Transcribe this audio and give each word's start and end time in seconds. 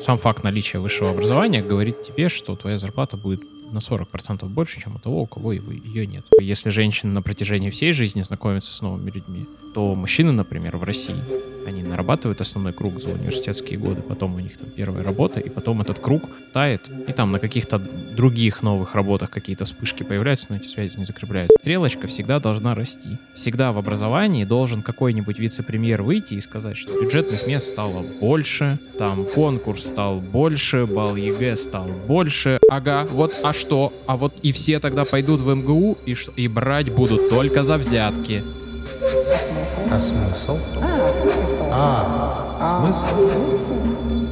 Сам 0.00 0.18
факт 0.18 0.42
наличия 0.42 0.78
высшего 0.78 1.10
образования 1.10 1.62
говорит 1.62 2.04
тебе, 2.04 2.28
что 2.28 2.56
твоя 2.56 2.76
зарплата 2.78 3.16
будет 3.16 3.40
на 3.72 3.78
40% 3.78 4.44
больше, 4.46 4.80
чем 4.80 4.96
у 4.96 4.98
того, 4.98 5.22
у 5.22 5.26
кого 5.26 5.52
ее 5.52 6.06
нет. 6.06 6.24
Если 6.40 6.70
женщины 6.70 7.12
на 7.12 7.22
протяжении 7.22 7.70
всей 7.70 7.92
жизни 7.92 8.22
знакомятся 8.22 8.72
с 8.72 8.80
новыми 8.82 9.10
людьми, 9.10 9.46
то 9.74 9.94
мужчины, 9.94 10.32
например, 10.32 10.76
в 10.76 10.82
России, 10.82 11.22
они 11.66 11.82
нарабатывают 11.82 12.40
основной 12.40 12.72
круг 12.72 13.00
за 13.00 13.10
университетские 13.10 13.78
годы, 13.78 14.02
потом 14.02 14.34
у 14.34 14.40
них 14.40 14.56
там 14.56 14.68
первая 14.70 15.04
работа, 15.04 15.40
и 15.40 15.48
потом 15.48 15.80
этот 15.80 15.98
круг 15.98 16.22
тает, 16.52 16.82
и 17.08 17.12
там 17.12 17.32
на 17.32 17.38
каких-то 17.38 17.78
других 17.78 18.62
новых 18.62 18.94
работах 18.94 19.30
какие-то 19.30 19.64
вспышки 19.64 20.02
появляются, 20.02 20.46
но 20.48 20.56
эти 20.56 20.68
связи 20.68 20.98
не 20.98 21.04
закрепляются. 21.04 21.56
Стрелочка 21.60 22.06
всегда 22.06 22.40
должна 22.40 22.74
расти. 22.74 23.18
Всегда 23.34 23.72
в 23.72 23.78
образовании 23.78 24.44
должен 24.44 24.82
какой-нибудь 24.82 25.38
вице-премьер 25.38 26.02
выйти 26.02 26.34
и 26.34 26.40
сказать, 26.40 26.76
что 26.76 27.00
бюджетных 27.00 27.46
мест 27.46 27.68
стало 27.68 28.02
больше, 28.20 28.78
там 28.98 29.24
конкурс 29.24 29.86
стал 29.86 30.20
больше, 30.20 30.86
балл 30.86 31.16
ЕГЭ 31.16 31.56
стал 31.56 31.86
больше. 32.06 32.58
Ага, 32.70 33.06
вот, 33.10 33.32
а 33.42 33.52
что? 33.52 33.92
А 34.06 34.16
вот 34.16 34.34
и 34.42 34.52
все 34.52 34.80
тогда 34.80 35.04
пойдут 35.04 35.40
в 35.40 35.54
МГУ 35.54 35.98
и, 36.06 36.14
что, 36.14 36.32
и 36.36 36.48
брать 36.48 36.90
будут 36.90 37.28
только 37.28 37.64
за 37.64 37.78
взятки. 37.78 38.42
А 39.90 40.00
смысл? 40.00 40.58
А, 40.80 41.12
смысл. 41.12 41.51
А, 41.74 42.58
А, 42.60 42.84
смысл? 42.84 44.22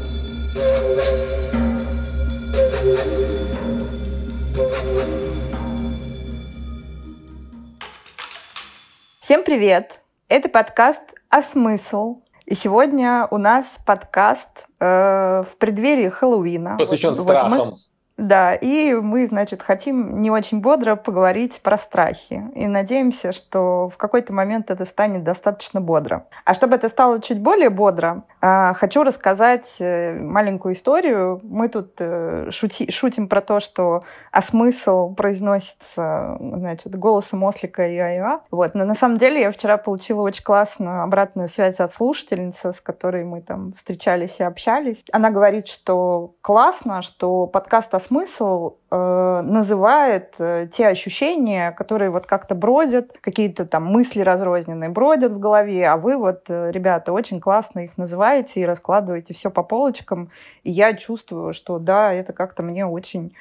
Всем 9.20 9.44
привет! 9.44 10.00
Это 10.28 10.48
подкаст 10.48 11.02
«А 11.28 11.42
смысл?». 11.42 12.22
И 12.46 12.54
сегодня 12.54 13.28
у 13.30 13.36
нас 13.38 13.64
подкаст 13.86 14.48
э, 14.80 14.84
в 14.84 15.56
преддверии 15.58 16.08
Хэллоуина. 16.08 16.76
Посвящен 16.78 17.10
Вот- 17.10 17.18
вот 17.18 17.24
страхам. 17.24 17.68
мы- 17.68 17.74
да, 18.20 18.54
и 18.54 18.92
мы, 18.92 19.26
значит, 19.26 19.62
хотим 19.62 20.20
не 20.20 20.30
очень 20.30 20.60
бодро 20.60 20.94
поговорить 20.94 21.62
про 21.62 21.78
страхи. 21.78 22.42
И 22.54 22.66
надеемся, 22.66 23.32
что 23.32 23.88
в 23.88 23.96
какой-то 23.96 24.34
момент 24.34 24.70
это 24.70 24.84
станет 24.84 25.24
достаточно 25.24 25.80
бодро. 25.80 26.26
А 26.44 26.52
чтобы 26.52 26.74
это 26.74 26.90
стало 26.90 27.22
чуть 27.22 27.40
более 27.40 27.70
бодро, 27.70 28.24
а, 28.42 28.74
хочу 28.74 29.04
рассказать 29.04 29.76
э, 29.78 30.12
маленькую 30.18 30.74
историю. 30.74 31.40
Мы 31.42 31.68
тут 31.68 31.94
э, 31.98 32.48
шути- 32.50 32.90
шутим 32.90 33.26
про 33.26 33.40
то, 33.40 33.58
что 33.58 34.02
а 34.32 34.42
смысл 34.42 35.14
произносится, 35.14 36.36
значит, 36.40 36.94
голосом 36.96 37.42
ослика 37.42 37.88
и 37.88 37.96
айва. 37.96 38.42
Вот. 38.50 38.74
Но 38.74 38.84
на 38.84 38.94
самом 38.94 39.16
деле 39.16 39.40
я 39.40 39.50
вчера 39.50 39.78
получила 39.78 40.20
очень 40.20 40.44
классную 40.44 41.02
обратную 41.02 41.48
связь 41.48 41.80
от 41.80 41.90
слушательницы, 41.90 42.74
с 42.74 42.82
которой 42.82 43.24
мы 43.24 43.40
там 43.40 43.72
встречались 43.72 44.40
и 44.40 44.42
общались. 44.42 45.04
Она 45.10 45.30
говорит, 45.30 45.68
что 45.68 46.34
классно, 46.42 47.00
что 47.00 47.46
подкаст 47.46 47.94
«А 47.94 48.00
смысл» 48.10 48.74
э, 48.90 49.40
называет 49.44 50.34
э, 50.40 50.66
те 50.72 50.88
ощущения, 50.88 51.70
которые 51.70 52.10
вот 52.10 52.26
как-то 52.26 52.56
бродят, 52.56 53.16
какие-то 53.20 53.64
там 53.66 53.84
мысли 53.84 54.20
разрозненные 54.20 54.90
бродят 54.90 55.32
в 55.32 55.38
голове, 55.38 55.86
а 55.86 55.96
вы 55.96 56.16
вот, 56.16 56.46
э, 56.48 56.72
ребята, 56.72 57.12
очень 57.12 57.40
классно 57.40 57.80
их 57.80 57.96
называете 57.96 58.60
и 58.60 58.66
раскладываете 58.66 59.32
все 59.32 59.48
по 59.50 59.62
полочкам. 59.62 60.30
И 60.64 60.72
я 60.72 60.94
чувствую, 60.94 61.52
что 61.52 61.78
да, 61.78 62.12
это 62.12 62.32
как-то 62.32 62.64
мне 62.64 62.84
очень 62.84 63.32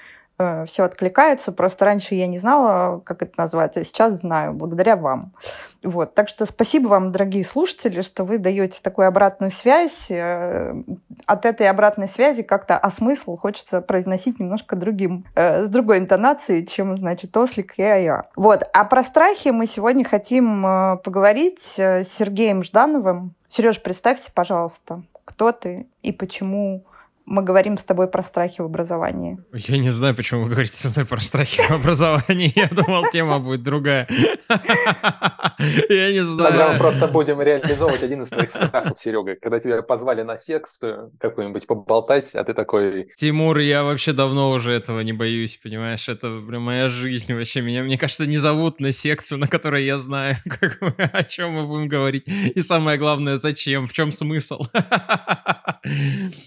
все 0.68 0.84
откликается. 0.84 1.52
Просто 1.52 1.86
раньше 1.86 2.16
я 2.16 2.28
не 2.28 2.38
знала, 2.38 3.00
как 3.00 3.22
это 3.22 3.34
назвать, 3.38 3.78
а 3.78 3.84
сейчас 3.84 4.20
знаю, 4.20 4.54
благодаря 4.54 4.95
вам. 4.95 5.34
Вот. 5.84 6.14
Так 6.14 6.28
что 6.28 6.45
спасибо 6.45 6.88
вам, 6.88 7.12
дорогие 7.12 7.44
слушатели, 7.44 8.02
что 8.02 8.23
вы 8.23 8.38
даете 8.38 8.80
такую 8.82 9.08
обратную 9.08 9.50
связь. 9.50 10.08
Э, 10.10 10.73
От 11.26 11.45
этой 11.45 11.70
обратной 11.70 12.08
связи 12.08 12.44
как-то 12.44 12.78
а 12.78 12.90
смысл 12.90 13.38
хочется 13.38 13.82
произносить 13.82 14.40
немножко 14.40 14.76
другим, 14.76 15.26
э, 15.36 15.64
с 15.66 15.70
другой 15.70 16.00
интонацией, 16.00 16.66
чем, 16.66 16.98
значит, 16.98 17.36
ослик 17.38 17.73
и 17.77 17.83
ая. 17.83 18.26
Вот. 18.36 18.64
А 18.73 18.83
про 18.83 19.04
страхи 19.04 19.50
мы 19.50 19.67
сегодня 19.67 20.04
хотим 20.04 20.66
э, 20.66 20.98
поговорить 20.98 21.76
э, 21.77 22.04
с 22.04 22.10
Сергеем 22.10 22.64
Ждановым. 22.64 23.33
Сереж, 23.48 23.82
представься, 23.82 24.32
пожалуйста, 24.33 25.02
кто 25.23 25.52
ты 25.52 25.88
и 26.04 26.11
почему 26.11 26.83
мы 27.30 27.44
говорим 27.44 27.78
с 27.78 27.84
тобой 27.84 28.08
про 28.08 28.23
страхи 28.23 28.62
в 28.62 28.66
образовании. 28.66 29.38
Я 29.54 29.78
не 29.78 29.92
знаю, 29.92 30.16
почему 30.16 30.44
вы 30.44 30.50
говорите 30.50 30.76
со 30.76 30.90
мной 30.90 31.06
про 31.06 31.20
страхи 31.22 31.62
в 31.62 31.72
образовании. 31.72 32.52
Я 32.56 32.67
думал, 32.67 33.06
тема 33.12 33.40
будет 33.40 33.62
другая. 33.64 34.08
Я 35.89 36.12
не 36.12 36.20
Тогда 36.20 36.50
мы 36.50 36.52
знаю. 36.52 36.80
просто 36.80 37.08
будем 37.08 37.42
реализовывать 37.42 38.02
один 38.04 38.23
из 38.23 38.30
твоих 38.30 38.50
страхов, 38.50 38.98
Серега. 39.00 39.36
Когда 39.36 39.60
тебя 39.60 39.82
позвали 39.84 40.23
на 40.23 40.38
секцию 40.38 41.12
какую-нибудь 41.20 41.68
поболтать, 41.68 42.34
а 42.34 42.44
ты 42.44 42.54
такой... 42.54 43.10
Тимур, 43.16 43.60
я 43.60 43.84
вообще 43.84 44.12
давно 44.14 44.50
уже 44.52 44.73
этого 44.73 45.02
не 45.02 45.14
боюсь, 45.14 45.60
понимаешь? 45.62 46.10
Это 46.10 46.39
прям 46.48 46.64
моя 46.64 46.89
жизнь 46.89 47.32
вообще. 47.34 47.62
Меня, 47.62 47.84
мне 47.84 47.98
кажется, 47.98 48.26
не 48.26 48.38
зовут 48.38 48.80
на 48.80 48.92
секцию, 48.92 49.38
на 49.38 49.48
которой 49.48 49.86
я 49.86 49.98
знаю, 49.98 50.36
как 50.60 50.80
мы- 50.82 50.94
о 51.04 51.23
чем 51.23 51.52
мы 51.52 51.68
будем 51.68 51.88
говорить. 51.88 52.23
И 52.28 52.62
самое 52.62 52.98
главное, 52.98 53.38
зачем, 53.38 53.86
в 53.88 53.94
чем 53.94 54.12
смысл. 54.12 54.64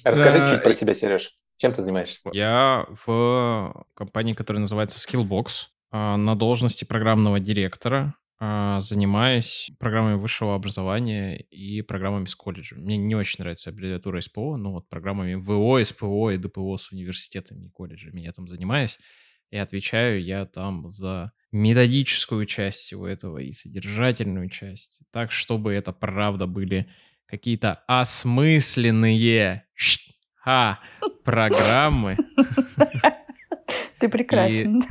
Расскажи 0.04 0.48
чуть 0.50 0.62
про 0.62 0.71
себя, 0.78 0.94
Сереж. 0.94 1.36
Чем 1.56 1.72
ты 1.72 1.82
занимаешься? 1.82 2.30
Я 2.32 2.86
в 3.06 3.86
компании, 3.94 4.34
которая 4.34 4.60
называется 4.60 4.98
Skillbox, 4.98 5.68
а, 5.92 6.16
на 6.16 6.34
должности 6.34 6.84
программного 6.84 7.38
директора, 7.38 8.14
а, 8.40 8.80
занимаюсь 8.80 9.70
программами 9.78 10.14
высшего 10.16 10.56
образования 10.56 11.36
и 11.36 11.82
программами 11.82 12.24
с 12.24 12.34
колледжа. 12.34 12.74
Мне 12.76 12.96
не 12.96 13.14
очень 13.14 13.36
нравится 13.38 13.70
аббревиатура 13.70 14.20
СПО, 14.20 14.56
но 14.56 14.72
вот 14.72 14.88
программами 14.88 15.34
ВО, 15.34 15.80
СПО 15.84 16.32
и 16.32 16.38
ДПО 16.38 16.76
с 16.76 16.90
университетами 16.90 17.66
и 17.66 17.70
колледжами 17.70 18.22
я 18.22 18.32
там 18.32 18.48
занимаюсь. 18.48 18.98
И 19.50 19.56
отвечаю 19.58 20.20
я 20.20 20.46
там 20.46 20.90
за 20.90 21.30
методическую 21.52 22.46
часть 22.46 22.78
всего 22.78 23.06
этого 23.06 23.38
и 23.38 23.52
содержательную 23.52 24.48
часть. 24.48 25.02
Так, 25.12 25.30
чтобы 25.30 25.74
это 25.74 25.92
правда 25.92 26.46
были 26.46 26.88
какие-то 27.26 27.84
осмысленные 27.86 29.64
ха, 30.42 30.80
программы, 31.24 32.16
Ты 33.98 34.08
прекрасен. 34.08 34.82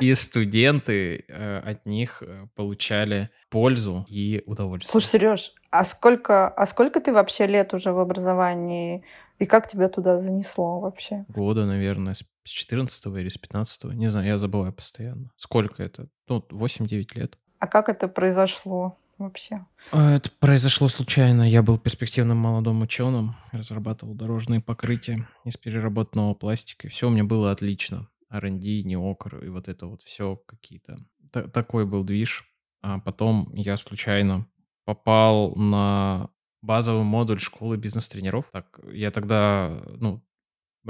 и 0.00 0.14
студенты 0.14 1.24
э, 1.28 1.58
от 1.58 1.86
них 1.86 2.22
э, 2.22 2.46
получали 2.56 3.30
пользу 3.50 4.04
и 4.08 4.42
удовольствие. 4.46 4.90
Слушай, 4.90 5.10
Сереж, 5.12 5.52
а 5.70 5.84
сколько, 5.84 6.48
а 6.48 6.66
сколько 6.66 7.00
ты 7.00 7.12
вообще 7.12 7.46
лет 7.46 7.72
уже 7.74 7.92
в 7.92 8.00
образовании? 8.00 9.04
И 9.38 9.46
как 9.46 9.70
тебя 9.70 9.88
туда 9.88 10.18
занесло 10.18 10.80
вообще? 10.80 11.24
Года, 11.28 11.64
наверное, 11.64 12.14
с 12.14 12.24
14 12.44 13.06
или 13.06 13.28
с 13.28 13.38
15 13.38 13.84
не 13.94 14.10
знаю, 14.10 14.26
я 14.26 14.38
забываю 14.38 14.72
постоянно. 14.72 15.30
Сколько 15.36 15.82
это? 15.82 16.08
Ну, 16.28 16.44
8-9 16.50 17.06
лет. 17.14 17.38
А 17.60 17.68
как 17.68 17.88
это 17.88 18.08
произошло 18.08 18.98
вообще? 19.18 19.66
А, 19.92 20.14
Это 20.16 20.30
произошло 20.38 20.88
случайно. 20.88 21.48
Я 21.48 21.62
был 21.62 21.78
перспективным 21.78 22.38
молодым 22.38 22.82
ученым, 22.82 23.36
разрабатывал 23.52 24.14
дорожные 24.14 24.60
покрытия 24.60 25.28
из 25.44 25.56
переработанного 25.56 26.34
пластика. 26.34 26.88
Все 26.88 27.08
у 27.08 27.10
меня 27.10 27.24
было 27.24 27.50
отлично. 27.50 28.08
R&D, 28.30 28.82
неокр 28.82 29.44
и 29.44 29.48
вот 29.48 29.68
это 29.68 29.86
вот 29.86 30.02
все 30.02 30.36
какие-то. 30.46 30.98
Та- 31.32 31.48
такой 31.48 31.86
был 31.86 32.04
движ. 32.04 32.44
А 32.82 32.98
потом 33.00 33.52
я 33.54 33.76
случайно 33.76 34.46
попал 34.84 35.54
на 35.56 36.30
базовый 36.62 37.04
модуль 37.04 37.40
школы 37.40 37.76
бизнес-тренеров. 37.76 38.46
Так, 38.52 38.80
я 38.92 39.10
тогда, 39.10 39.82
ну, 39.98 40.22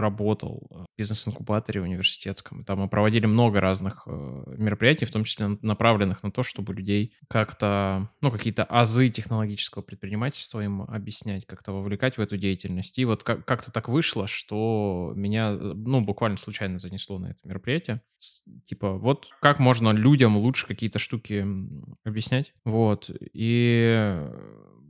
работал 0.01 0.67
в 0.71 0.87
бизнес-инкубаторе 0.97 1.81
университетском. 1.81 2.65
Там 2.65 2.81
мы 2.81 2.89
проводили 2.89 3.27
много 3.27 3.61
разных 3.61 4.03
э, 4.07 4.55
мероприятий, 4.57 5.05
в 5.05 5.11
том 5.11 5.25
числе 5.25 5.49
на- 5.49 5.59
направленных 5.63 6.23
на 6.23 6.31
то, 6.31 6.43
чтобы 6.43 6.75
людей 6.75 7.13
как-то, 7.29 8.11
ну, 8.21 8.31
какие-то 8.31 8.65
азы 8.65 9.09
технологического 9.11 9.83
предпринимательства 9.83 10.61
им 10.61 10.83
объяснять, 10.83 11.47
как-то 11.47 11.73
вовлекать 11.73 12.17
в 12.17 12.21
эту 12.21 12.37
деятельность. 12.37 12.99
И 12.99 13.05
вот 13.05 13.23
как- 13.23 13.45
как-то 13.45 13.71
так 13.71 13.89
вышло, 13.89 14.27
что 14.27 15.13
меня, 15.17 15.51
э, 15.53 15.57
ну, 15.75 16.01
буквально 16.01 16.39
случайно 16.39 16.79
занесло 16.79 17.19
на 17.19 17.27
это 17.27 17.39
мероприятие. 17.45 18.03
Типа, 18.65 18.95
вот 18.95 19.29
как 19.41 19.59
можно 19.59 19.91
людям 19.91 20.37
лучше 20.37 20.67
какие-то 20.67 20.99
штуки 20.99 21.47
объяснять. 22.05 22.53
Вот. 22.65 23.11
И 23.33 24.17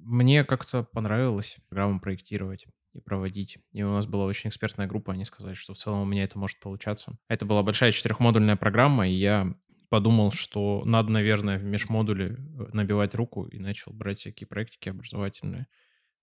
мне 0.09 0.43
как-то 0.45 0.83
понравилось 0.83 1.59
программу 1.69 2.01
проектировать 2.01 2.67
и 2.95 3.01
проводить. 3.01 3.59
И 3.73 3.83
у 3.83 3.91
нас 3.91 4.07
была 4.07 4.25
очень 4.25 4.49
экспертная 4.49 4.87
группа, 4.87 5.13
они 5.13 5.25
сказали, 5.25 5.55
что 5.55 5.75
в 5.75 5.77
целом 5.77 6.01
у 6.01 6.05
меня 6.07 6.25
это 6.25 6.39
может 6.39 6.59
получаться. 6.61 7.17
Это 7.29 7.45
была 7.45 7.63
большая 7.63 7.93
четырехмодульная 7.93 8.57
программа, 8.57 9.07
и 9.07 9.13
я 9.13 9.55
подумал, 9.91 10.33
что 10.33 10.83
надо, 10.85 11.11
наверное, 11.11 11.59
в 11.59 11.65
межмодуле 11.65 12.37
э, 12.37 12.67
набивать 12.73 13.15
руку, 13.15 13.45
и 13.45 13.59
начал 13.59 13.93
брать 13.93 14.21
всякие 14.21 14.47
проектики 14.47 14.89
образовательные, 14.89 15.67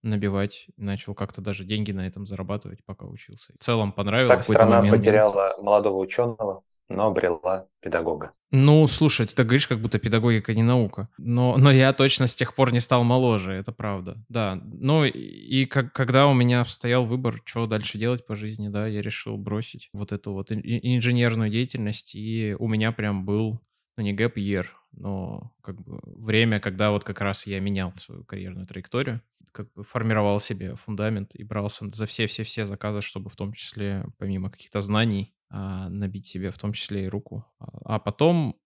набивать, 0.01 0.67
начал 0.77 1.15
как-то 1.15 1.41
даже 1.41 1.63
деньги 1.63 1.91
на 1.91 2.07
этом 2.07 2.25
зарабатывать, 2.25 2.83
пока 2.85 3.05
учился. 3.05 3.53
В 3.59 3.63
целом 3.63 3.91
понравилось. 3.91 4.35
Так 4.35 4.43
страна 4.43 4.77
момент- 4.77 4.95
потеряла 4.97 5.55
молодого 5.61 5.97
ученого. 5.97 6.63
Но 6.89 7.07
обрела 7.07 7.67
педагога. 7.81 8.33
Ну, 8.51 8.87
слушай, 8.87 9.25
ты 9.25 9.35
так 9.35 9.47
говоришь, 9.47 9.67
как 9.67 9.81
будто 9.81 9.99
педагогика 9.99 10.53
не 10.53 10.63
наука. 10.63 11.09
Но, 11.17 11.57
но 11.57 11.71
я 11.71 11.91
точно 11.93 12.27
с 12.27 12.35
тех 12.35 12.55
пор 12.55 12.71
не 12.71 12.79
стал 12.79 13.03
моложе, 13.03 13.53
это 13.53 13.71
правда. 13.71 14.23
Да, 14.29 14.61
ну 14.63 15.03
и 15.03 15.65
как, 15.65 15.91
когда 15.93 16.27
у 16.27 16.33
меня 16.33 16.63
стоял 16.63 17.05
выбор, 17.05 17.41
что 17.43 17.67
дальше 17.67 17.97
делать 17.97 18.25
по 18.25 18.35
жизни, 18.35 18.69
да, 18.69 18.87
я 18.87 19.01
решил 19.01 19.37
бросить 19.37 19.89
вот 19.93 20.13
эту 20.13 20.31
вот 20.31 20.51
инженерную 20.51 21.49
деятельность, 21.49 22.15
и 22.15 22.55
у 22.57 22.67
меня 22.67 22.91
прям 22.91 23.25
был, 23.25 23.59
ну 23.97 24.03
не 24.03 24.13
гэп 24.13 24.37
year, 24.37 24.67
но 24.93 25.51
как 25.61 25.81
бы 25.81 25.99
время, 26.05 26.59
когда 26.59 26.91
вот 26.91 27.03
как 27.03 27.19
раз 27.19 27.45
я 27.47 27.59
менял 27.59 27.93
свою 27.97 28.23
карьерную 28.23 28.67
траекторию, 28.67 29.21
как 29.51 29.71
бы 29.73 29.83
формировал 29.83 30.39
себе 30.39 30.75
фундамент 30.75 31.35
и 31.35 31.43
брался 31.43 31.89
за 31.93 32.05
все-все-все 32.05 32.65
заказы, 32.65 33.01
чтобы 33.01 33.29
в 33.29 33.35
том 33.35 33.53
числе, 33.53 34.05
помимо 34.17 34.49
каких-то 34.49 34.81
знаний, 34.81 35.33
набить 35.49 36.27
себе 36.27 36.51
в 36.51 36.57
том 36.57 36.73
числе 36.73 37.05
и 37.05 37.09
руку. 37.09 37.45
А, 37.59 37.95
а 37.95 37.99
потом, 37.99 38.59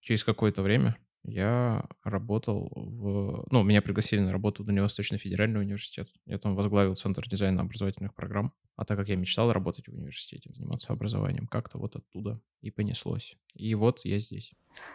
через 0.00 0.24
какое-то 0.24 0.62
время, 0.62 0.96
я 1.24 1.84
работал 2.02 2.68
в... 2.74 3.46
Ну, 3.50 3.62
меня 3.62 3.80
пригласили 3.80 4.20
на 4.20 4.32
работу 4.32 4.62
в 4.62 4.66
Дальневосточный 4.66 5.18
федеральный 5.18 5.60
университет. 5.60 6.08
Я 6.26 6.38
там 6.38 6.56
возглавил 6.56 6.96
Центр 6.96 7.28
дизайна 7.28 7.62
образовательных 7.62 8.14
программ. 8.14 8.52
А 8.74 8.84
так 8.84 8.98
как 8.98 9.08
я 9.08 9.16
мечтал 9.16 9.52
работать 9.52 9.86
в 9.86 9.92
университете, 9.92 10.52
заниматься 10.52 10.92
образованием, 10.92 11.46
как-то 11.46 11.78
вот 11.78 11.94
оттуда 11.94 12.40
и 12.60 12.70
понеслось. 12.70 13.36
И 13.54 13.74
вот 13.74 14.00
я 14.04 14.18
здесь. 14.18 14.52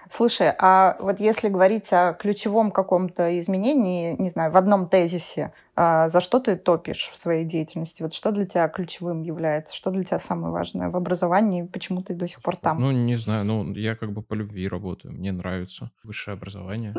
Слушай, 0.09 0.53
а 0.57 0.95
вот 0.99 1.19
если 1.19 1.49
говорить 1.49 1.91
о 1.91 2.13
ключевом 2.13 2.71
каком-то 2.71 3.37
изменении, 3.39 4.15
не 4.17 4.29
знаю, 4.29 4.51
в 4.51 4.57
одном 4.57 4.87
тезисе, 4.87 5.51
а 5.75 6.07
за 6.07 6.21
что 6.21 6.39
ты 6.39 6.55
топишь 6.55 7.09
в 7.11 7.17
своей 7.17 7.45
деятельности? 7.45 8.03
Вот 8.03 8.13
что 8.13 8.31
для 8.31 8.45
тебя 8.45 8.67
ключевым 8.69 9.21
является? 9.21 9.75
Что 9.75 9.91
для 9.91 10.03
тебя 10.03 10.19
самое 10.19 10.53
важное 10.53 10.89
в 10.89 10.95
образовании? 10.95 11.63
Почему 11.63 12.01
ты 12.01 12.13
до 12.13 12.27
сих 12.27 12.41
пор 12.41 12.55
там? 12.55 12.79
Ну, 12.79 12.91
не 12.91 13.15
знаю. 13.15 13.45
Ну, 13.45 13.73
я 13.73 13.95
как 13.95 14.13
бы 14.13 14.21
по 14.21 14.33
любви 14.33 14.67
работаю. 14.67 15.13
Мне 15.13 15.31
нравится 15.31 15.91
высшее 16.03 16.35
образование. 16.35 16.95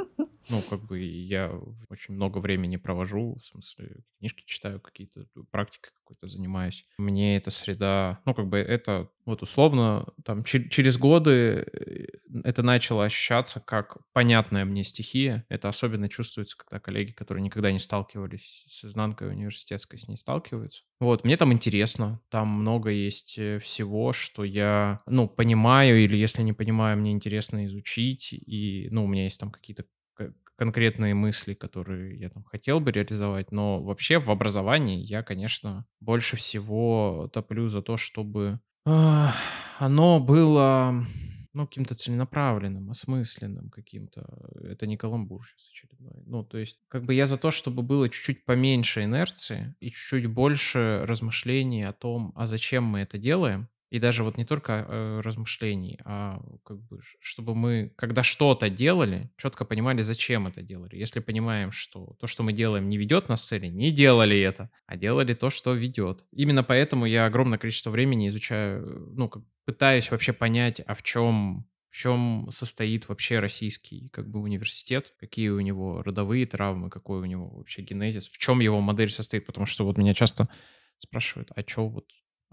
Ну, 0.48 0.62
как 0.62 0.86
бы 0.86 0.98
я 1.00 1.52
очень 1.90 2.14
много 2.14 2.38
времени 2.38 2.76
провожу, 2.76 3.36
в 3.40 3.46
смысле, 3.46 3.96
книжки 4.18 4.44
читаю 4.46 4.80
какие-то, 4.80 5.26
практикой 5.50 5.90
какой-то 5.94 6.26
занимаюсь. 6.26 6.86
Мне 6.98 7.36
эта 7.36 7.50
среда, 7.50 8.20
ну, 8.24 8.34
как 8.34 8.48
бы 8.48 8.58
это 8.58 9.10
вот 9.26 9.42
условно, 9.42 10.06
там, 10.24 10.42
через 10.44 10.96
годы 10.96 11.66
э, 11.70 12.06
это 12.44 12.62
начало 12.62 13.04
ощущаться 13.04 13.60
как 13.60 13.98
понятная 14.14 14.64
мне 14.64 14.84
стихия. 14.84 15.44
Это 15.50 15.68
особенно 15.68 16.08
чувствуется, 16.08 16.56
когда 16.56 16.80
коллеги, 16.80 17.12
которые 17.12 17.42
никогда 17.42 17.70
не 17.70 17.78
сталкивались 17.78 18.64
с 18.68 18.86
изнанкой 18.86 19.28
университетской, 19.28 19.98
с 19.98 20.08
ней 20.08 20.16
сталкиваются. 20.16 20.84
Вот, 20.98 21.24
мне 21.24 21.36
там 21.36 21.52
интересно, 21.52 22.22
там 22.30 22.48
много 22.48 22.88
есть 22.90 23.38
э, 23.38 23.58
всего, 23.58 24.14
что 24.14 24.44
я, 24.44 25.00
ну, 25.06 25.28
понимаю, 25.28 26.02
или 26.02 26.16
если 26.16 26.42
не 26.42 26.54
понимаю, 26.54 26.96
мне 26.96 27.12
интересно 27.12 27.66
изучить, 27.66 28.32
и, 28.32 28.88
ну, 28.90 29.04
у 29.04 29.08
меня 29.08 29.24
есть 29.24 29.38
там 29.38 29.50
какие-то 29.50 29.84
конкретные 30.58 31.14
мысли, 31.14 31.54
которые 31.54 32.18
я 32.18 32.30
там 32.30 32.42
хотел 32.42 32.80
бы 32.80 32.90
реализовать, 32.90 33.52
но 33.52 33.80
вообще 33.80 34.18
в 34.18 34.28
образовании 34.28 34.98
я, 34.98 35.22
конечно, 35.22 35.86
больше 36.00 36.36
всего 36.36 37.30
топлю 37.32 37.68
за 37.68 37.80
то, 37.80 37.96
чтобы 37.96 38.58
оно 38.84 40.18
было 40.18 41.04
ну, 41.54 41.66
каким-то 41.66 41.94
целенаправленным, 41.94 42.90
осмысленным 42.90 43.70
каким-то. 43.70 44.26
Это 44.62 44.86
не 44.86 44.96
каламбур 44.96 45.46
сейчас 45.46 45.68
очередной. 45.70 46.22
Ну, 46.26 46.44
то 46.44 46.58
есть, 46.58 46.78
как 46.88 47.04
бы 47.04 47.14
я 47.14 47.26
за 47.26 47.36
то, 47.36 47.50
чтобы 47.50 47.82
было 47.82 48.08
чуть-чуть 48.08 48.44
поменьше 48.44 49.04
инерции 49.04 49.74
и 49.78 49.90
чуть-чуть 49.90 50.26
больше 50.26 51.04
размышлений 51.04 51.84
о 51.84 51.92
том, 51.92 52.32
а 52.34 52.46
зачем 52.46 52.84
мы 52.84 53.00
это 53.00 53.16
делаем, 53.16 53.68
и 53.90 53.98
даже 53.98 54.22
вот 54.22 54.36
не 54.36 54.44
только 54.44 54.86
э, 54.86 55.20
размышлений, 55.20 55.98
а 56.04 56.40
как 56.64 56.80
бы, 56.82 57.00
чтобы 57.20 57.54
мы, 57.54 57.92
когда 57.96 58.22
что-то 58.22 58.68
делали, 58.68 59.30
четко 59.36 59.64
понимали, 59.64 60.02
зачем 60.02 60.46
это 60.46 60.62
делали. 60.62 60.96
Если 60.96 61.20
понимаем, 61.20 61.72
что 61.72 62.16
то, 62.20 62.26
что 62.26 62.42
мы 62.42 62.52
делаем, 62.52 62.88
не 62.88 62.98
ведет 62.98 63.28
нас 63.28 63.42
к 63.42 63.48
цели, 63.48 63.68
не 63.68 63.90
делали 63.90 64.38
это, 64.38 64.70
а 64.86 64.96
делали 64.96 65.34
то, 65.34 65.48
что 65.50 65.72
ведет. 65.72 66.24
Именно 66.32 66.62
поэтому 66.62 67.06
я 67.06 67.26
огромное 67.26 67.58
количество 67.58 67.90
времени 67.90 68.28
изучаю, 68.28 69.12
ну, 69.16 69.28
как, 69.28 69.42
пытаюсь 69.64 70.10
вообще 70.10 70.32
понять, 70.32 70.80
а 70.86 70.94
в 70.94 71.02
чем 71.02 71.66
в 71.88 71.96
чем 71.96 72.48
состоит 72.50 73.08
вообще 73.08 73.38
российский 73.38 74.10
как 74.10 74.28
бы 74.28 74.40
университет, 74.40 75.14
какие 75.18 75.48
у 75.48 75.60
него 75.60 76.02
родовые 76.02 76.46
травмы, 76.46 76.90
какой 76.90 77.20
у 77.20 77.24
него 77.24 77.48
вообще 77.48 77.80
генезис, 77.80 78.28
в 78.28 78.36
чем 78.36 78.60
его 78.60 78.80
модель 78.80 79.08
состоит, 79.08 79.46
потому 79.46 79.66
что 79.66 79.86
вот 79.86 79.96
меня 79.96 80.12
часто 80.12 80.48
спрашивают, 80.98 81.50
а 81.56 81.62
что 81.66 81.88
вот 81.88 82.04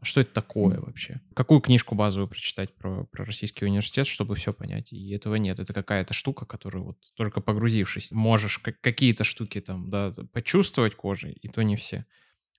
что 0.02 0.22
это 0.22 0.34
такое 0.34 0.80
вообще? 0.80 1.22
Какую 1.34 1.62
книжку 1.62 1.96
базовую 1.96 2.28
прочитать 2.28 2.76
про, 2.76 3.06
про 3.06 3.26
российский 3.26 3.66
университет, 3.66 4.08
чтобы 4.08 4.36
все 4.36 4.54
понять? 4.54 4.92
И 4.92 5.12
этого 5.12 5.36
нет. 5.36 5.60
Это 5.60 5.74
какая-то 5.74 6.14
штука, 6.14 6.46
которую 6.46 6.86
вот 6.86 6.98
только 7.16 7.42
погрузившись, 7.42 8.12
можешь 8.12 8.60
какие-то 8.60 9.24
штуки 9.24 9.62
там, 9.62 9.90
да, 9.90 10.12
почувствовать 10.34 10.96
кожей, 10.96 11.34
и 11.34 11.48
то 11.48 11.64
не 11.64 11.76
все. 11.76 12.06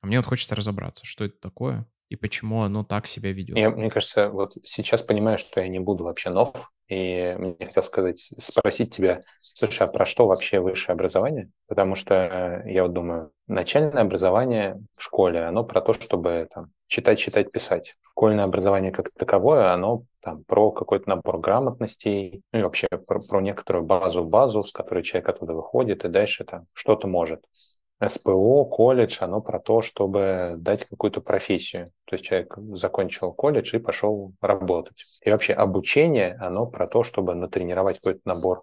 А 0.00 0.06
мне 0.06 0.19
вот 0.19 0.27
хочется 0.27 0.55
разобраться, 0.55 1.05
что 1.05 1.25
это 1.25 1.38
такое, 1.41 1.87
и 2.08 2.17
почему 2.17 2.62
оно 2.62 2.85
так 2.85 3.06
себя 3.06 3.32
ведет. 3.32 3.56
Я, 3.56 3.70
мне 3.70 3.91
кажется, 3.91 4.31
вот 4.31 4.53
сейчас 4.62 5.03
понимаю, 5.03 5.38
что 5.38 5.61
я 5.61 5.69
не 5.69 5.81
буду 5.81 6.05
вообще 6.05 6.31
нов, 6.31 6.70
и 6.88 7.35
мне 7.37 7.56
хотел 7.58 7.82
сказать, 7.82 8.31
спросить 8.38 8.94
тебя, 8.94 9.20
слушай, 9.38 9.82
а 9.82 9.87
про 9.88 10.06
что 10.06 10.29
вообще 10.29 10.61
высшее 10.61 10.94
образование? 10.94 11.50
Потому 11.67 11.97
что 11.97 12.14
э, 12.14 12.73
я 12.73 12.85
вот 12.85 12.93
думаю, 12.93 13.32
начальное 13.49 14.03
образование 14.03 14.81
в 14.97 15.03
школе, 15.03 15.41
оно 15.41 15.64
про 15.64 15.81
то, 15.81 15.94
чтобы 15.94 16.47
там, 16.53 16.70
читать, 16.87 17.19
читать, 17.19 17.50
писать. 17.50 17.97
Школьное 18.03 18.44
образование 18.44 18.93
как 18.93 19.11
таковое, 19.11 19.73
оно 19.73 20.05
там, 20.20 20.44
про 20.44 20.70
какой-то 20.70 21.09
набор 21.09 21.41
грамотностей, 21.41 22.43
ну 22.52 22.61
и 22.61 22.62
вообще 22.62 22.87
про, 22.88 23.19
про 23.19 23.41
некоторую 23.41 23.85
базу-базу, 23.85 24.62
с 24.62 24.70
которой 24.70 25.02
человек 25.02 25.29
оттуда 25.29 25.55
выходит 25.55 26.05
и 26.05 26.09
дальше 26.09 26.44
там 26.44 26.67
что-то 26.73 27.09
может. 27.09 27.43
СПО, 28.04 28.64
колледж, 28.66 29.19
оно 29.20 29.40
про 29.40 29.58
то, 29.58 29.81
чтобы 29.81 30.54
дать 30.58 30.84
какую-то 30.84 31.20
профессию. 31.20 31.87
То 32.04 32.14
есть 32.14 32.25
человек 32.25 32.54
закончил 32.72 33.32
колледж 33.32 33.75
и 33.75 33.78
пошел 33.78 34.32
работать. 34.40 35.02
И 35.25 35.31
вообще 35.31 35.54
обучение, 35.54 36.34
оно 36.40 36.66
про 36.66 36.87
то, 36.87 37.02
чтобы 37.02 37.34
натренировать 37.34 37.98
какой-то 37.98 38.20
набор 38.25 38.60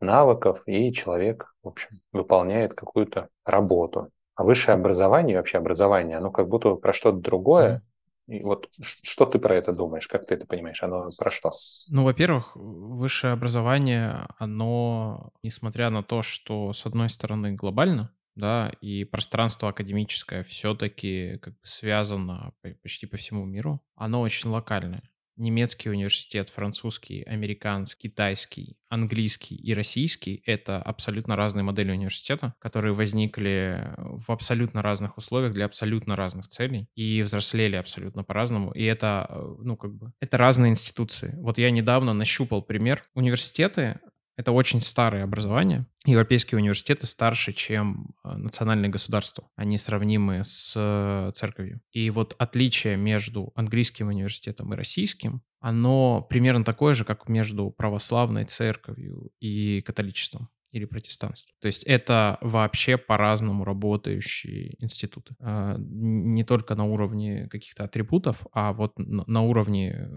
навыков, 0.00 0.62
и 0.66 0.92
человек, 0.92 1.54
в 1.62 1.68
общем, 1.68 1.90
выполняет 2.12 2.74
какую-то 2.74 3.28
работу. 3.46 4.08
А 4.34 4.42
высшее 4.42 4.74
образование, 4.74 5.36
вообще 5.36 5.58
образование, 5.58 6.18
оно 6.18 6.30
как 6.32 6.48
будто 6.48 6.74
про 6.74 6.92
что-то 6.92 7.18
другое. 7.18 7.82
И 8.26 8.42
вот 8.42 8.68
что 8.70 9.26
ты 9.26 9.38
про 9.38 9.54
это 9.54 9.74
думаешь, 9.74 10.08
как 10.08 10.26
ты 10.26 10.34
это 10.34 10.46
понимаешь, 10.46 10.82
оно 10.82 11.08
про 11.16 11.30
что? 11.30 11.50
Ну, 11.90 12.04
во-первых, 12.04 12.56
высшее 12.56 13.34
образование, 13.34 14.26
оно, 14.38 15.30
несмотря 15.42 15.90
на 15.90 16.02
то, 16.02 16.22
что, 16.22 16.72
с 16.72 16.86
одной 16.86 17.10
стороны, 17.10 17.52
глобально, 17.52 18.10
да, 18.34 18.72
и 18.80 19.04
пространство 19.04 19.68
академическое 19.68 20.42
все-таки 20.42 21.38
как 21.42 21.54
бы 21.54 21.60
связано 21.62 22.52
почти 22.82 23.06
по 23.06 23.16
всему 23.16 23.44
миру, 23.44 23.82
оно 23.94 24.20
очень 24.20 24.50
локальное. 24.50 25.02
Немецкий 25.36 25.90
университет, 25.90 26.48
французский, 26.48 27.22
американский, 27.22 28.08
китайский, 28.08 28.76
английский 28.88 29.56
и 29.56 29.74
российский— 29.74 30.40
это 30.46 30.80
абсолютно 30.80 31.34
разные 31.34 31.64
модели 31.64 31.90
университета, 31.90 32.54
которые 32.60 32.94
возникли 32.94 33.92
в 33.96 34.30
абсолютно 34.30 34.80
разных 34.80 35.18
условиях 35.18 35.52
для 35.52 35.64
абсолютно 35.64 36.14
разных 36.14 36.46
целей 36.46 36.88
и 36.94 37.20
взрослели 37.22 37.74
абсолютно 37.74 38.22
по-разному. 38.22 38.70
И 38.70 38.84
это, 38.84 39.26
э, 39.28 39.54
ну, 39.58 39.76
как 39.76 39.94
бы, 39.94 40.12
это 40.20 40.36
разные 40.36 40.70
институции. 40.70 41.34
Вот 41.38 41.58
я 41.58 41.72
недавно 41.72 42.12
нащупал 42.12 42.62
пример. 42.62 43.02
Университеты 43.14 43.98
это 44.36 44.52
очень 44.52 44.80
старое 44.80 45.24
образование. 45.24 45.86
Европейские 46.04 46.58
университеты 46.58 47.06
старше, 47.06 47.52
чем 47.52 48.14
э, 48.24 48.36
национальные 48.36 48.90
государства. 48.90 49.48
Они 49.56 49.78
сравнимы 49.78 50.42
с 50.44 50.74
э, 50.76 51.32
церковью. 51.34 51.80
И 51.92 52.10
вот 52.10 52.34
отличие 52.38 52.96
между 52.96 53.52
английским 53.54 54.08
университетом 54.08 54.72
и 54.72 54.76
российским, 54.76 55.42
оно 55.60 56.20
примерно 56.28 56.64
такое 56.64 56.94
же, 56.94 57.04
как 57.04 57.28
между 57.28 57.70
православной 57.70 58.44
церковью 58.44 59.30
и 59.40 59.80
католичеством 59.82 60.50
или 60.74 60.86
протестанство. 60.86 61.54
То 61.60 61.66
есть 61.66 61.84
это 61.84 62.36
вообще 62.40 62.98
по-разному 62.98 63.64
работающие 63.64 64.74
институты. 64.82 65.36
А, 65.38 65.76
не 65.78 66.42
только 66.42 66.74
на 66.74 66.84
уровне 66.84 67.48
каких-то 67.48 67.84
атрибутов, 67.84 68.44
а 68.52 68.72
вот 68.72 68.92
на 68.96 69.42
уровне 69.42 70.08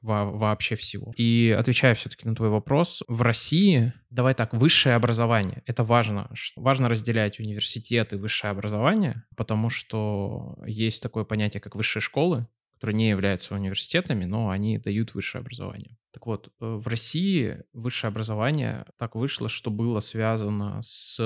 вообще 0.00 0.74
всего. 0.74 1.12
И 1.16 1.54
отвечая 1.56 1.94
все-таки 1.94 2.26
на 2.26 2.34
твой 2.34 2.48
вопрос, 2.48 3.02
в 3.08 3.20
России, 3.20 3.92
давай 4.08 4.34
так, 4.34 4.54
высшее 4.54 4.94
образование. 4.94 5.62
Это 5.66 5.84
важно. 5.84 6.30
Важно 6.56 6.88
разделять 6.88 7.38
университет 7.38 8.14
и 8.14 8.16
высшее 8.16 8.52
образование, 8.52 9.24
потому 9.36 9.68
что 9.68 10.56
есть 10.66 11.02
такое 11.02 11.24
понятие, 11.24 11.60
как 11.60 11.76
высшие 11.76 12.00
школы, 12.00 12.46
которые 12.76 12.96
не 12.96 13.10
являются 13.10 13.54
университетами, 13.54 14.24
но 14.24 14.48
они 14.48 14.78
дают 14.78 15.14
высшее 15.14 15.40
образование. 15.40 15.98
Так 16.16 16.24
вот, 16.26 16.48
э, 16.48 16.50
в 16.60 16.88
России 16.88 17.58
высшее 17.74 18.08
образование 18.08 18.86
так 18.98 19.14
вышло, 19.14 19.50
что 19.50 19.70
было 19.70 20.00
связано 20.00 20.80
с 20.82 21.18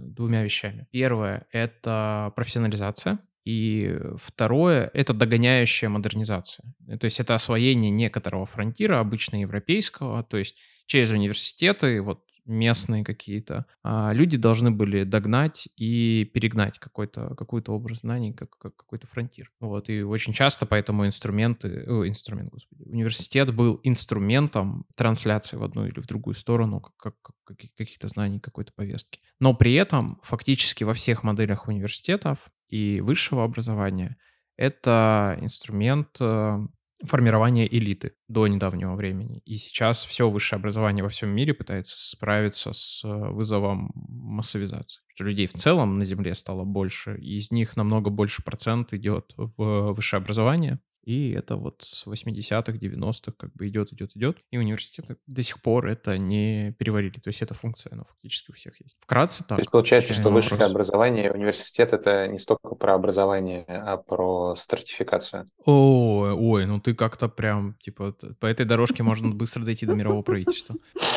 двумя 0.00 0.42
вещами. 0.42 0.88
Первое— 0.90 1.46
это 1.52 2.32
профессионализация, 2.34 3.20
И 3.44 3.96
второе— 4.22 4.90
это 4.92 5.14
догоняющая 5.14 5.88
модернизация. 5.88 6.66
То 7.00 7.04
есть 7.04 7.20
это 7.20 7.36
освоение 7.36 7.92
некоторого 7.92 8.44
фронтира, 8.44 8.98
обычно 8.98 9.40
европейского, 9.40 10.24
то 10.24 10.36
есть 10.36 10.56
через 10.86 11.12
университеты, 11.12 12.02
вот 12.02 12.24
местные 12.48 13.04
какие-то, 13.04 13.66
а 13.84 14.12
люди 14.12 14.36
должны 14.36 14.70
были 14.70 15.04
догнать 15.04 15.68
и 15.76 16.24
перегнать 16.32 16.78
какой-то, 16.78 17.34
какой-то 17.34 17.72
образ 17.72 18.00
знаний, 18.00 18.32
как, 18.32 18.56
как 18.58 18.76
какой-то 18.76 19.06
фронтир. 19.06 19.52
Вот, 19.60 19.88
и 19.88 20.02
очень 20.02 20.32
часто 20.32 20.66
поэтому 20.66 21.06
инструменты, 21.06 21.84
о, 21.86 22.06
инструмент, 22.06 22.50
господи, 22.50 22.82
университет 22.84 23.54
был 23.54 23.80
инструментом 23.82 24.86
трансляции 24.96 25.56
в 25.56 25.62
одну 25.62 25.86
или 25.86 26.00
в 26.00 26.06
другую 26.06 26.34
сторону 26.34 26.80
как, 26.80 26.96
как, 26.96 27.34
как, 27.44 27.56
каких-то 27.76 28.08
знаний, 28.08 28.40
какой-то 28.40 28.72
повестки. 28.74 29.20
Но 29.40 29.54
при 29.54 29.74
этом 29.74 30.20
фактически 30.22 30.84
во 30.84 30.94
всех 30.94 31.22
моделях 31.22 31.68
университетов 31.68 32.38
и 32.68 33.00
высшего 33.00 33.44
образования 33.44 34.16
это 34.56 35.38
инструмент 35.40 36.18
формирования 37.04 37.66
элиты 37.66 38.14
до 38.28 38.46
недавнего 38.46 38.94
времени. 38.94 39.40
И 39.44 39.56
сейчас 39.56 40.04
все 40.04 40.28
высшее 40.28 40.58
образование 40.58 41.02
во 41.02 41.08
всем 41.08 41.30
мире 41.30 41.54
пытается 41.54 41.96
справиться 41.96 42.72
с 42.72 43.02
э, 43.04 43.08
вызовом 43.08 43.90
массовизации. 43.94 45.00
Что 45.14 45.24
людей 45.24 45.46
в 45.46 45.54
целом 45.54 45.98
на 45.98 46.04
Земле 46.04 46.34
стало 46.34 46.64
больше, 46.64 47.16
и 47.18 47.36
из 47.36 47.50
них 47.50 47.76
намного 47.76 48.10
больше 48.10 48.42
процент 48.42 48.92
идет 48.92 49.32
в 49.36 49.92
высшее 49.92 50.18
образование, 50.18 50.80
и 51.08 51.30
это 51.30 51.56
вот 51.56 51.80
с 51.80 52.06
80-х, 52.06 52.72
90-х 52.72 53.32
как 53.38 53.54
бы 53.54 53.66
идет, 53.66 53.94
идет, 53.94 54.14
идет. 54.14 54.38
И 54.50 54.58
университеты 54.58 55.16
до 55.26 55.42
сих 55.42 55.62
пор 55.62 55.86
это 55.86 56.18
не 56.18 56.74
переварили. 56.78 57.18
То 57.18 57.28
есть 57.28 57.40
эта 57.40 57.54
функция, 57.54 57.94
она 57.94 58.04
фактически 58.04 58.50
у 58.50 58.54
всех 58.54 58.78
есть. 58.78 58.98
Вкратце 59.00 59.42
так. 59.42 59.56
То 59.56 59.60
есть 59.62 59.70
получается, 59.70 60.12
что 60.12 60.24
вопрос. 60.24 60.50
высшее 60.50 60.66
образование, 60.66 61.32
университет— 61.32 61.92
это 61.94 62.28
не 62.28 62.38
столько 62.38 62.74
про 62.74 62.94
образование, 62.94 63.64
а 63.66 63.96
про 63.96 64.54
стратификацию. 64.54 65.46
Ой, 65.64 66.32
ой, 66.32 66.66
ну 66.66 66.78
ты 66.78 66.92
как-то 66.94 67.28
прям, 67.30 67.74
типа, 67.80 68.14
по 68.38 68.44
этой 68.44 68.66
дорожке 68.66 69.02
можно 69.02 69.30
быстро 69.30 69.64
дойти 69.64 69.86
до 69.86 69.94
мирового 69.94 70.20
правительства. 70.20 70.76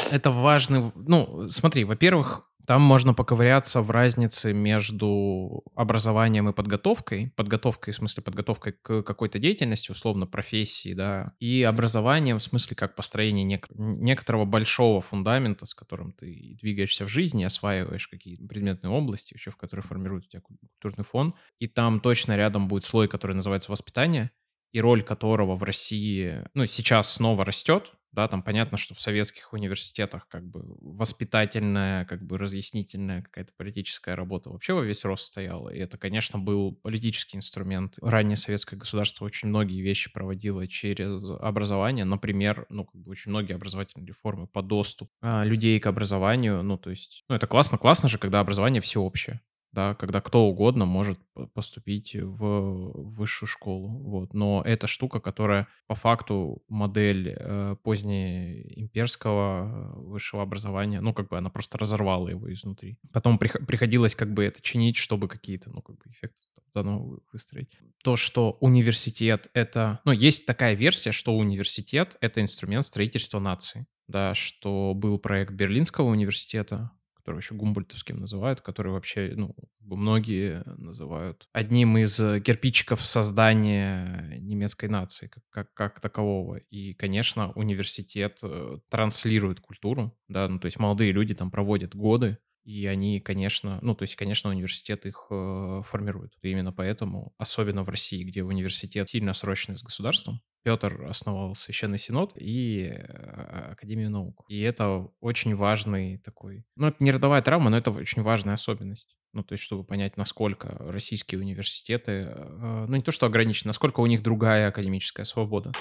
Это 0.10 0.32
важный... 0.32 0.94
Ну, 0.96 1.50
смотри, 1.50 1.84
во-первых, 1.84 2.50
там 2.72 2.84
можно 2.84 3.14
поковыряться 3.14 3.82
в 3.82 3.92
разнице 3.92 4.54
между 4.54 5.62
образованием 5.76 6.48
и 6.48 6.54
подготовкой. 6.54 7.34
Подготовкой, 7.36 7.94
в 7.94 7.98
смысле, 7.98 8.24
подготовкой 8.24 8.72
к 8.82 9.04
какой-то 9.04 9.40
деятельности, 9.40 9.92
условно, 9.92 10.26
профессии, 10.26 10.94
да, 10.94 11.34
и 11.42 11.64
образованием, 11.64 12.40
в 12.40 12.44
смысле, 12.44 12.78
как 12.78 12.96
построение 12.96 13.46
нек- 13.46 13.68
некоторого 13.76 14.46
большого 14.46 15.02
фундамента, 15.02 15.66
с 15.66 15.74
которым 15.74 16.14
ты 16.14 16.58
двигаешься 16.62 17.04
в 17.04 17.10
жизни, 17.10 17.44
осваиваешь 17.44 18.08
какие-то 18.08 18.48
предметные 18.48 18.92
области, 18.92 19.34
еще 19.34 19.52
в 19.52 19.58
которые 19.58 19.84
формирует 19.84 20.28
у 20.28 20.30
тебя 20.30 20.42
культурный 20.42 21.04
фон. 21.04 21.36
И 21.60 21.68
там 21.68 22.00
точно 22.00 22.38
рядом 22.38 22.70
будет 22.70 22.86
слой, 22.86 23.10
который 23.10 23.36
называется 23.36 23.70
воспитание, 23.70 24.32
и 24.72 24.80
роль 24.80 25.04
которого 25.04 25.58
в 25.58 25.64
России, 25.64 26.48
ну, 26.54 26.66
сейчас 26.68 27.12
снова 27.16 27.44
растет, 27.44 27.92
да, 28.12 28.28
там 28.28 28.44
понятно, 28.44 28.78
что 28.78 28.94
в 28.94 29.02
советских 29.02 29.54
университетах 29.54 30.28
как 30.28 30.46
бы 30.46 30.62
воспитательная, 30.82 32.06
как 32.06 32.24
бы 32.24 32.38
разъяснительная 32.38 33.22
какая-то 33.22 33.54
политическая 33.56 34.16
работа 34.16 34.50
вообще 34.50 34.74
во 34.74 34.84
весь 34.84 35.06
рост 35.06 35.28
стояла, 35.28 35.70
и 35.70 35.80
это, 35.80 35.98
конечно, 35.98 36.38
был 36.40 36.74
политический 36.74 37.38
инструмент. 37.38 37.96
Раннее 38.02 38.38
советское 38.38 38.76
государство 38.76 39.26
очень 39.26 39.48
многие 39.50 39.82
вещи 39.82 40.12
проводило 40.12 40.68
через 40.68 41.24
образование, 41.40 42.06
например, 42.06 42.66
ну, 42.70 42.86
как 42.86 43.02
бы 43.02 43.12
очень 43.12 43.32
многие 43.32 43.54
образовательные 43.54 44.08
реформы 44.08 44.48
по 44.48 44.62
доступу 44.62 45.12
а, 45.22 45.44
людей 45.44 45.80
к 45.80 45.88
образованию, 45.88 46.64
ну, 46.64 46.78
то 46.78 46.90
есть, 46.90 47.24
ну, 47.30 47.36
это 47.36 47.48
классно, 47.48 47.78
классно 47.78 48.10
же, 48.10 48.18
когда 48.18 48.40
образование 48.40 48.82
всеобщее, 48.82 49.42
да, 49.72 49.96
когда 49.96 50.22
кто 50.22 50.46
угодно 50.46 50.86
может 50.86 51.20
поступить 51.54 52.16
в 52.16 52.92
высшую 52.94 53.48
школу, 53.48 53.88
вот. 53.88 54.34
Но 54.34 54.62
это 54.66 54.88
штука, 54.88 55.20
которая 55.20 55.68
по 55.88 55.96
факту 55.96 56.64
модель 56.68 57.36
э, 57.38 57.76
позднеимперского 57.84 59.94
высшего 59.96 60.44
образования, 60.44 61.02
ну, 61.02 61.14
как 61.14 61.30
бы 61.30 61.38
она 61.38 61.50
просто 61.50 61.78
разорвала 61.78 62.30
его 62.30 62.52
изнутри. 62.52 62.98
Потом 63.14 63.38
прих- 63.38 63.66
приходилось 63.66 64.16
как 64.16 64.34
бы 64.34 64.44
это 64.44 64.62
чинить, 64.62 64.98
чтобы 64.98 65.28
какие-то, 65.28 65.70
ну, 65.70 65.82
как 65.82 65.98
бы 65.98 66.04
эффекты 66.08 66.38
заново 66.74 67.20
выстроить. 67.32 67.78
То, 68.04 68.16
что 68.16 68.58
университет— 68.62 69.50
это... 69.54 70.00
Ну, 70.06 70.12
есть 70.12 70.46
такая 70.46 70.74
версия, 70.74 71.12
что 71.12 71.36
университет— 71.36 72.18
это 72.22 72.42
инструмент 72.42 72.86
строительства 72.86 73.40
нации 73.40 73.88
да, 74.12 74.36
что 74.36 74.94
был 74.94 75.18
проект 75.18 75.54
Берлинского 75.54 76.10
университета, 76.10 76.92
который 77.22 77.40
еще 77.40 77.56
Гумбольтовским 77.56 78.20
называют, 78.20 78.62
который 78.62 78.92
вообще, 78.92 79.34
ну, 79.36 79.56
многие 79.80 80.64
называют 80.78 81.48
одним 81.54 81.98
из 81.98 82.20
э, 82.20 82.42
кирпичиков 82.42 83.02
создания 83.04 84.38
немецкой 84.40 84.90
нации 84.90 85.28
как, 85.28 85.44
как, 85.50 85.74
как 85.74 86.00
такового. 86.00 86.58
И, 86.58 86.94
конечно, 86.96 87.52
университет 87.54 88.40
э, 88.44 88.80
транслирует 88.90 89.60
культуру, 89.60 90.18
да, 90.28 90.48
ну, 90.48 90.60
то 90.60 90.66
есть 90.66 90.80
молодые 90.80 91.12
люди 91.12 91.36
там 91.36 91.52
проводят 91.52 91.96
годы, 91.96 92.40
и 92.64 92.86
они, 92.86 93.20
конечно, 93.20 93.80
ну, 93.82 93.96
то 93.96 94.04
есть, 94.04 94.16
конечно, 94.16 94.50
университет 94.50 95.06
их 95.06 95.28
э, 95.30 95.82
формирует. 95.86 96.34
И 96.42 96.50
именно 96.52 96.72
поэтому, 96.72 97.34
особенно 97.38 97.84
в 97.84 97.90
России, 97.90 98.24
где 98.24 98.44
университет 98.44 99.10
сильно 99.10 99.34
срочный 99.34 99.78
с 99.78 99.84
государством, 99.84 100.42
Петр 100.64 101.06
основал 101.06 101.56
Священный 101.56 101.98
Синод 101.98 102.34
и 102.36 102.92
э, 102.94 103.72
Академию 103.72 104.12
наук. 104.12 104.46
И 104.48 104.62
это 104.62 105.08
очень 105.20 105.56
важный 105.56 106.18
такой... 106.20 106.64
Ну, 106.76 106.88
это 106.88 106.98
не 107.00 107.12
родовая 107.12 107.42
травма, 107.42 107.70
но 107.72 107.78
это 107.78 107.92
очень 107.92 108.22
важная 108.22 108.54
особенность. 108.54 109.16
Ну, 109.34 109.44
то 109.44 109.54
есть, 109.54 109.64
чтобы 109.64 109.84
понять, 109.84 110.18
насколько 110.18 110.76
российские 110.80 111.42
университеты, 111.42 112.28
э, 112.32 112.86
ну, 112.88 112.96
не 112.96 113.02
то 113.02 113.12
что 113.12 113.26
ограничены, 113.26 113.70
насколько 113.70 114.02
у 114.02 114.06
них 114.06 114.22
другая 114.22 114.68
академическая 114.68 115.26
свобода. 115.26 115.72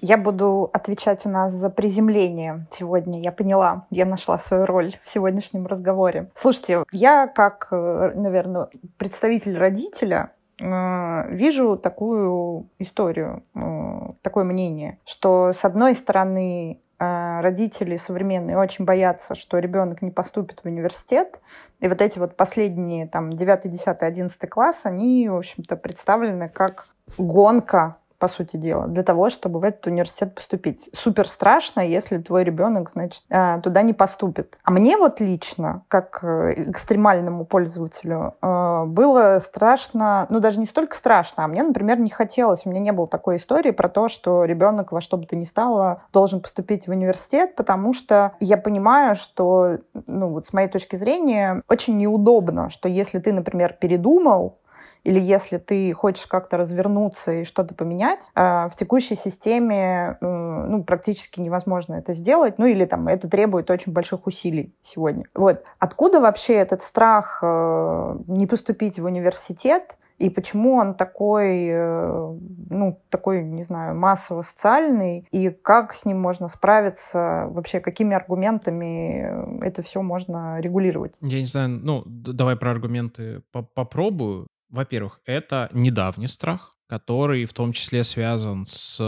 Я 0.00 0.18
буду 0.18 0.70
отвечать 0.72 1.24
у 1.26 1.28
нас 1.28 1.52
за 1.52 1.70
приземление 1.70 2.66
сегодня. 2.70 3.20
Я 3.20 3.32
поняла, 3.32 3.86
я 3.90 4.04
нашла 4.04 4.38
свою 4.38 4.66
роль 4.66 4.96
в 5.02 5.08
сегодняшнем 5.08 5.66
разговоре. 5.66 6.30
Слушайте, 6.34 6.84
я 6.92 7.26
как, 7.26 7.68
э, 7.70 8.12
наверное, 8.14 8.68
представитель 8.98 9.56
родителя 9.56 10.30
Э, 10.60 11.26
вижу 11.30 11.76
такую 11.76 12.68
историю, 12.78 13.42
э, 13.54 14.12
такое 14.22 14.44
мнение, 14.44 14.98
что 15.04 15.52
с 15.52 15.64
одной 15.64 15.94
стороны 15.94 16.80
родители 16.96 17.96
современные 17.96 18.56
очень 18.56 18.84
боятся, 18.84 19.34
что 19.34 19.58
ребенок 19.58 20.00
не 20.00 20.12
поступит 20.12 20.60
в 20.60 20.66
университет, 20.66 21.40
и 21.80 21.88
вот 21.88 22.00
эти 22.00 22.20
вот 22.20 22.36
последние 22.36 23.08
там 23.08 23.32
9, 23.32 23.68
10, 23.68 24.00
11 24.00 24.48
класс, 24.48 24.82
они, 24.84 25.28
в 25.28 25.34
общем-то, 25.34 25.76
представлены 25.76 26.48
как 26.48 26.86
гонка 27.18 27.96
по 28.24 28.28
сути 28.28 28.56
дела, 28.56 28.86
для 28.86 29.02
того, 29.02 29.28
чтобы 29.28 29.60
в 29.60 29.64
этот 29.64 29.86
университет 29.86 30.34
поступить. 30.34 30.88
Супер 30.94 31.28
страшно, 31.28 31.80
если 31.80 32.16
твой 32.16 32.42
ребенок, 32.42 32.88
значит, 32.88 33.22
э, 33.28 33.60
туда 33.62 33.82
не 33.82 33.92
поступит. 33.92 34.56
А 34.64 34.70
мне 34.70 34.96
вот 34.96 35.20
лично, 35.20 35.82
как 35.88 36.20
э, 36.22 36.70
экстремальному 36.70 37.44
пользователю, 37.44 38.32
э, 38.40 38.84
было 38.86 39.38
страшно, 39.40 40.26
ну 40.30 40.40
даже 40.40 40.58
не 40.58 40.64
столько 40.64 40.96
страшно, 40.96 41.44
а 41.44 41.48
мне, 41.48 41.62
например, 41.62 42.00
не 42.00 42.08
хотелось, 42.08 42.64
у 42.64 42.70
меня 42.70 42.80
не 42.80 42.92
было 42.92 43.06
такой 43.06 43.36
истории 43.36 43.72
про 43.72 43.90
то, 43.90 44.08
что 44.08 44.44
ребенок 44.46 44.90
во 44.90 45.02
что 45.02 45.18
бы 45.18 45.26
то 45.26 45.36
ни 45.36 45.44
стало 45.44 46.04
должен 46.10 46.40
поступить 46.40 46.86
в 46.86 46.90
университет, 46.92 47.56
потому 47.56 47.92
что 47.92 48.32
я 48.40 48.56
понимаю, 48.56 49.16
что, 49.16 49.80
ну 50.06 50.28
вот 50.28 50.46
с 50.46 50.54
моей 50.54 50.68
точки 50.68 50.96
зрения, 50.96 51.62
очень 51.68 51.98
неудобно, 51.98 52.70
что 52.70 52.88
если 52.88 53.18
ты, 53.18 53.34
например, 53.34 53.76
передумал, 53.78 54.60
или 55.04 55.20
если 55.20 55.58
ты 55.58 55.92
хочешь 55.92 56.26
как-то 56.26 56.56
развернуться 56.56 57.32
и 57.32 57.44
что-то 57.44 57.74
поменять, 57.74 58.30
а, 58.34 58.68
в 58.68 58.76
текущей 58.76 59.14
системе 59.14 60.16
ну, 60.20 60.82
практически 60.82 61.40
невозможно 61.40 61.94
это 61.94 62.14
сделать, 62.14 62.58
ну 62.58 62.66
или 62.66 62.84
там 62.84 63.08
это 63.08 63.28
требует 63.28 63.70
очень 63.70 63.92
больших 63.92 64.26
усилий 64.26 64.74
сегодня. 64.82 65.24
Вот. 65.34 65.62
Откуда 65.78 66.20
вообще 66.20 66.54
этот 66.54 66.82
страх 66.82 67.40
э, 67.42 68.16
не 68.26 68.46
поступить 68.46 68.98
в 68.98 69.04
университет? 69.04 69.96
И 70.18 70.30
почему 70.30 70.76
он 70.76 70.94
такой, 70.94 71.66
э, 71.66 72.38
ну, 72.70 73.00
такой, 73.10 73.42
не 73.42 73.64
знаю, 73.64 73.96
массово-социальный, 73.96 75.26
и 75.32 75.50
как 75.50 75.92
с 75.92 76.04
ним 76.04 76.20
можно 76.20 76.48
справиться, 76.48 77.48
вообще 77.50 77.80
какими 77.80 78.14
аргументами 78.14 79.60
это 79.64 79.82
все 79.82 80.02
можно 80.02 80.60
регулировать? 80.60 81.14
Я 81.20 81.38
не 81.38 81.44
знаю, 81.44 81.68
ну, 81.68 82.02
давай 82.06 82.56
про 82.56 82.70
аргументы 82.70 83.42
попробую. 83.50 84.46
Во-первых, 84.68 85.20
это 85.24 85.68
недавний 85.72 86.26
страх, 86.26 86.74
который 86.86 87.44
в 87.44 87.52
том 87.52 87.72
числе 87.72 88.04
связан 88.04 88.66
с 88.66 88.98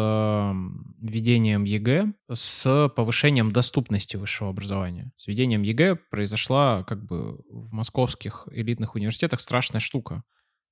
введением 1.00 1.64
ЕГЭ, 1.64 2.12
с 2.32 2.88
повышением 2.94 3.52
доступности 3.52 4.16
высшего 4.16 4.50
образования. 4.50 5.12
С 5.16 5.26
введением 5.26 5.62
ЕГЭ 5.62 5.96
произошла 6.10 6.84
как 6.84 7.04
бы 7.04 7.38
в 7.48 7.72
московских 7.72 8.48
элитных 8.50 8.94
университетах 8.94 9.40
страшная 9.40 9.80
штука. 9.80 10.22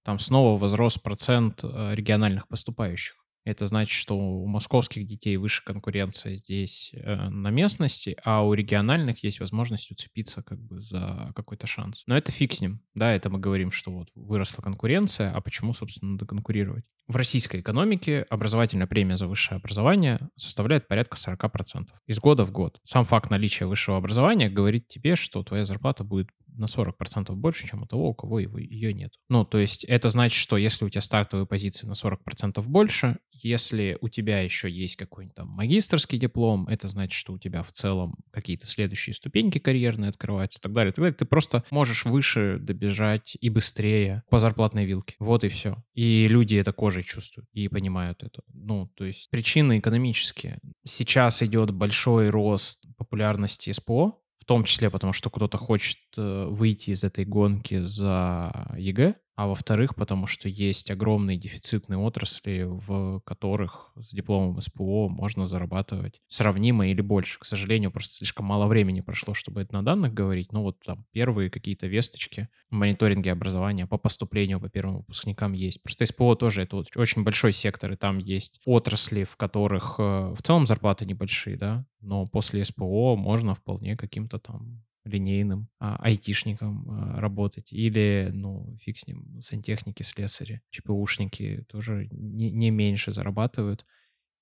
Там 0.04 0.18
снова 0.18 0.58
возрос 0.58 0.98
процент 0.98 1.60
э, 1.62 1.94
региональных 1.94 2.46
поступающих. 2.46 3.23
Это 3.44 3.66
значит, 3.66 3.92
что 3.92 4.16
у 4.16 4.46
московских 4.46 5.06
детей 5.06 5.36
выше 5.36 5.62
конкуренция 5.64 6.36
здесь 6.36 6.90
э, 6.94 7.28
на 7.28 7.50
местности, 7.50 8.16
а 8.24 8.42
у 8.42 8.54
региональных 8.54 9.22
есть 9.22 9.40
возможность 9.40 9.90
уцепиться 9.90 10.42
как 10.42 10.58
бы 10.60 10.80
за 10.80 11.32
какой-то 11.36 11.66
шанс. 11.66 12.02
Но 12.06 12.16
это 12.16 12.32
фиг 12.32 12.54
с 12.54 12.60
ним. 12.60 12.80
Да, 12.94 13.12
это 13.12 13.28
мы 13.28 13.38
говорим, 13.38 13.70
что 13.70 13.90
вот 13.90 14.08
выросла 14.14 14.62
конкуренция, 14.62 15.30
а 15.30 15.40
почему, 15.42 15.74
собственно, 15.74 16.12
надо 16.12 16.26
конкурировать? 16.26 16.84
В 17.06 17.16
российской 17.16 17.60
экономике 17.60 18.24
образовательная 18.30 18.86
премия 18.86 19.18
за 19.18 19.26
высшее 19.26 19.58
образование 19.58 20.30
составляет 20.36 20.88
порядка 20.88 21.18
40% 21.18 21.88
из 22.06 22.18
года 22.18 22.44
в 22.44 22.50
год. 22.50 22.80
Сам 22.84 23.04
факт 23.04 23.28
наличия 23.28 23.66
высшего 23.66 23.98
образования 23.98 24.48
говорит 24.48 24.88
тебе, 24.88 25.14
что 25.14 25.42
твоя 25.42 25.66
зарплата 25.66 26.02
будет 26.02 26.30
на 26.54 26.66
40% 26.66 27.32
больше, 27.34 27.68
чем 27.68 27.82
у 27.82 27.86
того, 27.86 28.10
у 28.10 28.14
кого 28.14 28.40
его, 28.40 28.58
ее 28.58 28.92
нет. 28.92 29.12
Ну, 29.28 29.44
то 29.44 29.58
есть 29.58 29.84
это 29.84 30.08
значит, 30.08 30.38
что 30.38 30.56
если 30.56 30.84
у 30.84 30.88
тебя 30.88 31.00
стартовые 31.00 31.46
позиции 31.46 31.86
на 31.86 31.92
40% 31.92 32.62
больше, 32.62 33.18
если 33.30 33.98
у 34.00 34.08
тебя 34.08 34.40
еще 34.40 34.70
есть 34.70 34.96
какой-нибудь 34.96 35.34
там 35.34 35.48
магистрский 35.48 36.18
диплом, 36.18 36.66
это 36.68 36.88
значит, 36.88 37.12
что 37.12 37.32
у 37.32 37.38
тебя 37.38 37.62
в 37.62 37.72
целом 37.72 38.16
какие-то 38.30 38.66
следующие 38.66 39.14
ступеньки 39.14 39.58
карьерные 39.58 40.08
открываются 40.08 40.58
и 40.58 40.62
так 40.62 40.72
далее, 40.72 40.92
далее. 40.92 41.14
Ты 41.14 41.24
просто 41.24 41.64
можешь 41.70 42.04
выше 42.04 42.58
добежать 42.60 43.36
и 43.40 43.48
быстрее 43.48 44.22
по 44.30 44.38
зарплатной 44.38 44.84
вилке. 44.84 45.14
Вот 45.18 45.44
и 45.44 45.48
все. 45.48 45.82
И 45.94 46.26
люди 46.28 46.56
это 46.56 46.72
кожей 46.72 47.02
чувствуют 47.02 47.48
и 47.52 47.68
понимают 47.68 48.22
это. 48.22 48.42
Ну, 48.52 48.90
то 48.96 49.04
есть 49.04 49.30
причины 49.30 49.78
экономические. 49.78 50.58
Сейчас 50.84 51.42
идет 51.42 51.70
большой 51.70 52.30
рост 52.30 52.84
популярности 52.96 53.72
СПО, 53.72 54.18
в 54.44 54.46
том 54.46 54.64
числе 54.64 54.90
потому, 54.90 55.14
что 55.14 55.30
кто-то 55.30 55.56
хочет 55.56 55.96
э, 56.18 56.46
выйти 56.50 56.90
из 56.90 57.02
этой 57.02 57.24
гонки 57.24 57.78
за 57.78 58.74
ЕГЭ, 58.76 59.14
а 59.36 59.48
во-вторых, 59.48 59.96
потому 59.96 60.26
что 60.26 60.48
есть 60.48 60.90
огромные 60.90 61.36
дефицитные 61.36 61.98
отрасли, 61.98 62.62
в 62.68 63.20
которых 63.20 63.92
с 63.96 64.10
дипломом 64.10 64.60
СПО 64.60 65.08
можно 65.08 65.46
зарабатывать 65.46 66.20
сравнимо 66.28 66.86
или 66.88 67.00
больше. 67.00 67.40
К 67.40 67.44
сожалению, 67.44 67.90
просто 67.90 68.14
слишком 68.14 68.46
мало 68.46 68.66
времени 68.66 69.00
прошло, 69.00 69.34
чтобы 69.34 69.62
это 69.62 69.74
на 69.74 69.84
данных 69.84 70.14
говорить. 70.14 70.52
Но 70.52 70.62
вот 70.62 70.78
там 70.84 71.04
первые 71.12 71.50
какие-то 71.50 71.88
весточки 71.88 72.48
в 72.70 72.74
мониторинге 72.74 73.32
образования 73.32 73.86
по 73.86 73.98
поступлению 73.98 74.60
по 74.60 74.68
первым 74.68 74.98
выпускникам 74.98 75.52
есть. 75.52 75.82
Просто 75.82 76.06
СПО 76.06 76.36
тоже 76.36 76.62
это 76.62 76.76
вот 76.76 76.96
очень 76.96 77.24
большой 77.24 77.52
сектор, 77.52 77.92
и 77.92 77.96
там 77.96 78.18
есть 78.18 78.60
отрасли, 78.64 79.24
в 79.24 79.36
которых 79.36 79.96
э, 79.98 80.02
в 80.02 80.42
целом 80.42 80.66
зарплаты 80.66 81.06
небольшие, 81.06 81.56
да, 81.56 81.86
но 82.00 82.26
после 82.26 82.64
СПО 82.64 83.16
можно 83.16 83.54
вполне 83.54 83.96
каким-то 83.96 84.38
там 84.38 84.84
линейным 85.04 85.68
а, 85.78 85.96
айтишником 85.96 86.88
а, 86.90 87.20
работать. 87.20 87.72
Или, 87.72 88.30
ну, 88.32 88.76
фиг 88.80 88.98
с 88.98 89.06
ним, 89.06 89.40
сантехники, 89.40 90.02
слесари, 90.02 90.62
ЧПУшники 90.70 91.64
тоже 91.68 92.08
не, 92.10 92.50
не 92.50 92.70
меньше 92.70 93.12
зарабатывают. 93.12 93.84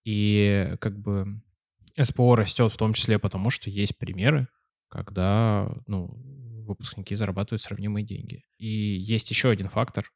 И 0.05 0.75
как 0.81 0.99
бы 0.99 1.43
СПО 2.01 2.37
растет 2.37 2.73
в 2.73 2.77
том 2.77 2.95
числе 2.95 3.19
потому, 3.19 3.51
что 3.51 3.71
есть 3.71 3.99
примеры, 3.99 4.49
когда, 4.89 5.75
ну, 5.87 6.09
выпускники 6.67 7.15
зарабатывают 7.15 7.63
сравнимые 7.63 8.05
деньги. 8.05 8.45
И 8.59 8.69
есть 8.69 9.31
еще 9.31 9.51
один 9.51 9.69
фактор, 9.69 10.11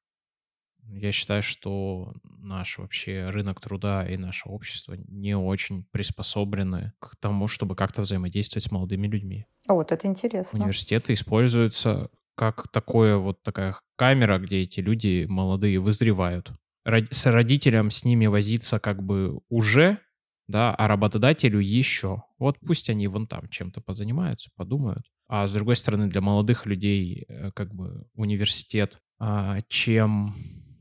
я 0.89 1.13
считаю, 1.13 1.43
что 1.43 2.15
наш 2.25 2.79
вообще 2.79 3.29
рынок 3.31 3.61
труда 3.61 4.07
и 4.09 4.17
наше 4.17 4.49
общество 4.49 4.97
не 5.09 5.37
очень 5.37 5.85
приспособлены 5.91 6.93
к 6.99 7.17
тому, 7.21 7.49
чтобы 7.49 7.75
как-то 7.75 8.03
взаимодействовать 8.03 8.65
с 8.65 8.71
молодыми 8.71 9.07
людьми. 9.07 9.47
А 9.67 9.75
вот 9.75 9.93
это 9.93 10.07
интересно. 10.07 10.59
Университеты 10.59 11.13
используются 11.13 12.11
как 12.35 12.69
такое 12.69 13.17
вот 13.17 13.43
такая 13.43 13.77
камера, 13.97 14.39
где 14.39 14.63
эти 14.63 14.81
люди 14.81 15.27
молодые 15.29 15.79
вызревают. 15.79 16.53
С 16.85 17.27
родителем 17.27 17.91
с 17.91 18.05
ними 18.05 18.27
возиться 18.27 18.79
как 18.79 19.03
бы 19.03 19.41
уже, 19.49 19.99
да, 20.47 20.73
а 20.75 20.87
работодателю 20.87 21.59
еще. 21.59 22.23
Вот 22.39 22.59
пусть 22.61 22.89
они 22.91 23.09
вон 23.09 23.27
там 23.27 23.49
чем-то 23.49 23.81
позанимаются, 23.81 24.51
подумают. 24.55 25.05
А 25.29 25.49
с 25.49 25.53
другой 25.53 25.75
стороны, 25.75 26.07
для 26.07 26.21
молодых 26.21 26.67
людей 26.67 27.25
э, 27.27 27.51
как 27.53 27.75
бы 27.75 28.07
университет 28.15 29.01
а, 29.19 29.61
чем 29.69 30.35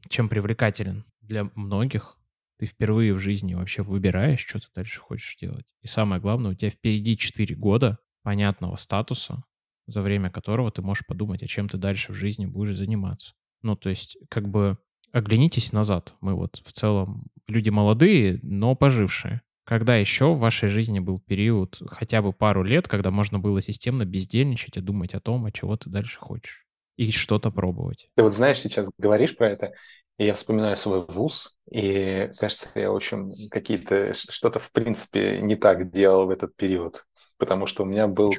чем 0.09 0.29
привлекателен 0.29 1.05
для 1.21 1.49
многих. 1.55 2.17
Ты 2.57 2.67
впервые 2.67 3.13
в 3.13 3.19
жизни 3.19 3.53
вообще 3.53 3.81
выбираешь, 3.81 4.45
что 4.45 4.59
ты 4.59 4.67
дальше 4.73 5.01
хочешь 5.01 5.35
делать. 5.39 5.75
И 5.81 5.87
самое 5.87 6.21
главное, 6.21 6.51
у 6.51 6.53
тебя 6.53 6.69
впереди 6.69 7.17
4 7.17 7.55
года 7.55 7.99
понятного 8.23 8.75
статуса, 8.77 9.43
за 9.87 10.01
время 10.01 10.29
которого 10.29 10.71
ты 10.71 10.81
можешь 10.81 11.05
подумать, 11.05 11.43
о 11.43 11.47
чем 11.47 11.67
ты 11.67 11.77
дальше 11.77 12.11
в 12.11 12.15
жизни 12.15 12.45
будешь 12.45 12.77
заниматься. 12.77 13.33
Ну, 13.61 13.75
то 13.75 13.89
есть, 13.89 14.17
как 14.29 14.47
бы 14.47 14.77
оглянитесь 15.11 15.71
назад. 15.71 16.13
Мы 16.21 16.33
вот 16.33 16.61
в 16.65 16.71
целом 16.71 17.27
люди 17.47 17.69
молодые, 17.69 18.39
но 18.43 18.75
пожившие. 18.75 19.41
Когда 19.63 19.95
еще 19.95 20.33
в 20.33 20.39
вашей 20.39 20.69
жизни 20.69 20.99
был 20.99 21.19
период 21.19 21.81
хотя 21.87 22.21
бы 22.21 22.33
пару 22.33 22.63
лет, 22.63 22.87
когда 22.87 23.11
можно 23.11 23.39
было 23.39 23.61
системно 23.61 24.05
бездельничать 24.05 24.77
и 24.77 24.81
думать 24.81 25.15
о 25.15 25.19
том, 25.19 25.45
о 25.45 25.51
чего 25.51 25.75
ты 25.75 25.89
дальше 25.89 26.19
хочешь? 26.19 26.65
И 26.97 27.11
что-то 27.11 27.49
пробовать. 27.49 28.09
Ты 28.15 28.23
вот 28.23 28.33
знаешь, 28.33 28.59
сейчас 28.59 28.89
говоришь 28.97 29.35
про 29.35 29.49
это, 29.49 29.73
и 30.17 30.25
я 30.25 30.33
вспоминаю 30.33 30.75
свой 30.75 31.01
вуз, 31.07 31.57
и 31.69 32.31
кажется, 32.39 32.69
я, 32.75 32.91
в 32.91 32.95
общем, 32.95 33.31
какие-то 33.51 34.13
что-то, 34.13 34.59
в 34.59 34.71
принципе, 34.71 35.39
не 35.41 35.55
так 35.55 35.91
делал 35.91 36.27
в 36.27 36.29
этот 36.29 36.55
период, 36.55 37.05
потому 37.37 37.65
что 37.65 37.83
у 37.83 37.85
меня 37.85 38.07
был, 38.07 38.33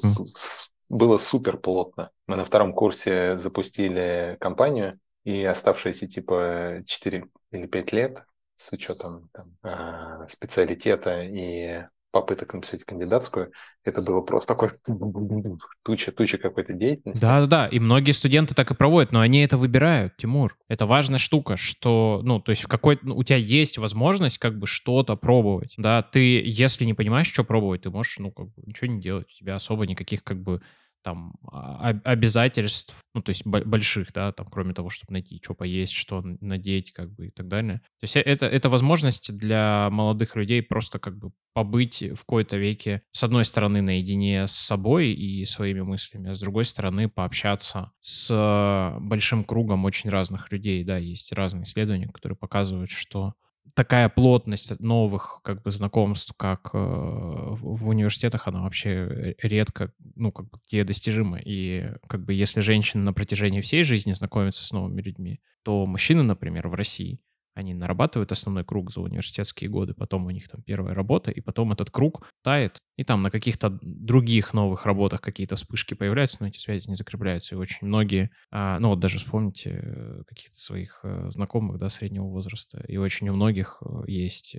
было 0.88 1.18
супер 1.18 1.58
плотно. 1.58 2.10
Мы 2.26 2.36
на 2.36 2.44
втором 2.44 2.72
курсе 2.72 3.36
запустили 3.36 4.36
компанию, 4.40 4.98
и 5.26 5.44
оставшиеся 5.44 6.06
типа 6.06 6.82
4 6.86 7.26
или 7.50 7.66
5 7.66 7.92
лет 7.92 8.24
с 8.54 8.72
учетом 8.72 9.28
там, 9.32 9.56
а, 9.62 10.26
специалитета 10.28 11.22
и 11.22 11.84
попыток 12.20 12.54
написать 12.54 12.84
кандидатскую, 12.84 13.52
это 13.84 14.00
было 14.00 14.22
просто 14.22 14.54
такой 14.54 14.70
туча, 15.84 16.12
туча 16.12 16.38
какой-то 16.38 16.72
деятельности. 16.72 17.20
Да-да-да, 17.20 17.66
и 17.68 17.78
многие 17.78 18.12
студенты 18.12 18.54
так 18.54 18.70
и 18.70 18.74
проводят, 18.74 19.12
но 19.12 19.20
они 19.20 19.40
это 19.40 19.58
выбирают, 19.58 20.16
Тимур. 20.16 20.56
Это 20.68 20.86
важная 20.86 21.18
штука, 21.18 21.56
что, 21.56 22.20
ну, 22.24 22.40
то 22.40 22.50
есть 22.50 22.62
в 22.62 22.68
какой 22.68 22.98
ну, 23.02 23.16
у 23.16 23.22
тебя 23.22 23.36
есть 23.36 23.76
возможность 23.76 24.38
как 24.38 24.58
бы 24.58 24.66
что-то 24.66 25.16
пробовать, 25.16 25.74
да, 25.76 26.02
ты, 26.02 26.42
если 26.44 26.84
не 26.84 26.94
понимаешь, 26.94 27.30
что 27.30 27.44
пробовать, 27.44 27.82
ты 27.82 27.90
можешь, 27.90 28.18
ну, 28.18 28.32
как 28.32 28.46
бы 28.46 28.62
ничего 28.64 28.86
не 28.86 29.00
делать, 29.00 29.26
у 29.30 29.38
тебя 29.38 29.56
особо 29.56 29.86
никаких 29.86 30.24
как 30.24 30.42
бы 30.42 30.62
там 31.06 31.34
а, 31.52 31.90
обязательств, 32.02 32.96
ну, 33.14 33.22
то 33.22 33.30
есть 33.30 33.46
больших, 33.46 34.12
да, 34.12 34.32
там, 34.32 34.48
кроме 34.50 34.74
того, 34.74 34.90
чтобы 34.90 35.12
найти, 35.12 35.40
что 35.40 35.54
поесть, 35.54 35.92
что 35.92 36.20
надеть, 36.20 36.90
как 36.90 37.14
бы, 37.14 37.28
и 37.28 37.30
так 37.30 37.46
далее. 37.46 37.78
То 38.00 38.04
есть 38.04 38.16
это, 38.16 38.46
это 38.46 38.68
возможность 38.68 39.32
для 39.38 39.88
молодых 39.92 40.34
людей 40.34 40.62
просто 40.62 40.98
как 40.98 41.16
бы 41.16 41.30
побыть 41.54 42.02
в 42.02 42.18
какой-то 42.18 42.56
веке, 42.56 43.02
с 43.12 43.22
одной 43.22 43.44
стороны, 43.44 43.82
наедине 43.82 44.48
с 44.48 44.52
собой 44.52 45.12
и 45.12 45.44
своими 45.44 45.82
мыслями, 45.82 46.30
а 46.30 46.34
с 46.34 46.40
другой 46.40 46.64
стороны, 46.64 47.08
пообщаться 47.08 47.92
с 48.00 48.96
большим 48.98 49.44
кругом 49.44 49.84
очень 49.84 50.10
разных 50.10 50.50
людей, 50.50 50.82
да, 50.82 50.98
есть 50.98 51.32
разные 51.32 51.62
исследования, 51.62 52.08
которые 52.08 52.36
показывают, 52.36 52.90
что 52.90 53.34
такая 53.76 54.08
плотность 54.08 54.80
новых 54.80 55.40
как 55.44 55.62
бы 55.62 55.70
знакомств, 55.70 56.32
как 56.36 56.70
э, 56.72 56.78
в 56.78 57.88
университетах, 57.88 58.48
она 58.48 58.62
вообще 58.62 59.36
редко, 59.42 59.92
ну, 60.14 60.32
как 60.32 60.48
бы 60.48 60.58
где 60.66 60.82
достижима. 60.82 61.38
И 61.38 61.92
как 62.08 62.24
бы 62.24 62.32
если 62.32 62.60
женщины 62.62 63.02
на 63.04 63.12
протяжении 63.12 63.60
всей 63.60 63.84
жизни 63.84 64.14
знакомятся 64.14 64.64
с 64.64 64.72
новыми 64.72 65.02
людьми, 65.02 65.40
то 65.62 65.84
мужчины, 65.84 66.22
например, 66.22 66.68
в 66.68 66.74
России, 66.74 67.20
они 67.56 67.72
нарабатывают 67.72 68.30
основной 68.32 68.64
круг 68.64 68.92
за 68.92 69.00
университетские 69.00 69.70
годы, 69.70 69.94
потом 69.94 70.26
у 70.26 70.30
них 70.30 70.46
там 70.48 70.62
первая 70.62 70.94
работа, 70.94 71.30
и 71.30 71.40
потом 71.40 71.72
этот 71.72 71.90
круг 71.90 72.30
тает, 72.42 72.82
и 72.96 73.02
там 73.02 73.22
на 73.22 73.30
каких-то 73.30 73.78
других 73.80 74.52
новых 74.52 74.84
работах 74.84 75.22
какие-то 75.22 75.56
вспышки 75.56 75.94
появляются, 75.94 76.36
но 76.40 76.48
эти 76.48 76.58
связи 76.58 76.88
не 76.88 76.96
закрепляются. 76.96 77.54
И 77.54 77.58
очень 77.58 77.86
многие, 77.86 78.30
а, 78.50 78.78
ну 78.78 78.90
вот 78.90 79.00
даже 79.00 79.18
вспомните 79.18 79.80
э, 79.82 80.22
каких-то 80.26 80.58
своих 80.58 81.00
э, 81.02 81.30
знакомых, 81.30 81.78
да, 81.78 81.88
среднего 81.88 82.26
возраста, 82.26 82.84
и 82.86 82.98
очень 82.98 83.28
у 83.30 83.34
многих 83.34 83.82
э, 83.82 84.02
есть 84.06 84.54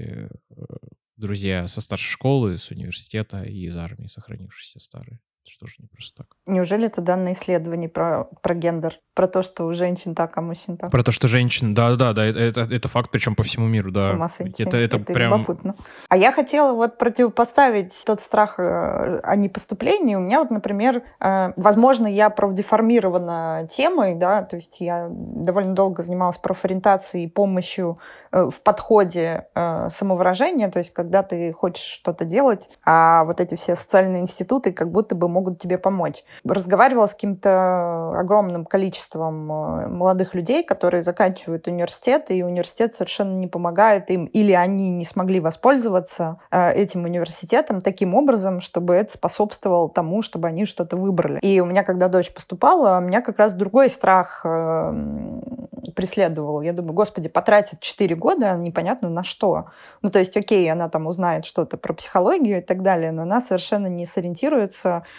друзья 1.17 1.67
со 1.67 1.81
старшей 1.81 2.11
школы, 2.11 2.57
с 2.57 2.71
университета 2.71 3.43
и 3.43 3.65
из 3.65 3.75
армии, 3.75 4.07
сохранившиеся 4.07 4.79
старые. 4.79 5.19
Это 5.47 5.53
что 5.53 5.67
же 5.67 5.75
не 5.79 5.87
просто 5.87 6.17
так. 6.23 6.27
Неужели 6.45 6.87
это 6.87 6.99
данные 6.99 7.33
исследований 7.33 7.87
про, 7.87 8.25
про 8.41 8.53
гендер? 8.53 8.99
Про 9.13 9.27
то, 9.27 9.43
что 9.43 9.65
у 9.65 9.73
женщин 9.73 10.13
так, 10.13 10.37
а 10.37 10.41
мужчин 10.41 10.77
так? 10.77 10.91
Про 10.91 11.03
то, 11.03 11.11
что 11.11 11.27
женщин, 11.27 11.73
да-да-да, 11.73 12.13
да, 12.13 12.25
это, 12.25 12.39
это, 12.39 12.61
это 12.73 12.87
факт, 12.89 13.09
причем 13.11 13.33
по 13.33 13.43
всему 13.43 13.65
миру, 13.65 13.91
да. 13.91 14.07
С 14.07 14.09
ума 14.09 14.29
сойти. 14.29 14.63
Это, 14.63 14.77
это, 14.77 14.97
это 14.97 15.13
прям... 15.13 15.33
любопытно. 15.33 15.75
А 16.09 16.17
я 16.17 16.31
хотела 16.33 16.73
вот 16.73 16.97
противопоставить 16.97 17.93
тот 18.05 18.19
страх 18.19 18.59
э, 18.59 19.19
о 19.23 19.35
непоступлении. 19.37 20.15
У 20.15 20.19
меня 20.19 20.39
вот, 20.39 20.51
например, 20.51 21.03
э, 21.19 21.53
возможно, 21.55 22.07
я 22.07 22.29
профдеформирована 22.29 23.67
темой, 23.71 24.15
да, 24.15 24.43
то 24.43 24.57
есть 24.57 24.81
я 24.81 25.07
довольно 25.09 25.73
долго 25.73 26.03
занималась 26.03 26.37
профориентацией 26.37 27.25
и 27.25 27.29
помощью 27.29 27.99
Э, 28.31 28.49
в 28.49 28.61
подходе 28.61 29.47
самовыражения, 29.89 30.69
то 30.69 30.79
есть 30.79 30.93
когда 30.93 31.23
ты 31.23 31.53
хочешь 31.53 31.83
что-то 31.83 32.25
делать, 32.25 32.69
а 32.85 33.23
вот 33.23 33.39
эти 33.39 33.55
все 33.55 33.75
социальные 33.75 34.21
институты 34.21 34.71
как 34.71 34.91
будто 34.91 35.15
бы 35.15 35.27
могут 35.37 35.59
тебе 35.59 35.77
помочь. 35.77 36.23
Разговаривала 36.43 37.05
с 37.05 37.13
каким-то 37.13 38.17
огромным 38.17 38.65
количеством 38.65 39.51
э, 39.51 39.87
молодых 39.87 40.33
людей, 40.33 40.63
которые 40.63 41.03
заканчивают 41.03 41.67
университет, 41.67 42.31
и 42.31 42.43
университет 42.43 42.95
совершенно 42.95 43.37
не 43.37 43.45
помогает 43.45 44.09
им, 44.09 44.25
или 44.25 44.51
они 44.53 44.89
не 44.89 45.05
смогли 45.05 45.39
воспользоваться 45.39 46.39
э, 46.49 46.71
этим 46.73 47.03
университетом 47.03 47.81
таким 47.81 48.15
образом, 48.15 48.61
чтобы 48.61 48.95
это 48.95 49.13
способствовало 49.13 49.89
тому, 49.89 50.23
чтобы 50.23 50.47
они 50.47 50.65
что-то 50.65 50.97
выбрали. 50.97 51.39
И 51.41 51.59
у 51.59 51.65
меня, 51.65 51.83
когда 51.83 52.07
дочь 52.07 52.33
поступала, 52.33 52.97
у 52.97 53.01
меня 53.01 53.21
как 53.21 53.37
раз 53.37 53.53
другой 53.53 53.91
страх 53.91 54.41
э, 54.43 54.93
преследовал. 55.95 56.61
Я 56.61 56.73
думаю, 56.73 56.93
господи, 56.93 57.29
потратит 57.29 57.79
4 57.79 58.15
года 58.15 58.55
непонятно 58.55 59.09
на 59.09 59.23
что. 59.23 59.65
Ну, 60.01 60.09
то 60.09 60.19
есть, 60.19 60.35
окей, 60.35 60.71
она 60.71 60.89
там 60.89 61.05
узнает 61.05 61.45
что-то 61.45 61.77
про 61.77 61.93
психологию 61.93 62.57
и 62.57 62.61
так 62.61 62.81
далее, 62.81 63.11
но 63.11 63.21
она 63.21 63.39
совершенно 63.39 63.87
не 63.87 64.05
сориентируется, 64.05 65.03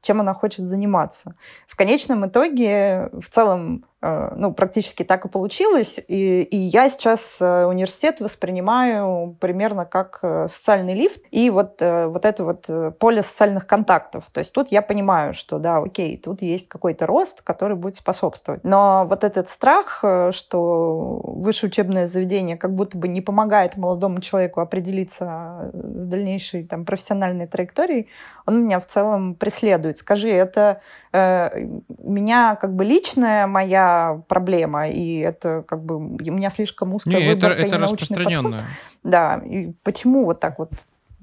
чем 0.00 0.20
она 0.20 0.34
хочет 0.34 0.66
заниматься. 0.66 1.34
В 1.66 1.76
конечном 1.76 2.26
итоге, 2.26 3.10
в 3.12 3.28
целом, 3.28 3.84
Э, 4.00 4.32
ну, 4.36 4.52
практически 4.52 5.02
так 5.02 5.24
и 5.24 5.28
получилось. 5.28 5.98
И, 6.06 6.42
и 6.42 6.56
я 6.56 6.88
сейчас 6.88 7.38
э, 7.40 7.64
университет 7.64 8.20
воспринимаю 8.20 9.36
примерно 9.40 9.84
как 9.86 10.20
э, 10.22 10.46
социальный 10.48 10.94
лифт 10.94 11.20
и 11.32 11.50
вот, 11.50 11.80
вот 11.80 12.24
это 12.24 12.44
вот 12.44 12.98
поле 12.98 13.22
социальных 13.22 13.66
контактов. 13.66 14.30
То 14.30 14.38
есть 14.38 14.52
тут 14.52 14.68
я 14.68 14.82
понимаю, 14.82 15.34
что 15.34 15.58
да, 15.58 15.78
окей, 15.78 16.16
тут 16.16 16.42
есть 16.42 16.68
какой-то 16.68 17.06
рост, 17.06 17.42
который 17.42 17.76
будет 17.76 17.96
способствовать. 17.96 18.62
Но 18.64 19.04
вот 19.08 19.24
этот 19.24 19.48
страх, 19.48 20.04
что 20.30 21.20
высшее 21.24 21.70
учебное 21.70 22.06
заведение 22.06 22.56
как 22.56 22.74
будто 22.74 22.96
бы 22.96 23.08
не 23.08 23.20
помогает 23.20 23.76
молодому 23.76 24.20
человеку 24.20 24.60
определиться 24.60 25.70
с 25.72 26.06
дальнейшей 26.06 26.64
там, 26.64 26.84
профессиональной 26.84 27.46
траекторией, 27.46 28.08
он 28.46 28.64
меня 28.64 28.80
в 28.80 28.86
целом 28.86 29.34
преследует. 29.34 29.87
Скажи, 29.96 30.28
это 30.28 30.80
э, 31.12 31.66
меня 32.02 32.56
как 32.56 32.74
бы 32.74 32.84
личная 32.84 33.46
моя 33.46 34.20
проблема, 34.28 34.88
и 34.88 35.18
это 35.18 35.64
как 35.66 35.82
бы 35.82 35.96
у 35.96 36.00
меня 36.00 36.50
слишком 36.50 36.94
узкая 36.94 37.18
Не, 37.18 37.28
выборка 37.34 37.56
это, 37.56 37.66
это 37.66 37.76
и 37.76 37.78
распространенное. 37.80 38.58
Подход. 38.58 38.76
Да, 39.04 39.42
и 39.44 39.72
почему 39.82 40.24
вот 40.24 40.40
так 40.40 40.58
вот 40.58 40.70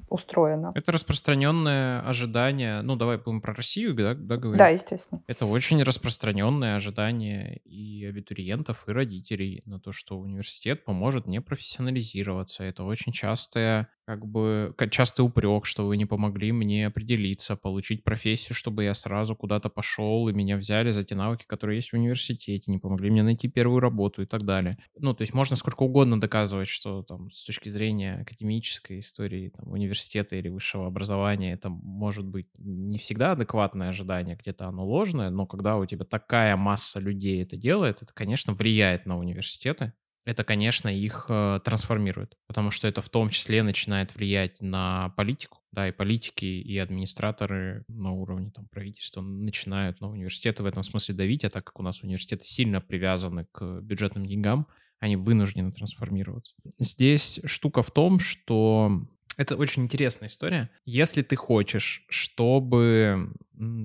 устроено. 0.09 0.71
Это 0.75 0.91
распространенное 0.91 2.01
ожидание. 2.01 2.81
Ну, 2.81 2.95
давай 2.95 3.17
будем 3.17 3.41
про 3.41 3.53
Россию, 3.53 3.93
да, 3.93 4.13
да 4.13 4.37
говорить? 4.37 4.59
Да, 4.59 4.69
естественно. 4.69 5.21
Это 5.27 5.45
очень 5.45 5.81
распространенное 5.83 6.75
ожидание 6.75 7.57
и 7.65 8.05
абитуриентов, 8.05 8.83
и 8.87 8.91
родителей 8.91 9.61
на 9.65 9.79
то, 9.79 9.91
что 9.91 10.19
университет 10.19 10.85
поможет 10.85 11.27
не 11.27 11.41
профессионализироваться. 11.41 12.63
Это 12.63 12.83
очень 12.83 13.11
частое 13.11 13.89
как 14.05 14.25
бы 14.25 14.73
частый 14.91 15.25
упрек, 15.25 15.65
что 15.65 15.87
вы 15.87 15.97
не 15.97 16.05
помогли 16.05 16.51
мне 16.51 16.87
определиться, 16.87 17.55
получить 17.55 18.03
профессию, 18.03 18.55
чтобы 18.55 18.83
я 18.83 18.93
сразу 18.93 19.35
куда-то 19.35 19.69
пошел, 19.69 20.29
и 20.29 20.33
меня 20.33 20.57
взяли 20.57 20.91
за 20.91 21.03
те 21.03 21.15
навыки, 21.15 21.45
которые 21.47 21.77
есть 21.77 21.89
в 21.89 21.95
университете, 21.95 22.71
не 22.71 22.77
помогли 22.77 23.09
мне 23.09 23.23
найти 23.23 23.47
первую 23.47 23.79
работу 23.79 24.21
и 24.21 24.25
так 24.25 24.45
далее. 24.45 24.77
Ну, 24.97 25.15
то 25.15 25.23
есть 25.23 25.33
можно 25.33 25.55
сколько 25.55 25.83
угодно 25.83 26.19
доказывать, 26.19 26.67
что 26.67 27.01
там 27.01 27.31
с 27.31 27.43
точки 27.43 27.69
зрения 27.69 28.19
академической 28.21 28.99
истории 28.99 29.49
там, 29.49 29.71
университета 29.95 30.35
или 30.35 30.49
высшего 30.49 30.87
образования 30.87 31.53
это 31.53 31.69
может 31.69 32.25
быть 32.25 32.47
не 32.57 32.97
всегда 32.97 33.31
адекватное 33.31 33.89
ожидание, 33.89 34.35
где-то 34.35 34.67
оно 34.67 34.85
ложное, 34.85 35.29
но 35.29 35.45
когда 35.45 35.77
у 35.77 35.85
тебя 35.85 36.05
такая 36.05 36.55
масса 36.57 36.99
людей 36.99 37.41
это 37.41 37.55
делает, 37.55 38.01
это, 38.01 38.13
конечно, 38.13 38.53
влияет 38.53 39.05
на 39.05 39.17
университеты, 39.17 39.93
это, 40.25 40.43
конечно, 40.43 40.89
их 40.89 41.27
э, 41.29 41.59
трансформирует, 41.63 42.35
потому 42.47 42.71
что 42.71 42.87
это 42.87 43.01
в 43.01 43.09
том 43.09 43.29
числе 43.29 43.61
начинает 43.61 44.15
влиять 44.15 44.59
на 44.59 45.09
политику, 45.09 45.59
да, 45.71 45.87
и 45.87 45.91
политики, 45.91 46.45
и 46.45 46.77
администраторы 46.79 47.85
на 47.87 48.11
уровне 48.11 48.49
там, 48.49 48.67
правительства 48.67 49.21
начинают 49.21 50.01
на 50.01 50.09
университеты 50.09 50.63
в 50.63 50.65
этом 50.65 50.83
смысле 50.83 51.13
давить, 51.13 51.45
а 51.45 51.51
так 51.51 51.63
как 51.63 51.79
у 51.79 51.83
нас 51.83 52.01
университеты 52.01 52.45
сильно 52.45 52.81
привязаны 52.81 53.45
к 53.51 53.81
бюджетным 53.81 54.25
деньгам, 54.25 54.67
они 54.99 55.15
вынуждены 55.15 55.71
трансформироваться. 55.71 56.55
Здесь 56.79 57.39
штука 57.45 57.83
в 57.83 57.91
том, 57.91 58.19
что 58.19 59.05
это 59.37 59.55
очень 59.55 59.83
интересная 59.83 60.29
история. 60.29 60.69
Если 60.85 61.21
ты 61.21 61.35
хочешь, 61.35 62.05
чтобы 62.09 63.31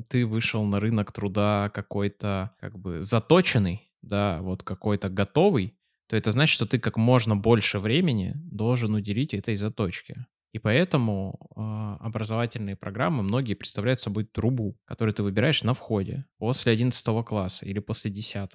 ты 0.09 0.27
вышел 0.27 0.65
на 0.65 0.81
рынок 0.81 1.13
труда 1.13 1.71
какой-то 1.75 2.55
как 2.61 2.79
бы 2.79 3.03
заточенный, 3.03 3.91
да, 4.03 4.41
вот 4.43 4.63
какой-то 4.63 5.09
готовый, 5.09 5.75
то 6.09 6.17
это 6.17 6.31
значит, 6.31 6.55
что 6.55 6.67
ты 6.67 6.79
как 6.79 6.97
можно 6.97 7.37
больше 7.37 7.79
времени 7.79 8.35
должен 8.37 8.95
уделить 8.95 9.35
этой 9.35 9.57
заточке. 9.57 10.27
И 10.53 10.59
поэтому 10.59 11.39
э, 11.55 12.05
образовательные 12.05 12.75
программы 12.75 13.23
многие 13.23 13.55
представляют 13.55 14.01
собой 14.01 14.25
трубу, 14.25 14.77
которую 14.85 15.15
ты 15.15 15.23
выбираешь 15.23 15.63
на 15.63 15.75
входе 15.75 16.25
после 16.39 16.73
11 16.73 17.25
класса 17.25 17.65
или 17.67 17.79
после 17.79 18.11
10 18.11 18.51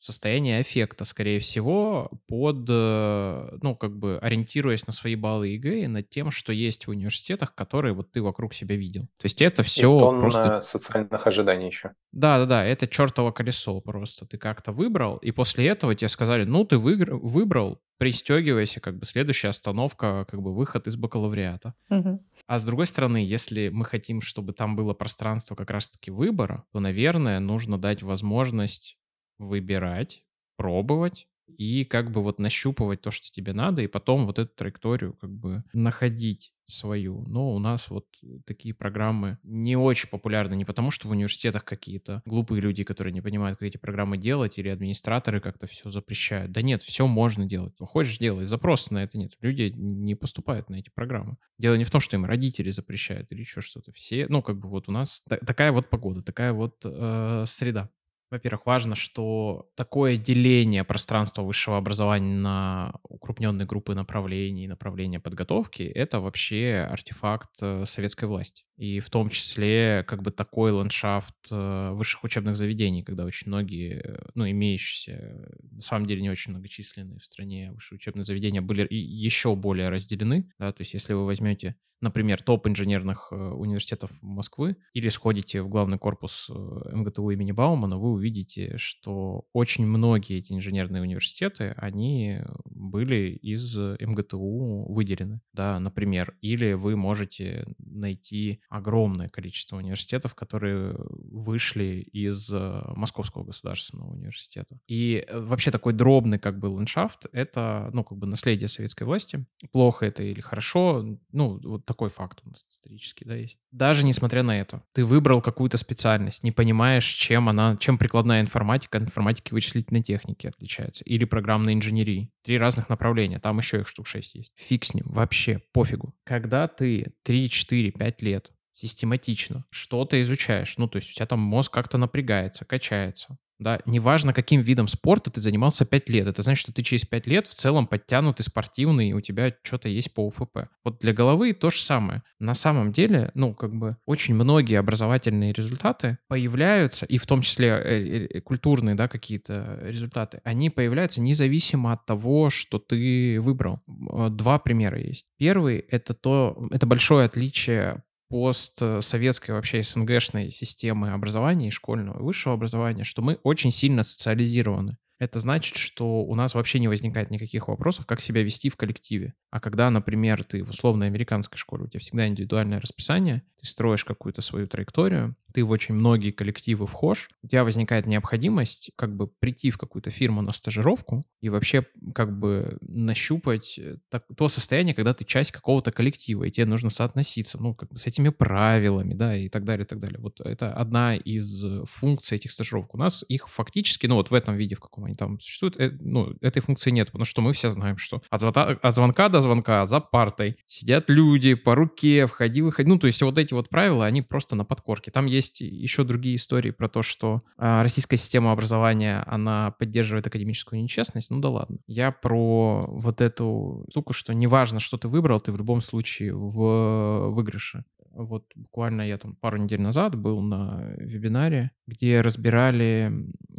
состояние 0.00 0.62
аффекта, 0.62 1.04
скорее 1.04 1.38
всего, 1.38 2.10
под, 2.26 2.66
э, 2.68 3.58
ну, 3.62 3.76
как 3.76 3.96
бы 3.96 4.18
ориентируясь 4.20 4.86
на 4.86 4.92
свои 4.92 5.14
баллы 5.14 5.48
ЕГЭ 5.48 5.84
и 5.84 5.86
над 5.86 6.08
тем, 6.08 6.30
что 6.30 6.52
есть 6.52 6.86
в 6.86 6.90
университетах, 6.90 7.54
которые 7.54 7.92
вот 7.92 8.10
ты 8.10 8.22
вокруг 8.22 8.54
себя 8.54 8.76
видел. 8.76 9.02
То 9.18 9.24
есть 9.24 9.42
это 9.42 9.62
все 9.62 9.94
и 9.94 10.20
просто... 10.20 10.60
социальных 10.62 11.26
ожиданий 11.26 11.66
еще. 11.66 11.92
Да-да-да, 12.12 12.64
это 12.64 12.88
чертово 12.88 13.30
колесо 13.30 13.78
просто. 13.80 14.26
Ты 14.26 14.38
как-то 14.38 14.72
выбрал, 14.72 15.18
и 15.18 15.30
после 15.30 15.68
этого 15.68 15.94
тебе 15.94 16.08
сказали, 16.08 16.44
ну, 16.44 16.64
ты 16.64 16.78
выигр... 16.78 17.16
выбрал, 17.16 17.82
пристегивайся, 17.98 18.80
как 18.80 18.98
бы 18.98 19.04
следующая 19.04 19.48
остановка, 19.48 20.26
как 20.30 20.40
бы 20.40 20.54
выход 20.54 20.86
из 20.86 20.96
бакалавриата. 20.96 21.74
Угу. 21.90 22.24
А 22.46 22.58
с 22.58 22.64
другой 22.64 22.86
стороны, 22.86 23.18
если 23.18 23.68
мы 23.68 23.84
хотим, 23.84 24.22
чтобы 24.22 24.54
там 24.54 24.74
было 24.74 24.94
пространство 24.94 25.54
как 25.54 25.70
раз-таки 25.70 26.10
выбора, 26.10 26.64
то, 26.72 26.80
наверное, 26.80 27.38
нужно 27.40 27.78
дать 27.78 28.02
возможность 28.02 28.96
выбирать, 29.40 30.24
пробовать 30.56 31.26
и 31.56 31.84
как 31.84 32.10
бы 32.10 32.22
вот 32.22 32.38
нащупывать 32.38 33.00
то, 33.00 33.10
что 33.10 33.30
тебе 33.30 33.52
надо, 33.52 33.82
и 33.82 33.86
потом 33.86 34.26
вот 34.26 34.38
эту 34.38 34.54
траекторию 34.54 35.14
как 35.14 35.30
бы 35.30 35.64
находить 35.72 36.52
свою. 36.66 37.24
Но 37.26 37.52
у 37.52 37.58
нас 37.58 37.90
вот 37.90 38.06
такие 38.46 38.74
программы 38.74 39.38
не 39.42 39.76
очень 39.76 40.08
популярны 40.08 40.54
не 40.54 40.64
потому, 40.64 40.90
что 40.90 41.08
в 41.08 41.10
университетах 41.10 41.64
какие-то 41.64 42.22
глупые 42.24 42.60
люди, 42.60 42.84
которые 42.84 43.12
не 43.12 43.20
понимают, 43.20 43.58
как 43.58 43.66
эти 43.66 43.76
программы 43.76 44.16
делать, 44.18 44.58
или 44.58 44.68
администраторы 44.68 45.40
как-то 45.40 45.66
все 45.66 45.90
запрещают. 45.90 46.52
Да 46.52 46.62
нет, 46.62 46.82
все 46.82 47.06
можно 47.06 47.44
делать. 47.44 47.74
Хочешь, 47.80 48.18
делай. 48.18 48.46
Запроса 48.46 48.94
на 48.94 49.02
это 49.02 49.18
нет. 49.18 49.32
Люди 49.40 49.72
не 49.74 50.14
поступают 50.14 50.70
на 50.70 50.76
эти 50.76 50.90
программы. 50.90 51.36
Дело 51.58 51.74
не 51.74 51.84
в 51.84 51.90
том, 51.90 52.00
что 52.00 52.16
им 52.16 52.24
родители 52.24 52.70
запрещают 52.70 53.32
или 53.32 53.40
еще 53.40 53.60
что-то. 53.60 53.92
Все, 53.92 54.26
ну, 54.28 54.42
как 54.42 54.58
бы 54.58 54.68
вот 54.68 54.88
у 54.88 54.92
нас 54.92 55.22
такая 55.44 55.72
вот 55.72 55.90
погода, 55.90 56.22
такая 56.22 56.52
вот 56.52 56.76
э, 56.84 57.44
среда. 57.48 57.90
Во-первых, 58.30 58.64
важно, 58.64 58.94
что 58.94 59.68
такое 59.74 60.16
деление 60.16 60.84
пространства 60.84 61.42
высшего 61.42 61.76
образования 61.76 62.36
на 62.36 62.92
укрупненные 63.02 63.66
группы 63.66 63.94
направлений, 63.94 64.68
направления 64.68 65.18
подготовки— 65.18 65.82
это 65.94 66.20
вообще 66.20 66.86
артефакт 66.88 67.50
э, 67.60 67.84
советской 67.86 68.26
власти. 68.26 68.64
И 68.76 69.00
в 69.00 69.10
том 69.10 69.30
числе 69.30 70.04
как 70.06 70.22
бы 70.22 70.30
такой 70.30 70.70
ландшафт 70.70 71.34
э, 71.50 71.90
высших 71.92 72.22
учебных 72.22 72.54
заведений, 72.54 73.02
когда 73.02 73.24
очень 73.24 73.48
многие, 73.48 74.00
э, 74.00 74.22
ну, 74.36 74.48
имеющиеся, 74.48 75.50
на 75.72 75.82
самом 75.82 76.06
деле 76.06 76.22
не 76.22 76.30
очень 76.30 76.52
многочисленные 76.52 77.18
в 77.18 77.24
стране 77.24 77.72
высшие 77.72 77.96
учебные 77.96 78.22
заведения 78.22 78.62
были 78.62 78.86
еще 78.88 79.56
более 79.56 79.88
разделены. 79.88 80.48
Да? 80.60 80.72
То 80.72 80.82
есть 80.82 80.94
если 80.94 81.14
вы 81.14 81.26
возьмете 81.26 81.74
например, 82.00 82.42
топ 82.42 82.66
инженерных 82.66 83.28
э, 83.30 83.36
университетов 83.36 84.10
Москвы, 84.22 84.76
или 84.92 85.08
сходите 85.08 85.62
в 85.62 85.68
главный 85.68 85.98
корпус 85.98 86.50
э, 86.50 86.52
МГТУ 86.96 87.30
имени 87.30 87.52
Баумана, 87.52 87.98
вы 87.98 88.12
увидите, 88.12 88.76
что 88.76 89.44
очень 89.52 89.86
многие 89.86 90.38
эти 90.38 90.52
инженерные 90.52 91.02
университеты, 91.02 91.74
они 91.76 92.40
были 92.64 93.30
из 93.30 93.76
МГТУ 93.76 94.86
выделены, 94.88 95.40
да, 95.52 95.78
например. 95.78 96.36
Или 96.40 96.72
вы 96.72 96.96
можете 96.96 97.66
найти 97.78 98.62
огромное 98.68 99.28
количество 99.28 99.76
университетов, 99.76 100.34
которые 100.34 100.96
вышли 100.98 102.06
из 102.12 102.50
э, 102.50 102.82
Московского 102.96 103.44
государственного 103.44 104.12
университета. 104.12 104.78
И 104.88 105.26
вообще 105.32 105.70
такой 105.70 105.92
дробный 105.92 106.38
как 106.38 106.58
бы 106.58 106.66
ландшафт— 106.66 107.26
это, 107.32 107.90
ну, 107.92 108.04
как 108.04 108.18
бы 108.18 108.26
наследие 108.26 108.68
советской 108.68 109.04
власти. 109.04 109.44
Плохо 109.72 110.06
это 110.06 110.22
или 110.22 110.40
хорошо, 110.40 111.18
ну, 111.32 111.60
вот 111.62 111.89
такой 111.90 112.08
факт 112.08 112.38
у 112.44 112.50
нас 112.50 112.64
исторический, 112.70 113.24
да, 113.24 113.34
есть. 113.34 113.58
Даже 113.72 114.04
несмотря 114.04 114.44
на 114.44 114.60
это, 114.60 114.84
ты 114.92 115.04
выбрал 115.04 115.42
какую-то 115.42 115.76
специальность, 115.76 116.44
не 116.44 116.52
понимаешь, 116.52 117.04
чем 117.04 117.48
она, 117.48 117.76
чем 117.78 117.98
прикладная 117.98 118.40
информатика 118.40 118.98
информатики 118.98 119.52
вычислительной 119.52 120.00
техники 120.00 120.46
отличается, 120.46 121.02
или 121.02 121.24
программной 121.24 121.74
инженерии. 121.74 122.30
Три 122.44 122.58
разных 122.58 122.90
направления, 122.90 123.40
там 123.40 123.58
еще 123.58 123.80
их 123.80 123.88
штук 123.88 124.06
шесть 124.06 124.36
есть. 124.36 124.52
Фиг 124.54 124.84
с 124.84 124.94
ним, 124.94 125.06
вообще 125.08 125.62
пофигу. 125.72 126.14
Когда 126.22 126.68
ты 126.68 127.12
3, 127.24 127.50
4, 127.50 127.90
5 127.90 128.22
лет 128.22 128.52
систематично 128.72 129.64
что-то 129.70 130.20
изучаешь, 130.20 130.78
ну, 130.78 130.86
то 130.86 130.96
есть 130.96 131.10
у 131.10 131.14
тебя 131.14 131.26
там 131.26 131.40
мозг 131.40 131.72
как-то 131.74 131.98
напрягается, 131.98 132.64
качается, 132.64 133.36
да, 133.60 133.78
неважно, 133.84 134.32
каким 134.32 134.62
видом 134.62 134.88
спорта 134.88 135.30
ты 135.30 135.40
занимался 135.42 135.84
5 135.84 136.08
лет, 136.08 136.26
это 136.26 136.42
значит, 136.42 136.62
что 136.62 136.72
ты 136.72 136.82
через 136.82 137.04
5 137.04 137.26
лет 137.26 137.46
в 137.46 137.54
целом 137.54 137.86
подтянутый, 137.86 138.42
спортивный, 138.42 139.10
и 139.10 139.12
у 139.12 139.20
тебя 139.20 139.54
что-то 139.62 139.88
есть 139.88 140.14
по 140.14 140.26
УФП. 140.26 140.70
Вот 140.82 140.98
для 141.00 141.12
головы 141.12 141.52
то 141.52 141.70
же 141.70 141.80
самое. 141.80 142.22
На 142.38 142.54
самом 142.54 142.90
деле, 142.90 143.30
ну, 143.34 143.54
как 143.54 143.74
бы 143.74 143.98
очень 144.06 144.34
многие 144.34 144.78
образовательные 144.78 145.52
результаты 145.52 146.16
появляются, 146.26 147.04
и 147.04 147.18
в 147.18 147.26
том 147.26 147.42
числе 147.42 147.68
э, 147.68 148.28
э, 148.30 148.40
культурные, 148.40 148.94
да, 148.94 149.08
какие-то 149.08 149.78
результаты, 149.82 150.40
они 150.42 150.70
появляются 150.70 151.20
независимо 151.20 151.92
от 151.92 152.06
того, 152.06 152.48
что 152.48 152.78
ты 152.78 153.38
выбрал. 153.40 153.80
Два 153.86 154.58
примера 154.58 154.98
есть. 154.98 155.26
Первый— 155.36 155.78
это 155.90 156.14
то, 156.14 156.66
это 156.70 156.86
большое 156.86 157.26
отличие 157.26 158.02
постсоветской 158.30 159.54
вообще 159.54 159.82
СНГшной 159.82 160.50
системы 160.50 161.10
образования 161.10 161.68
и 161.68 161.72
школьного 161.72 162.20
и 162.20 162.22
высшего 162.22 162.54
образования, 162.54 163.04
что 163.04 163.22
мы 163.22 163.38
очень 163.42 163.72
сильно 163.72 164.04
социализированы. 164.04 164.96
Это 165.18 165.38
значит, 165.38 165.76
что 165.76 166.22
у 166.22 166.34
нас 166.34 166.54
вообще 166.54 166.78
не 166.78 166.88
возникает 166.88 167.30
никаких 167.30 167.68
вопросов, 167.68 168.06
как 168.06 168.22
себя 168.22 168.42
вести 168.42 168.70
в 168.70 168.76
коллективе. 168.76 169.34
А 169.50 169.60
когда, 169.60 169.90
например, 169.90 170.44
ты 170.44 170.64
в 170.64 170.70
условной 170.70 171.08
американской 171.08 171.58
школе, 171.58 171.84
у 171.84 171.88
тебя 171.88 172.00
всегда 172.00 172.26
индивидуальное 172.26 172.80
расписание, 172.80 173.42
ты 173.60 173.66
строишь 173.66 174.04
какую-то 174.04 174.42
свою 174.42 174.66
траекторию, 174.66 175.36
ты 175.52 175.64
в 175.64 175.70
очень 175.70 175.94
многие 175.94 176.30
коллективы 176.30 176.86
вхож, 176.86 177.28
у 177.42 177.48
тебя 177.48 177.64
возникает 177.64 178.06
необходимость 178.06 178.90
как 178.96 179.14
бы 179.14 179.26
прийти 179.26 179.70
в 179.70 179.78
какую-то 179.78 180.10
фирму 180.10 180.42
на 180.42 180.52
стажировку 180.52 181.24
и 181.40 181.48
вообще 181.48 181.86
как 182.14 182.38
бы 182.38 182.78
нащупать 182.80 183.78
э, 183.78 183.96
так, 184.10 184.24
то 184.36 184.48
состояние, 184.48 184.94
когда 184.94 185.14
ты 185.14 185.24
часть 185.24 185.52
какого-то 185.52 185.92
коллектива, 185.92 186.44
и 186.44 186.50
тебе 186.50 186.66
нужно 186.66 186.90
соотноситься, 186.90 187.58
ну, 187.60 187.74
как 187.74 187.90
бы 187.90 187.98
с 187.98 188.06
этими 188.06 188.28
правилами, 188.28 189.14
да, 189.14 189.36
и 189.36 189.48
так 189.48 189.64
далее, 189.64 189.84
и 189.84 189.88
так 189.88 189.98
далее. 189.98 190.18
Вот 190.20 190.40
это 190.40 190.72
одна 190.72 191.16
из 191.16 191.64
функций 191.88 192.36
этих 192.36 192.52
стажировок. 192.52 192.94
У 192.94 192.98
нас 192.98 193.24
их 193.28 193.48
фактически, 193.48 194.06
ну, 194.06 194.16
вот 194.16 194.30
в 194.30 194.34
этом 194.34 194.56
виде, 194.56 194.76
в 194.76 194.80
каком 194.80 195.04
они 195.04 195.14
там 195.14 195.40
существуют, 195.40 195.78
э, 195.80 195.90
ну, 196.00 196.34
этой 196.40 196.60
функции 196.60 196.90
нет, 196.90 197.08
потому 197.08 197.24
что 197.24 197.42
мы 197.42 197.52
все 197.52 197.70
знаем, 197.70 197.96
что 197.96 198.22
от, 198.30 198.40
звонка, 198.40 198.64
от 198.64 198.94
звонка 198.94 199.28
до 199.28 199.40
звонка 199.40 199.86
за 199.86 200.00
партой 200.00 200.56
сидят 200.66 201.08
люди 201.08 201.54
по 201.54 201.74
руке, 201.74 202.26
входи, 202.26 202.62
выходи. 202.62 202.88
Ну, 202.88 202.98
то 202.98 203.06
есть 203.06 203.20
вот 203.22 203.38
эти 203.38 203.49
вот 203.54 203.68
правила, 203.68 204.06
они 204.06 204.22
просто 204.22 204.56
на 204.56 204.64
подкорке. 204.64 205.10
Там 205.10 205.26
есть 205.26 205.60
еще 205.60 206.04
другие 206.04 206.36
истории 206.36 206.70
про 206.70 206.88
то, 206.88 207.02
что 207.02 207.42
э, 207.58 207.82
российская 207.82 208.16
система 208.16 208.52
образования, 208.52 209.22
она 209.26 209.72
поддерживает 209.72 210.26
академическую 210.26 210.82
нечестность. 210.82 211.30
Ну 211.30 211.40
да 211.40 211.48
ладно. 211.48 211.78
Я 211.86 212.12
про 212.12 212.84
вот 212.86 213.20
эту 213.20 213.84
штуку, 213.90 214.12
что 214.12 214.32
неважно, 214.34 214.80
что 214.80 214.96
ты 214.96 215.08
выбрал, 215.08 215.40
ты 215.40 215.52
в 215.52 215.56
любом 215.58 215.80
случае 215.80 216.34
в 216.34 217.30
выигрыше. 217.30 217.84
Вот 218.12 218.44
буквально 218.54 219.02
я 219.02 219.18
там 219.18 219.36
пару 219.36 219.56
недель 219.56 219.80
назад 219.80 220.14
был 220.16 220.40
на 220.40 220.94
вебинаре, 220.96 221.70
где 221.86 222.20
разбирали, 222.20 223.12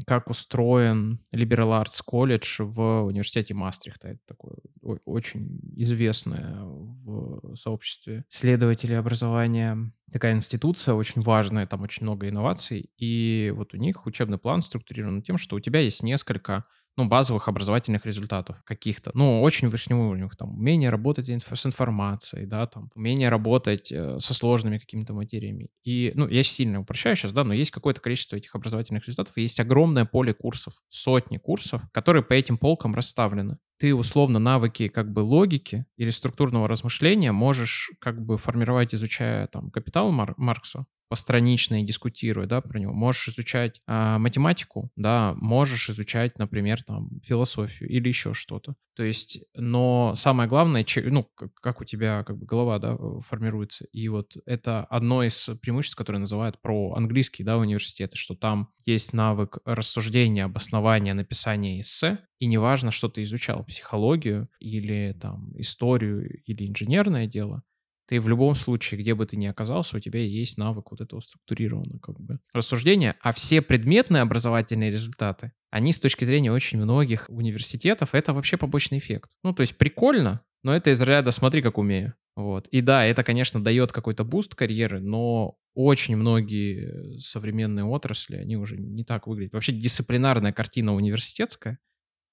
как 0.05 0.29
устроен 0.29 1.21
Liberal 1.33 1.81
Arts 1.81 2.01
College 2.07 2.63
в 2.63 3.03
университете 3.03 3.53
Мастрихта. 3.53 4.09
Это 4.09 4.19
такое 4.27 4.57
очень 5.05 5.59
известное 5.75 6.63
в 6.63 7.55
сообществе 7.55 8.25
исследователей 8.29 8.97
образования 8.97 9.91
такая 10.11 10.33
институция 10.33 10.93
очень 10.93 11.21
важная, 11.21 11.65
там 11.65 11.81
очень 11.81 12.03
много 12.03 12.29
инноваций, 12.29 12.89
и 12.97 13.53
вот 13.55 13.73
у 13.73 13.77
них 13.77 14.05
учебный 14.05 14.37
план 14.37 14.61
структурирован 14.61 15.21
тем, 15.21 15.37
что 15.37 15.55
у 15.55 15.59
тебя 15.59 15.79
есть 15.79 16.03
несколько 16.03 16.65
ну, 16.97 17.06
базовых 17.08 17.47
образовательных 17.47 18.06
результатов 18.06 18.62
каких-то, 18.65 19.12
ну, 19.13 19.41
очень 19.41 19.69
высокоуровневых, 19.69 20.36
там, 20.36 20.56
умение 20.58 20.89
работать 20.89 21.30
инф- 21.30 21.56
с 21.56 21.65
информацией, 21.65 22.45
да, 22.45 22.67
там, 22.67 22.89
умение 22.95 23.30
работать 23.30 23.91
э, 23.91 24.19
со 24.19 24.34
сложными 24.34 24.77
какими-то 24.77 25.13
материями. 25.13 25.69
И, 25.84 26.12
ну, 26.15 26.27
я 26.27 26.43
сильно 26.43 26.80
упрощаю 26.82 27.15
сейчас, 27.15 27.32
да, 27.32 27.43
но 27.43 27.54
есть 27.54 27.71
какое-то 27.71 28.01
количество 28.01 28.36
этих 28.36 28.54
образовательных 28.56 29.08
результатов, 29.08 29.38
есть 29.38 29.60
огромное 29.60 30.06
поле 30.06 30.34
курсов, 30.34 30.73
сотни 30.89 31.38
курсов, 31.38 31.82
которые 31.93 32.23
по 32.23 32.34
этим 32.34 32.58
полкам 32.58 32.93
расставлены. 32.93 33.58
Ты, 33.81 33.95
условно, 33.95 34.37
навыки 34.37 34.89
как 34.89 35.11
бы 35.11 35.21
логики 35.21 35.87
или 35.97 36.11
структурного 36.11 36.67
размышления 36.67 37.31
можешь 37.31 37.89
как 37.97 38.23
бы 38.23 38.37
формировать, 38.37 38.93
изучая 38.93 39.47
там 39.47 39.71
капитал 39.71 40.11
Мар- 40.11 40.35
Маркса, 40.37 40.85
постранично 41.09 41.81
и 41.81 41.83
дискутируя, 41.83 42.45
да, 42.45 42.61
про 42.61 42.77
него. 42.77 42.93
Можешь 42.93 43.29
изучать 43.29 43.81
а, 43.87 44.19
математику, 44.19 44.91
да, 44.95 45.33
можешь 45.35 45.89
изучать, 45.89 46.37
например, 46.37 46.83
там, 46.83 47.09
философию 47.25 47.89
или 47.89 48.07
еще 48.07 48.35
что-то. 48.35 48.75
То 48.95 49.01
есть, 49.01 49.39
но 49.55 50.13
самое 50.15 50.47
главное, 50.47 50.85
ну, 51.05 51.27
как 51.59 51.81
у 51.81 51.83
тебя 51.83 52.23
как 52.23 52.37
бы 52.37 52.45
голова, 52.45 52.77
да, 52.77 52.95
формируется. 53.27 53.87
И 53.91 54.07
вот 54.09 54.37
это 54.45 54.85
одно 54.85 55.23
из 55.23 55.49
преимуществ, 55.59 55.97
которое 55.97 56.19
называют 56.19 56.61
про 56.61 56.93
английский, 56.93 57.43
да, 57.43 57.57
университеты, 57.57 58.15
что 58.15 58.35
там 58.35 58.69
есть 58.85 59.11
навык 59.11 59.57
рассуждения, 59.65 60.45
обоснования, 60.45 61.15
написания 61.15 61.79
эссе, 61.79 62.19
и 62.41 62.47
неважно, 62.47 62.89
что 62.89 63.08
ты 63.08 63.21
изучал, 63.21 63.63
психологию 63.63 64.49
или 64.60 65.15
там 65.21 65.54
историю 65.58 66.41
или 66.47 66.67
инженерное 66.67 67.27
дело, 67.27 67.62
ты 68.08 68.19
в 68.19 68.27
любом 68.27 68.56
случае, 68.56 68.99
где 68.99 69.13
бы 69.13 69.27
ты 69.27 69.38
ни 69.38 69.45
оказался, 69.45 69.95
у 69.95 69.99
тебя 69.99 70.19
есть 70.21 70.58
навык 70.58 70.89
вот 70.89 71.01
этого 71.01 71.19
структурированного 71.19 71.99
как 71.99 72.19
бы 72.19 72.39
рассуждения, 72.51 73.15
а 73.21 73.32
все 73.32 73.62
предметные 73.62 74.23
образовательные 74.23 74.89
результаты, 74.89 75.51
они 75.69 75.93
с 75.93 75.99
точки 75.99 76.25
зрения 76.25 76.51
очень 76.51 76.82
многих 76.82 77.27
университетов, 77.30 78.15
это 78.15 78.34
вообще 78.34 78.58
побочный 78.58 78.97
эффект. 78.97 79.30
Ну, 79.43 79.54
то 79.54 79.62
есть 79.62 79.77
прикольно, 79.77 80.41
но 80.63 80.75
это 80.75 80.89
из 80.89 80.99
ряда 80.99 81.30
«смотри, 81.30 81.62
как 81.62 81.77
умею». 81.77 82.15
Вот. 82.36 82.67
И 82.69 82.82
да, 82.82 83.06
это, 83.06 83.23
конечно, 83.23 83.63
дает 83.63 83.91
какой-то 83.91 84.23
boost 84.23 84.55
карьеры, 84.56 84.99
но 84.99 85.58
очень 85.75 86.15
многие 86.15 87.19
современные 87.19 87.86
отрасли, 87.86 88.38
они 88.38 88.58
уже 88.58 88.77
не 88.77 89.04
так 89.04 89.27
выглядят. 89.27 89.54
Вообще 89.54 89.73
дисциплинарная 89.73 90.54
картина 90.54 90.95
университетская 90.95 91.77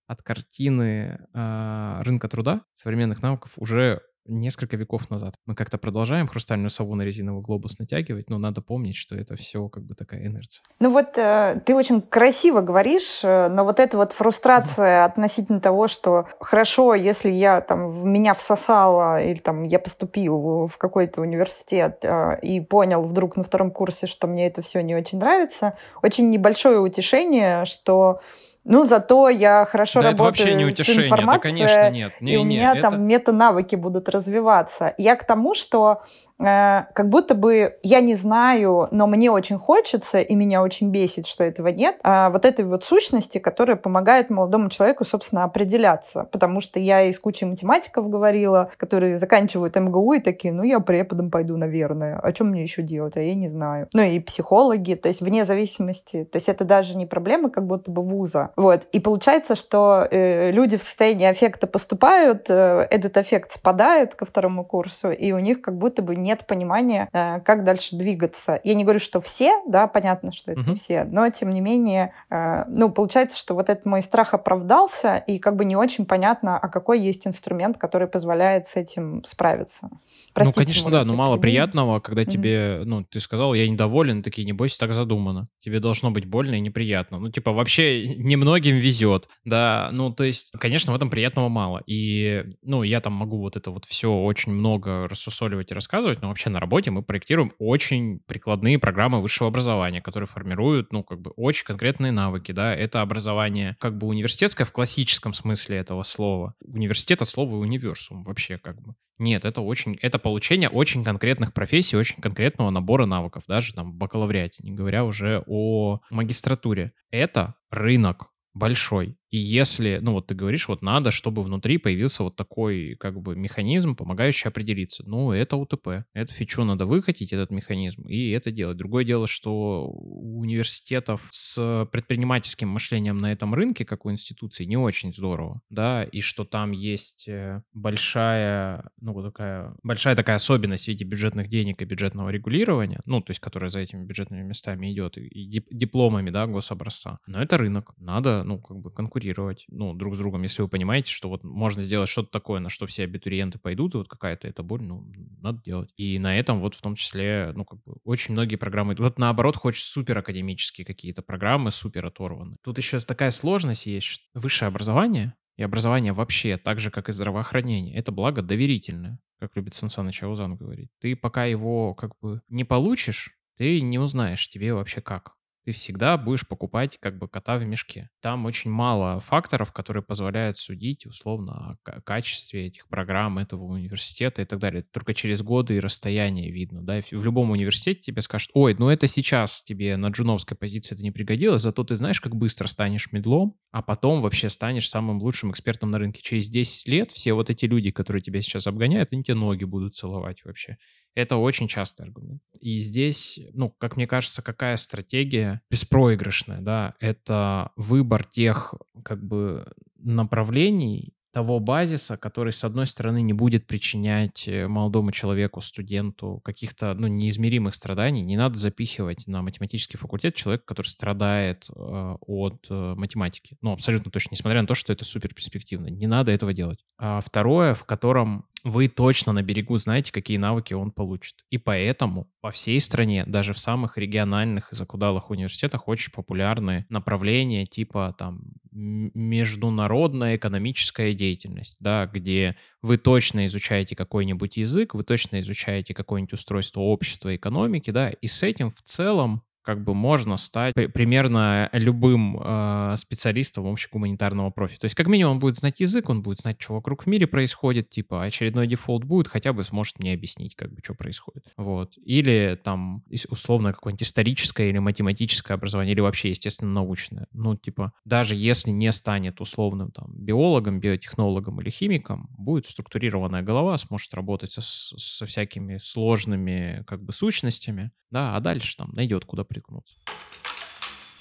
от 0.08 0.22
картины 0.22 1.20
э, 1.32 2.02
рынка 2.02 2.28
труда, 2.28 2.62
современных 2.74 3.22
навыков 3.22 3.52
уже 3.56 4.00
несколько 4.28 4.76
веков 4.76 5.10
назад. 5.10 5.34
Мы 5.46 5.54
как-то 5.54 5.78
продолжаем 5.78 6.26
хрустальную 6.26 6.70
сову 6.70 6.94
на 6.94 7.02
резиновый 7.02 7.42
глобус 7.42 7.78
натягивать, 7.78 8.28
но 8.28 8.38
надо 8.38 8.60
помнить, 8.60 8.96
что 8.96 9.16
это 9.16 9.36
все 9.36 9.68
как 9.68 9.84
бы 9.84 9.94
такая 9.94 10.26
инерция. 10.26 10.62
Ну 10.80 10.90
вот 10.90 11.16
э, 11.16 11.60
ты 11.64 11.74
очень 11.74 12.00
красиво 12.02 12.60
говоришь, 12.60 13.20
э, 13.22 13.48
но 13.48 13.64
вот 13.64 13.80
эта 13.80 13.96
вот 13.96 14.12
фрустрация 14.12 15.04
mm 15.04 15.08
относительно 15.08 15.60
того, 15.60 15.88
что 15.88 16.26
хорошо, 16.38 16.94
если 16.94 17.30
я 17.30 17.60
там 17.60 17.90
в 17.90 18.04
меня 18.04 18.34
всосала 18.34 19.22
или 19.22 19.38
там 19.38 19.62
я 19.62 19.78
поступил 19.78 20.66
в 20.66 20.76
какой-то 20.76 21.20
университет 21.20 22.00
э, 22.02 22.38
и 22.42 22.60
понял 22.60 23.02
вдруг 23.02 23.36
на 23.36 23.44
втором 23.44 23.70
курсе, 23.70 24.06
что 24.06 24.26
мне 24.26 24.46
это 24.46 24.60
все 24.62 24.82
не 24.82 24.94
очень 24.94 25.18
нравится, 25.18 25.76
очень 26.02 26.30
небольшое 26.30 26.78
утешение, 26.80 27.64
что 27.64 28.20
ну, 28.68 28.84
зато 28.84 29.30
я 29.30 29.64
хорошо 29.64 30.02
да 30.02 30.10
работаю 30.10 30.28
это 30.28 30.42
вообще 30.42 30.54
не 30.54 30.64
утешение, 30.64 31.02
с 31.02 31.06
информацией, 31.06 31.36
да, 31.36 31.68
конечно, 31.68 31.90
нет. 31.90 32.12
Не, 32.20 32.34
и 32.34 32.36
у 32.36 32.44
меня 32.44 32.72
это... 32.72 32.82
там 32.82 33.02
мета-навыки 33.02 33.76
будут 33.76 34.08
развиваться. 34.08 34.94
Я 34.98 35.16
к 35.16 35.24
тому, 35.24 35.54
что 35.54 36.02
Э, 36.38 36.84
как 36.94 37.08
будто 37.08 37.34
бы 37.34 37.76
я 37.82 38.00
не 38.00 38.14
знаю, 38.14 38.88
но 38.90 39.06
мне 39.06 39.30
очень 39.30 39.58
хочется, 39.58 40.20
и 40.20 40.34
меня 40.34 40.62
очень 40.62 40.90
бесит, 40.90 41.26
что 41.26 41.44
этого 41.44 41.68
нет, 41.68 41.96
а 42.02 42.30
вот 42.30 42.44
этой 42.44 42.64
вот 42.64 42.84
сущности, 42.84 43.38
которая 43.38 43.76
помогает 43.76 44.30
молодому 44.30 44.70
человеку, 44.70 45.04
собственно, 45.04 45.44
определяться. 45.44 46.28
Потому 46.30 46.60
что 46.60 46.78
я 46.78 47.02
из 47.02 47.18
кучи 47.18 47.44
математиков 47.44 48.08
говорила, 48.08 48.70
которые 48.76 49.18
заканчивают 49.18 49.76
МГУ 49.76 50.14
и 50.14 50.20
такие, 50.20 50.52
ну, 50.52 50.62
я 50.62 50.80
преподом 50.80 51.30
пойду, 51.30 51.56
наверное. 51.56 52.18
А 52.18 52.34
что 52.34 52.44
мне 52.44 52.62
еще 52.62 52.82
делать? 52.82 53.16
А 53.16 53.20
я 53.20 53.34
не 53.34 53.48
знаю. 53.48 53.88
Ну, 53.92 54.02
и 54.02 54.20
психологи, 54.20 54.94
то 54.94 55.08
есть 55.08 55.20
вне 55.20 55.44
зависимости. 55.44 56.24
То 56.24 56.36
есть 56.36 56.48
это 56.48 56.64
даже 56.64 56.96
не 56.96 57.06
проблема 57.06 57.50
как 57.50 57.66
будто 57.66 57.90
бы 57.90 58.02
вуза. 58.02 58.50
Вот. 58.56 58.82
И 58.92 59.00
получается, 59.00 59.54
что 59.54 60.06
э, 60.10 60.50
люди 60.50 60.76
в 60.76 60.82
состоянии 60.82 61.26
аффекта 61.26 61.66
поступают, 61.66 62.46
э, 62.48 62.86
этот 62.90 63.16
эффект 63.16 63.52
спадает 63.52 64.14
ко 64.14 64.24
второму 64.24 64.64
курсу, 64.64 65.10
и 65.10 65.32
у 65.32 65.38
них 65.38 65.60
как 65.60 65.76
будто 65.76 66.02
бы 66.02 66.16
не 66.16 66.27
нет 66.28 66.46
понимания, 66.46 67.08
э, 67.12 67.40
как 67.40 67.64
дальше 67.64 67.96
двигаться. 67.96 68.60
Я 68.62 68.74
не 68.74 68.84
говорю, 68.84 69.00
что 69.00 69.20
все, 69.20 69.60
да, 69.66 69.86
понятно, 69.86 70.30
что 70.32 70.52
это 70.52 70.60
угу. 70.60 70.70
не 70.70 70.76
все, 70.76 71.04
но 71.04 71.28
тем 71.30 71.50
не 71.50 71.62
менее, 71.62 72.12
э, 72.30 72.64
ну, 72.68 72.90
получается, 72.90 73.38
что 73.38 73.54
вот 73.54 73.70
этот 73.70 73.86
мой 73.86 74.02
страх 74.02 74.34
оправдался, 74.34 75.16
и 75.16 75.38
как 75.38 75.56
бы 75.56 75.64
не 75.64 75.76
очень 75.76 76.04
понятно, 76.04 76.58
а 76.58 76.68
какой 76.68 77.00
есть 77.00 77.26
инструмент, 77.26 77.78
который 77.78 78.08
позволяет 78.08 78.66
с 78.66 78.76
этим 78.76 79.24
справиться. 79.24 79.88
Простите, 80.34 80.60
ну, 80.60 80.64
конечно, 80.64 80.90
да, 80.90 81.04
но 81.04 81.14
мало 81.14 81.36
прямые. 81.36 81.42
приятного, 81.42 82.00
когда 82.00 82.22
mm-hmm. 82.22 82.30
тебе, 82.30 82.82
ну, 82.84 83.04
ты 83.04 83.20
сказал, 83.20 83.54
я 83.54 83.68
недоволен, 83.68 84.22
такие, 84.22 84.44
не 84.44 84.52
бойся, 84.52 84.78
так 84.78 84.92
задумано. 84.92 85.48
Тебе 85.60 85.80
должно 85.80 86.10
быть 86.10 86.26
больно 86.26 86.54
и 86.54 86.60
неприятно. 86.60 87.18
Ну, 87.18 87.30
типа, 87.30 87.52
вообще 87.52 88.06
немногим 88.16 88.76
везет, 88.76 89.28
да, 89.44 89.90
ну, 89.92 90.12
то 90.12 90.24
есть, 90.24 90.50
конечно, 90.58 90.92
в 90.92 90.96
этом 90.96 91.10
приятного 91.10 91.48
мало. 91.48 91.82
И, 91.86 92.44
ну, 92.62 92.82
я 92.82 93.00
там 93.00 93.12
могу 93.12 93.38
вот 93.38 93.56
это 93.56 93.70
вот 93.70 93.84
все 93.84 94.12
очень 94.12 94.52
много 94.52 95.08
рассусоливать 95.08 95.70
и 95.70 95.74
рассказывать, 95.74 96.22
но 96.22 96.28
вообще 96.28 96.50
на 96.50 96.60
работе 96.60 96.90
мы 96.90 97.02
проектируем 97.02 97.52
очень 97.58 98.20
прикладные 98.26 98.78
программы 98.78 99.20
высшего 99.20 99.48
образования, 99.48 100.00
которые 100.00 100.28
формируют, 100.28 100.92
ну, 100.92 101.02
как 101.02 101.20
бы 101.20 101.32
очень 101.36 101.64
конкретные 101.64 102.12
навыки, 102.12 102.52
да, 102.52 102.74
это 102.74 103.00
образование 103.00 103.76
как 103.80 103.96
бы 103.96 104.06
университетское 104.06 104.66
в 104.66 104.72
классическом 104.72 105.32
смысле 105.32 105.78
этого 105.78 106.02
слова. 106.02 106.54
Университет 106.60 107.22
от 107.22 107.28
слова 107.28 107.56
универсум 107.56 108.22
вообще 108.22 108.58
как 108.58 108.80
бы. 108.80 108.94
Нет, 109.18 109.44
это 109.44 109.60
очень, 109.60 109.98
это 110.00 110.17
получение 110.18 110.68
очень 110.68 111.04
конкретных 111.04 111.52
профессий, 111.52 111.96
очень 111.96 112.20
конкретного 112.20 112.70
набора 112.70 113.06
навыков, 113.06 113.44
даже 113.46 113.74
там 113.74 113.92
в 113.92 113.94
бакалавриате, 113.94 114.62
не 114.62 114.72
говоря 114.72 115.04
уже 115.04 115.42
о 115.46 116.00
магистратуре. 116.10 116.92
Это 117.10 117.54
рынок 117.70 118.32
большой. 118.54 119.17
И 119.30 119.38
если, 119.38 119.98
ну 120.00 120.12
вот 120.12 120.26
ты 120.26 120.34
говоришь, 120.34 120.68
вот 120.68 120.82
надо, 120.82 121.10
чтобы 121.10 121.42
внутри 121.42 121.78
появился 121.78 122.22
вот 122.22 122.36
такой 122.36 122.96
как 122.98 123.20
бы 123.20 123.36
механизм, 123.36 123.94
помогающий 123.94 124.48
определиться. 124.48 125.04
Ну, 125.06 125.32
это 125.32 125.56
УТП. 125.56 126.04
Эту 126.14 126.32
фичу 126.32 126.64
надо 126.64 126.86
выкатить, 126.86 127.32
этот 127.32 127.50
механизм, 127.50 128.02
и 128.08 128.30
это 128.30 128.50
делать. 128.50 128.76
Другое 128.78 129.04
дело, 129.04 129.26
что 129.26 129.86
у 129.88 130.40
университетов 130.40 131.28
с 131.30 131.86
предпринимательским 131.92 132.68
мышлением 132.68 133.18
на 133.18 133.32
этом 133.32 133.54
рынке, 133.54 133.84
как 133.84 134.06
у 134.06 134.10
институции, 134.10 134.64
не 134.64 134.76
очень 134.76 135.12
здорово, 135.12 135.60
да, 135.68 136.04
и 136.04 136.20
что 136.20 136.44
там 136.44 136.72
есть 136.72 137.28
э, 137.28 137.62
большая, 137.74 138.90
ну, 139.00 139.12
вот 139.12 139.24
такая, 139.24 139.74
большая 139.82 140.16
такая 140.16 140.36
особенность 140.36 140.84
в 140.84 140.88
виде 140.88 141.04
бюджетных 141.04 141.48
денег 141.48 141.82
и 141.82 141.84
бюджетного 141.84 142.30
регулирования, 142.30 143.00
ну, 143.04 143.20
то 143.20 143.32
есть, 143.32 143.40
которая 143.40 143.70
за 143.70 143.80
этими 143.80 144.04
бюджетными 144.04 144.42
местами 144.42 144.90
идет, 144.92 145.18
и 145.18 145.62
дипломами, 145.70 146.30
да, 146.30 146.46
гособразца. 146.46 147.18
Но 147.26 147.42
это 147.42 147.58
рынок. 147.58 147.92
Надо, 147.98 148.42
ну, 148.44 148.58
как 148.58 148.78
бы 148.78 148.90
конкурировать 148.90 149.17
конкурировать, 149.18 149.64
ну, 149.68 149.94
друг 149.94 150.14
с 150.14 150.18
другом, 150.18 150.42
если 150.42 150.62
вы 150.62 150.68
понимаете, 150.68 151.10
что 151.10 151.28
вот 151.28 151.44
можно 151.44 151.82
сделать 151.82 152.08
что-то 152.08 152.30
такое, 152.30 152.60
на 152.60 152.68
что 152.68 152.86
все 152.86 153.04
абитуриенты 153.04 153.58
пойдут, 153.58 153.94
и 153.94 153.98
вот 153.98 154.08
какая-то 154.08 154.48
эта 154.48 154.62
боль, 154.62 154.82
ну, 154.82 155.04
надо 155.40 155.60
делать. 155.62 155.92
И 155.96 156.18
на 156.18 156.38
этом 156.38 156.60
вот 156.60 156.74
в 156.74 156.80
том 156.80 156.94
числе, 156.94 157.52
ну, 157.54 157.64
как 157.64 157.82
бы 157.82 157.96
очень 158.04 158.32
многие 158.32 158.56
программы, 158.56 158.94
вот 158.98 159.18
наоборот, 159.18 159.56
хочешь 159.56 159.82
супер 159.82 160.18
академические 160.18 160.84
какие-то 160.84 161.22
программы, 161.22 161.70
супер 161.70 162.06
оторваны. 162.06 162.56
Тут 162.62 162.78
еще 162.78 163.00
такая 163.00 163.30
сложность 163.30 163.86
есть, 163.86 164.28
высшее 164.34 164.68
образование, 164.68 165.34
и 165.56 165.62
образование 165.62 166.12
вообще, 166.12 166.56
так 166.56 166.78
же, 166.78 166.90
как 166.90 167.08
и 167.08 167.12
здравоохранение, 167.12 167.96
это 167.96 168.12
благо 168.12 168.42
доверительное, 168.42 169.18
как 169.40 169.56
любит 169.56 169.74
Сан 169.74 170.10
Чаузан 170.10 170.54
говорить. 170.54 170.90
Ты 171.00 171.16
пока 171.16 171.46
его 171.46 171.94
как 171.94 172.12
бы 172.20 172.40
не 172.48 172.62
получишь, 172.62 173.32
ты 173.56 173.80
не 173.80 173.98
узнаешь, 173.98 174.48
тебе 174.48 174.72
вообще 174.72 175.00
как 175.00 175.37
ты 175.68 175.72
всегда 175.72 176.16
будешь 176.16 176.48
покупать 176.48 176.96
как 176.98 177.18
бы 177.18 177.28
кота 177.28 177.58
в 177.58 177.68
мешке. 177.68 178.08
Там 178.22 178.46
очень 178.46 178.70
мало 178.70 179.20
факторов, 179.20 179.70
которые 179.70 180.02
позволяют 180.02 180.56
судить 180.56 181.04
условно 181.04 181.76
о 181.84 182.00
качестве 182.00 182.68
этих 182.68 182.88
программ, 182.88 183.36
этого 183.36 183.64
университета 183.64 184.40
и 184.40 184.46
так 184.46 184.60
далее. 184.60 184.82
Только 184.90 185.12
через 185.12 185.42
годы 185.42 185.76
и 185.76 185.78
расстояние 185.78 186.50
видно. 186.50 186.80
Да? 186.82 187.02
В 187.02 187.22
любом 187.22 187.50
университете 187.50 188.00
тебе 188.00 188.22
скажут, 188.22 188.48
ой, 188.54 188.76
ну 188.78 188.88
это 188.88 189.08
сейчас 189.08 189.62
тебе 189.62 189.98
на 189.98 190.08
джуновской 190.08 190.56
позиции 190.56 190.94
это 190.94 191.02
не 191.02 191.10
пригодилось, 191.10 191.60
зато 191.60 191.84
ты 191.84 191.96
знаешь, 191.96 192.22
как 192.22 192.34
быстро 192.34 192.66
станешь 192.66 193.12
медлом, 193.12 193.54
а 193.70 193.82
потом 193.82 194.22
вообще 194.22 194.48
станешь 194.48 194.88
самым 194.88 195.18
лучшим 195.18 195.50
экспертом 195.50 195.90
на 195.90 195.98
рынке. 195.98 196.22
Через 196.22 196.48
10 196.48 196.88
лет 196.88 197.12
все 197.12 197.34
вот 197.34 197.50
эти 197.50 197.66
люди, 197.66 197.90
которые 197.90 198.22
тебя 198.22 198.40
сейчас 198.40 198.66
обгоняют, 198.66 199.12
они 199.12 199.22
тебе 199.22 199.34
ноги 199.34 199.64
будут 199.64 199.96
целовать 199.96 200.46
вообще. 200.46 200.78
Это 201.14 201.36
очень 201.36 201.66
частый 201.66 202.06
аргумент. 202.06 202.42
И 202.60 202.76
здесь, 202.76 203.40
ну, 203.52 203.70
как 203.70 203.96
мне 203.96 204.06
кажется, 204.06 204.40
какая 204.40 204.76
стратегия 204.76 205.57
беспроигрышная, 205.70 206.60
да, 206.60 206.94
это 207.00 207.72
выбор 207.76 208.24
тех, 208.24 208.74
как 209.02 209.24
бы, 209.24 209.66
направлений 209.98 211.14
того 211.32 211.60
базиса, 211.60 212.16
который, 212.16 212.52
с 212.52 212.64
одной 212.64 212.86
стороны, 212.86 213.20
не 213.22 213.32
будет 213.32 213.66
причинять 213.66 214.48
э, 214.48 214.66
молодому 214.66 215.12
человеку, 215.12 215.60
студенту 215.60 216.40
каких-то 216.42 216.94
ну, 216.94 217.06
неизмеримых 217.06 217.74
страданий. 217.74 218.22
Не 218.22 218.36
надо 218.36 218.58
запихивать 218.58 219.26
на 219.26 219.42
математический 219.42 219.98
факультет 219.98 220.34
человека, 220.34 220.64
который 220.66 220.86
страдает 220.86 221.66
э, 221.68 222.16
от 222.20 222.66
э, 222.70 222.94
математики. 222.96 223.56
Ну, 223.60 223.72
абсолютно 223.72 224.10
точно, 224.10 224.30
несмотря 224.32 224.62
на 224.62 224.66
то, 224.66 224.74
что 224.74 224.92
это 224.92 225.04
супер 225.04 225.34
перспективно. 225.34 225.88
Не 225.88 226.06
надо 226.06 226.32
этого 226.32 226.52
делать. 226.54 226.84
А 226.98 227.20
второе, 227.20 227.74
в 227.74 227.84
котором 227.84 228.46
вы 228.64 228.88
точно 228.88 229.32
на 229.32 229.42
берегу 229.42 229.76
знаете, 229.78 230.12
какие 230.12 230.36
навыки 230.36 230.74
он 230.74 230.90
получит. 230.90 231.36
И 231.50 231.58
поэтому 231.58 232.30
по 232.40 232.50
всей 232.50 232.80
стране, 232.80 233.24
даже 233.26 233.52
в 233.52 233.58
самых 233.58 233.98
региональных 233.98 234.72
и 234.72 234.76
закудалых 234.76 235.30
университетах 235.30 235.88
очень 235.88 236.12
популярны 236.12 236.86
направления 236.88 237.66
типа 237.66 238.14
там 238.18 238.42
международная 238.70 240.36
экономическая 240.36 241.14
деятельность, 241.14 241.76
да, 241.80 242.06
где 242.06 242.56
вы 242.82 242.98
точно 242.98 243.46
изучаете 243.46 243.96
какой-нибудь 243.96 244.56
язык, 244.56 244.94
вы 244.94 245.04
точно 245.04 245.40
изучаете 245.40 245.94
какое-нибудь 245.94 246.34
устройство 246.34 246.80
общества, 246.80 247.34
экономики, 247.34 247.90
да, 247.90 248.10
и 248.10 248.26
с 248.28 248.42
этим 248.42 248.70
в 248.70 248.82
целом 248.82 249.42
как 249.68 249.84
бы 249.84 249.92
можно 249.92 250.38
стать 250.38 250.72
примерно 250.94 251.68
любым 251.74 252.40
э, 252.42 252.94
специалистом 252.96 253.64
в 253.64 253.66
общегуманитарного 253.66 254.48
профиля. 254.48 254.78
То 254.78 254.84
есть 254.86 254.94
как 254.94 255.08
минимум 255.08 255.32
он 255.32 255.38
будет 255.40 255.56
знать 255.56 255.78
язык, 255.78 256.08
он 256.08 256.22
будет 256.22 256.38
знать, 256.40 256.56
что 256.58 256.72
вокруг 256.72 257.02
в 257.02 257.06
мире 257.06 257.26
происходит, 257.26 257.90
типа 257.90 258.22
очередной 258.22 258.66
дефолт 258.66 259.04
будет, 259.04 259.28
хотя 259.28 259.52
бы 259.52 259.62
сможет 259.64 259.98
мне 259.98 260.14
объяснить, 260.14 260.56
как 260.56 260.72
бы, 260.72 260.80
что 260.82 260.94
происходит. 260.94 261.52
Вот. 261.58 261.92
Или 261.98 262.58
там 262.64 263.04
условно 263.28 263.74
какое-нибудь 263.74 264.04
историческое 264.04 264.70
или 264.70 264.78
математическое 264.78 265.52
образование, 265.52 265.92
или 265.92 266.00
вообще, 266.00 266.30
естественно, 266.30 266.70
научное. 266.72 267.26
Ну, 267.34 267.54
типа, 267.54 267.92
даже 268.06 268.36
если 268.36 268.70
не 268.70 268.90
станет 268.90 269.38
условным 269.42 269.90
там 269.90 270.14
биологом, 270.16 270.80
биотехнологом 270.80 271.60
или 271.60 271.68
химиком, 271.68 272.30
будет 272.38 272.66
структурированная 272.66 273.42
голова, 273.42 273.76
сможет 273.76 274.14
работать 274.14 274.50
со, 274.50 274.62
со 274.62 275.26
всякими 275.26 275.76
сложными 275.76 276.84
как 276.86 277.04
бы 277.04 277.12
сущностями, 277.12 277.90
да, 278.10 278.36
а 278.36 278.40
дальше 278.40 278.76
там 278.76 278.90
найдет, 278.92 279.24
куда 279.24 279.44
приткнуться. 279.58 279.96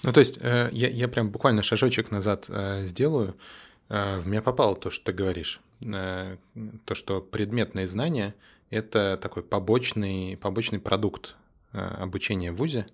Ну, 0.04 0.14
то 0.14 0.20
есть 0.20 0.38
э, 0.40 0.70
я, 0.72 0.90
я 0.90 1.08
прям 1.08 1.32
буквально 1.32 1.64
шажочек 1.64 2.12
назад 2.12 2.46
э, 2.50 2.86
сделаю. 2.86 3.36
Э, 3.90 4.18
в 4.18 4.28
меня 4.28 4.42
попало 4.42 4.76
то, 4.76 4.90
что 4.90 5.06
ты 5.06 5.12
говоришь. 5.12 5.60
То, 5.82 6.96
что 6.96 7.22
предметные 7.22 7.86
знания— 7.86 8.34
это 8.72 9.20
такой 9.22 9.44
побочный, 9.44 10.36
побочный 10.36 10.80
продукт 10.80 11.36
обучения 11.72 12.52
в 12.52 12.56
ВУЗе, 12.56 12.88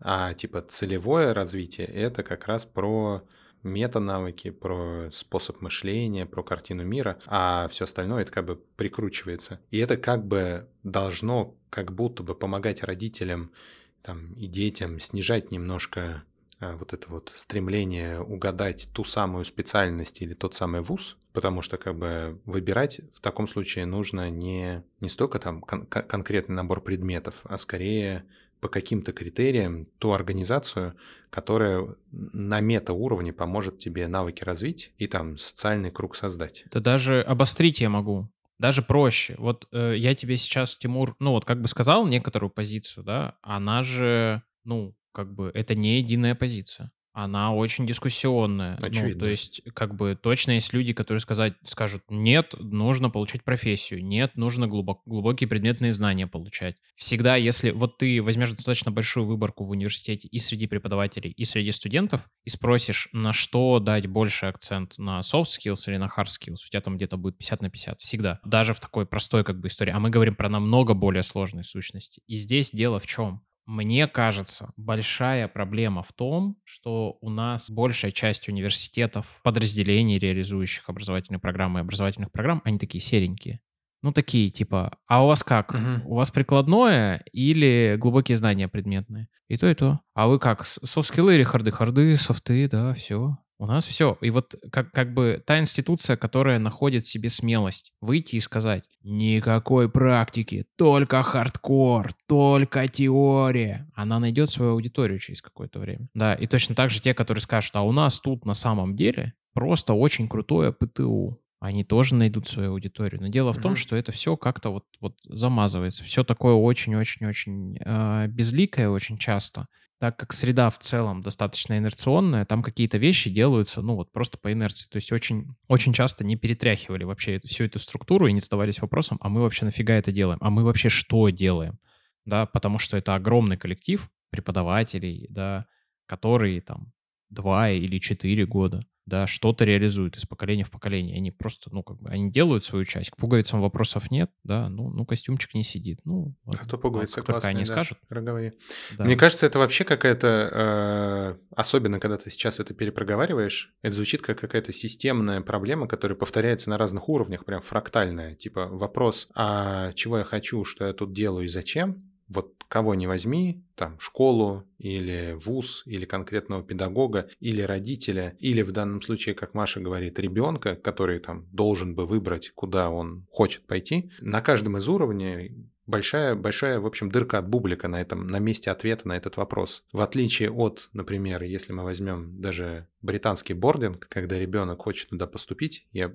а 0.00 0.34
типа 0.34 0.60
целевое 0.60 1.32
развитие— 1.32 1.86
это 1.86 2.22
как 2.22 2.46
раз 2.46 2.66
про 2.66 3.22
метанавыки, 3.62 4.50
про 4.50 5.08
способ 5.10 5.62
мышления, 5.62 6.26
про 6.26 6.42
картину 6.42 6.84
мира, 6.84 7.18
а 7.24 7.66
все 7.68 7.84
остальное 7.84 8.22
это 8.22 8.32
как 8.32 8.44
бы 8.44 8.56
прикручивается. 8.76 9.58
И 9.70 9.78
это 9.78 9.96
как 9.96 10.26
бы 10.26 10.68
должно 10.82 11.54
как 11.70 11.94
будто 11.94 12.22
бы 12.22 12.34
помогать 12.34 12.82
родителям 12.82 13.52
там, 14.02 14.32
и 14.34 14.46
детям 14.46 15.00
снижать 15.00 15.52
немножко 15.52 16.24
а, 16.60 16.76
вот 16.76 16.92
это 16.92 17.08
вот 17.08 17.32
стремление 17.34 18.20
угадать 18.20 18.88
ту 18.92 19.04
самую 19.04 19.44
специальность 19.44 20.20
или 20.22 20.34
тот 20.34 20.54
самый 20.54 20.80
вуз, 20.80 21.16
потому 21.32 21.62
что 21.62 21.76
как 21.76 21.96
бы 21.96 22.40
выбирать 22.44 23.00
в 23.14 23.20
таком 23.20 23.46
случае 23.46 23.86
нужно 23.86 24.28
не, 24.30 24.82
не 25.00 25.08
столько 25.08 25.38
там 25.38 25.60
кон- 25.60 25.86
конкретный 25.86 26.56
набор 26.56 26.80
предметов, 26.82 27.40
а 27.44 27.58
скорее 27.58 28.24
по 28.60 28.68
каким-то 28.68 29.12
критериям 29.12 29.86
ту 29.98 30.12
организацию, 30.12 30.96
которая 31.30 31.94
на 32.10 32.60
мета-уровне 32.60 33.32
поможет 33.32 33.78
тебе 33.78 34.08
навыки 34.08 34.42
развить 34.42 34.92
и 34.98 35.06
там 35.06 35.38
социальный 35.38 35.92
круг 35.92 36.16
создать. 36.16 36.64
Да 36.72 36.80
даже 36.80 37.22
обострить 37.22 37.80
я 37.80 37.88
могу. 37.88 38.28
Даже 38.58 38.82
проще. 38.82 39.36
Вот 39.38 39.68
э, 39.72 39.94
я 39.96 40.14
тебе 40.14 40.36
сейчас, 40.36 40.76
Тимур, 40.76 41.14
ну 41.20 41.30
вот 41.32 41.44
как 41.44 41.60
бы 41.60 41.68
сказал 41.68 42.06
некоторую 42.06 42.50
позицию, 42.50 43.04
да, 43.04 43.38
она 43.42 43.84
же, 43.84 44.42
ну, 44.64 44.96
как 45.12 45.34
бы 45.34 45.50
это 45.54 45.74
не 45.74 45.98
единая 45.98 46.34
позиция 46.34 46.90
она 47.18 47.52
очень 47.52 47.84
дискуссионная. 47.84 48.78
Очевидно. 48.80 49.14
Ну, 49.14 49.18
то 49.18 49.28
есть, 49.28 49.60
как 49.74 49.96
бы, 49.96 50.16
точно 50.20 50.52
есть 50.52 50.72
люди, 50.72 50.92
которые 50.92 51.20
сказать, 51.20 51.54
скажут, 51.64 52.04
нет, 52.08 52.54
нужно 52.60 53.10
получать 53.10 53.42
профессию, 53.42 54.04
нет, 54.04 54.36
нужно 54.36 54.68
глубок, 54.68 55.02
глубокие 55.04 55.48
предметные 55.48 55.92
знания 55.92 56.28
получать. 56.28 56.76
Всегда, 56.94 57.34
если 57.34 57.72
вот 57.72 57.98
ты 57.98 58.22
возьмешь 58.22 58.52
достаточно 58.52 58.92
большую 58.92 59.26
выборку 59.26 59.64
в 59.64 59.70
университете 59.70 60.28
и 60.28 60.38
среди 60.38 60.68
преподавателей, 60.68 61.32
и 61.32 61.44
среди 61.44 61.72
студентов, 61.72 62.30
и 62.44 62.50
спросишь, 62.50 63.08
на 63.12 63.32
что 63.32 63.80
дать 63.80 64.06
больше 64.06 64.46
акцент, 64.46 64.96
на 64.96 65.18
soft 65.18 65.46
skills 65.46 65.88
или 65.88 65.96
на 65.96 66.06
hard 66.06 66.26
skills, 66.26 66.58
у 66.66 66.70
тебя 66.70 66.80
там 66.80 66.96
где-то 66.96 67.16
будет 67.16 67.36
50 67.36 67.62
на 67.62 67.68
50, 67.68 67.98
всегда. 67.98 68.38
Даже 68.44 68.74
в 68.74 68.80
такой 68.80 69.06
простой 69.06 69.42
как 69.42 69.58
бы 69.58 69.66
истории. 69.66 69.92
А 69.92 69.98
мы 69.98 70.10
говорим 70.10 70.36
про 70.36 70.48
намного 70.48 70.94
более 70.94 71.24
сложные 71.24 71.64
сущности. 71.64 72.22
И 72.28 72.38
здесь 72.38 72.70
дело 72.70 73.00
в 73.00 73.08
чем? 73.08 73.42
Мне 73.68 74.06
кажется, 74.06 74.72
большая 74.78 75.46
проблема 75.46 76.02
в 76.02 76.10
том, 76.14 76.56
что 76.64 77.18
у 77.20 77.28
нас 77.28 77.70
большая 77.70 78.12
часть 78.12 78.48
университетов, 78.48 79.26
подразделений, 79.44 80.18
реализующих 80.18 80.88
образовательные 80.88 81.38
программы 81.38 81.80
и 81.80 81.82
образовательных 81.82 82.32
программ, 82.32 82.62
они 82.64 82.78
такие 82.78 83.04
серенькие. 83.04 83.60
Ну, 84.00 84.10
такие, 84.10 84.48
типа, 84.48 84.96
а 85.06 85.22
у 85.22 85.26
вас 85.26 85.44
как? 85.44 85.74
Угу. 85.74 86.08
У 86.10 86.14
вас 86.14 86.30
прикладное 86.30 87.22
или 87.30 87.96
глубокие 87.98 88.38
знания 88.38 88.68
предметные? 88.68 89.28
И 89.48 89.58
то, 89.58 89.68
и 89.68 89.74
то. 89.74 90.00
А 90.14 90.28
вы 90.28 90.38
как? 90.38 90.64
Софт-скиллы 90.64 91.34
или 91.34 91.42
харды? 91.42 91.70
Харды, 91.70 92.16
софты, 92.16 92.70
да, 92.70 92.94
все. 92.94 93.36
У 93.60 93.66
нас 93.66 93.84
все. 93.84 94.16
И 94.20 94.30
вот 94.30 94.54
как, 94.70 94.92
как 94.92 95.12
бы 95.12 95.42
та 95.44 95.58
институция, 95.58 96.16
которая 96.16 96.60
находит 96.60 97.04
в 97.04 97.10
себе 97.10 97.28
смелость 97.28 97.92
выйти 98.00 98.36
и 98.36 98.40
сказать, 98.40 98.84
никакой 99.02 99.90
практики, 99.90 100.64
только 100.76 101.22
хардкор, 101.24 102.12
только 102.28 102.86
теория. 102.86 103.90
Она 103.94 104.20
найдет 104.20 104.50
свою 104.50 104.72
аудиторию 104.72 105.18
через 105.18 105.42
какое-то 105.42 105.80
время. 105.80 106.08
Да, 106.14 106.34
и 106.34 106.46
точно 106.46 106.76
так 106.76 106.90
же 106.90 107.00
те, 107.00 107.14
которые 107.14 107.42
скажут, 107.42 107.74
а 107.74 107.82
у 107.82 107.90
нас 107.90 108.20
тут 108.20 108.44
на 108.44 108.54
самом 108.54 108.94
деле 108.94 109.34
просто 109.54 109.92
очень 109.92 110.28
крутое 110.28 110.72
ПТУ 110.72 111.40
они 111.60 111.82
тоже 111.82 112.14
найдут 112.14 112.46
свою 112.46 112.70
аудиторию. 112.72 113.20
Но 113.20 113.26
дело 113.26 113.52
в 113.52 113.60
том, 113.60 113.74
что 113.74 113.96
это 113.96 114.12
все 114.12 114.36
как-то 114.36 114.70
вот, 114.70 114.84
вот 115.00 115.16
замазывается. 115.24 116.04
Все 116.04 116.22
такое 116.22 116.54
очень-очень-очень 116.54 117.78
э, 117.84 118.26
безликое 118.28 118.88
очень 118.88 119.18
часто 119.18 119.66
так 119.98 120.16
как 120.16 120.32
среда 120.32 120.70
в 120.70 120.78
целом 120.78 121.22
достаточно 121.22 121.76
инерционная, 121.76 122.44
там 122.44 122.62
какие-то 122.62 122.98
вещи 122.98 123.30
делаются, 123.30 123.82
ну 123.82 123.96
вот 123.96 124.12
просто 124.12 124.38
по 124.38 124.52
инерции. 124.52 124.88
То 124.88 124.96
есть 124.96 125.10
очень, 125.12 125.56
очень 125.66 125.92
часто 125.92 126.24
не 126.24 126.36
перетряхивали 126.36 127.04
вообще 127.04 127.40
всю 127.44 127.64
эту 127.64 127.78
структуру 127.78 128.28
и 128.28 128.32
не 128.32 128.40
задавались 128.40 128.80
вопросом, 128.80 129.18
а 129.20 129.28
мы 129.28 129.40
вообще 129.40 129.64
нафига 129.64 129.94
это 129.94 130.12
делаем? 130.12 130.38
А 130.40 130.50
мы 130.50 130.62
вообще 130.62 130.88
что 130.88 131.28
делаем? 131.30 131.78
Да, 132.24 132.46
потому 132.46 132.78
что 132.78 132.96
это 132.96 133.14
огромный 133.14 133.56
коллектив 133.56 134.08
преподавателей, 134.30 135.26
да, 135.30 135.66
которые 136.06 136.60
там 136.60 136.92
два 137.30 137.70
или 137.70 137.98
четыре 137.98 138.46
года 138.46 138.84
да, 139.08 139.26
что-то 139.26 139.64
реализуют 139.64 140.16
из 140.16 140.26
поколения 140.26 140.64
в 140.64 140.70
поколение. 140.70 141.16
Они 141.16 141.30
просто, 141.30 141.70
ну, 141.72 141.82
как 141.82 142.00
бы, 142.00 142.10
они 142.10 142.30
делают 142.30 142.64
свою 142.64 142.84
часть. 142.84 143.10
К 143.10 143.16
пуговицам 143.16 143.60
вопросов 143.60 144.10
нет, 144.10 144.30
да, 144.44 144.68
ну, 144.68 144.90
ну 144.90 145.04
костюмчик 145.06 145.54
не 145.54 145.64
сидит. 145.64 146.00
Ну, 146.04 146.34
вот, 146.44 146.58
Зато 146.58 146.78
пуговицы 146.78 147.20
вот, 147.20 147.26
классные, 147.26 147.50
они 147.50 147.64
да, 147.64 147.72
скажут. 147.72 147.98
роговые. 148.08 148.54
Да. 148.96 149.04
Мне 149.04 149.16
кажется, 149.16 149.46
это 149.46 149.58
вообще 149.58 149.84
какая-то, 149.84 151.36
э, 151.40 151.54
особенно 151.56 151.98
когда 151.98 152.18
ты 152.18 152.30
сейчас 152.30 152.60
это 152.60 152.74
перепроговариваешь, 152.74 153.74
это 153.82 153.94
звучит 153.94 154.22
как 154.22 154.38
какая-то 154.38 154.72
системная 154.72 155.40
проблема, 155.40 155.88
которая 155.88 156.16
повторяется 156.16 156.70
на 156.70 156.78
разных 156.78 157.08
уровнях, 157.08 157.44
прям 157.44 157.62
фрактальная. 157.62 158.34
Типа 158.34 158.66
вопрос, 158.66 159.28
а 159.34 159.92
чего 159.92 160.18
я 160.18 160.24
хочу, 160.24 160.64
что 160.64 160.86
я 160.86 160.92
тут 160.92 161.12
делаю 161.12 161.46
и 161.46 161.48
зачем, 161.48 162.07
вот 162.28 162.52
кого 162.68 162.94
не 162.94 163.06
возьми, 163.06 163.64
там, 163.74 163.98
школу 163.98 164.64
или 164.78 165.36
вуз, 165.42 165.82
или 165.86 166.04
конкретного 166.04 166.62
педагога, 166.62 167.28
или 167.40 167.62
родителя, 167.62 168.36
или 168.38 168.62
в 168.62 168.72
данном 168.72 169.00
случае, 169.00 169.34
как 169.34 169.54
Маша 169.54 169.80
говорит, 169.80 170.18
ребенка, 170.18 170.76
который 170.76 171.18
там 171.18 171.46
должен 171.50 171.94
бы 171.94 172.06
выбрать, 172.06 172.50
куда 172.54 172.90
он 172.90 173.26
хочет 173.30 173.66
пойти, 173.66 174.10
на 174.20 174.40
каждом 174.40 174.76
из 174.76 174.88
уровней 174.88 175.70
большая, 175.88 176.36
большая, 176.36 176.78
в 176.78 176.86
общем, 176.86 177.10
дырка 177.10 177.38
от 177.38 177.48
бублика 177.48 177.88
на 177.88 178.00
этом, 178.00 178.28
на 178.28 178.38
месте 178.38 178.70
ответа 178.70 179.08
на 179.08 179.16
этот 179.16 179.36
вопрос. 179.36 179.84
В 179.92 180.00
отличие 180.00 180.50
от, 180.50 180.90
например, 180.92 181.42
если 181.42 181.72
мы 181.72 181.82
возьмем 181.82 182.40
даже 182.40 182.86
британский 183.00 183.54
бординг, 183.54 184.06
когда 184.08 184.38
ребенок 184.38 184.82
хочет 184.82 185.08
туда 185.08 185.26
поступить, 185.26 185.86
я 185.92 186.14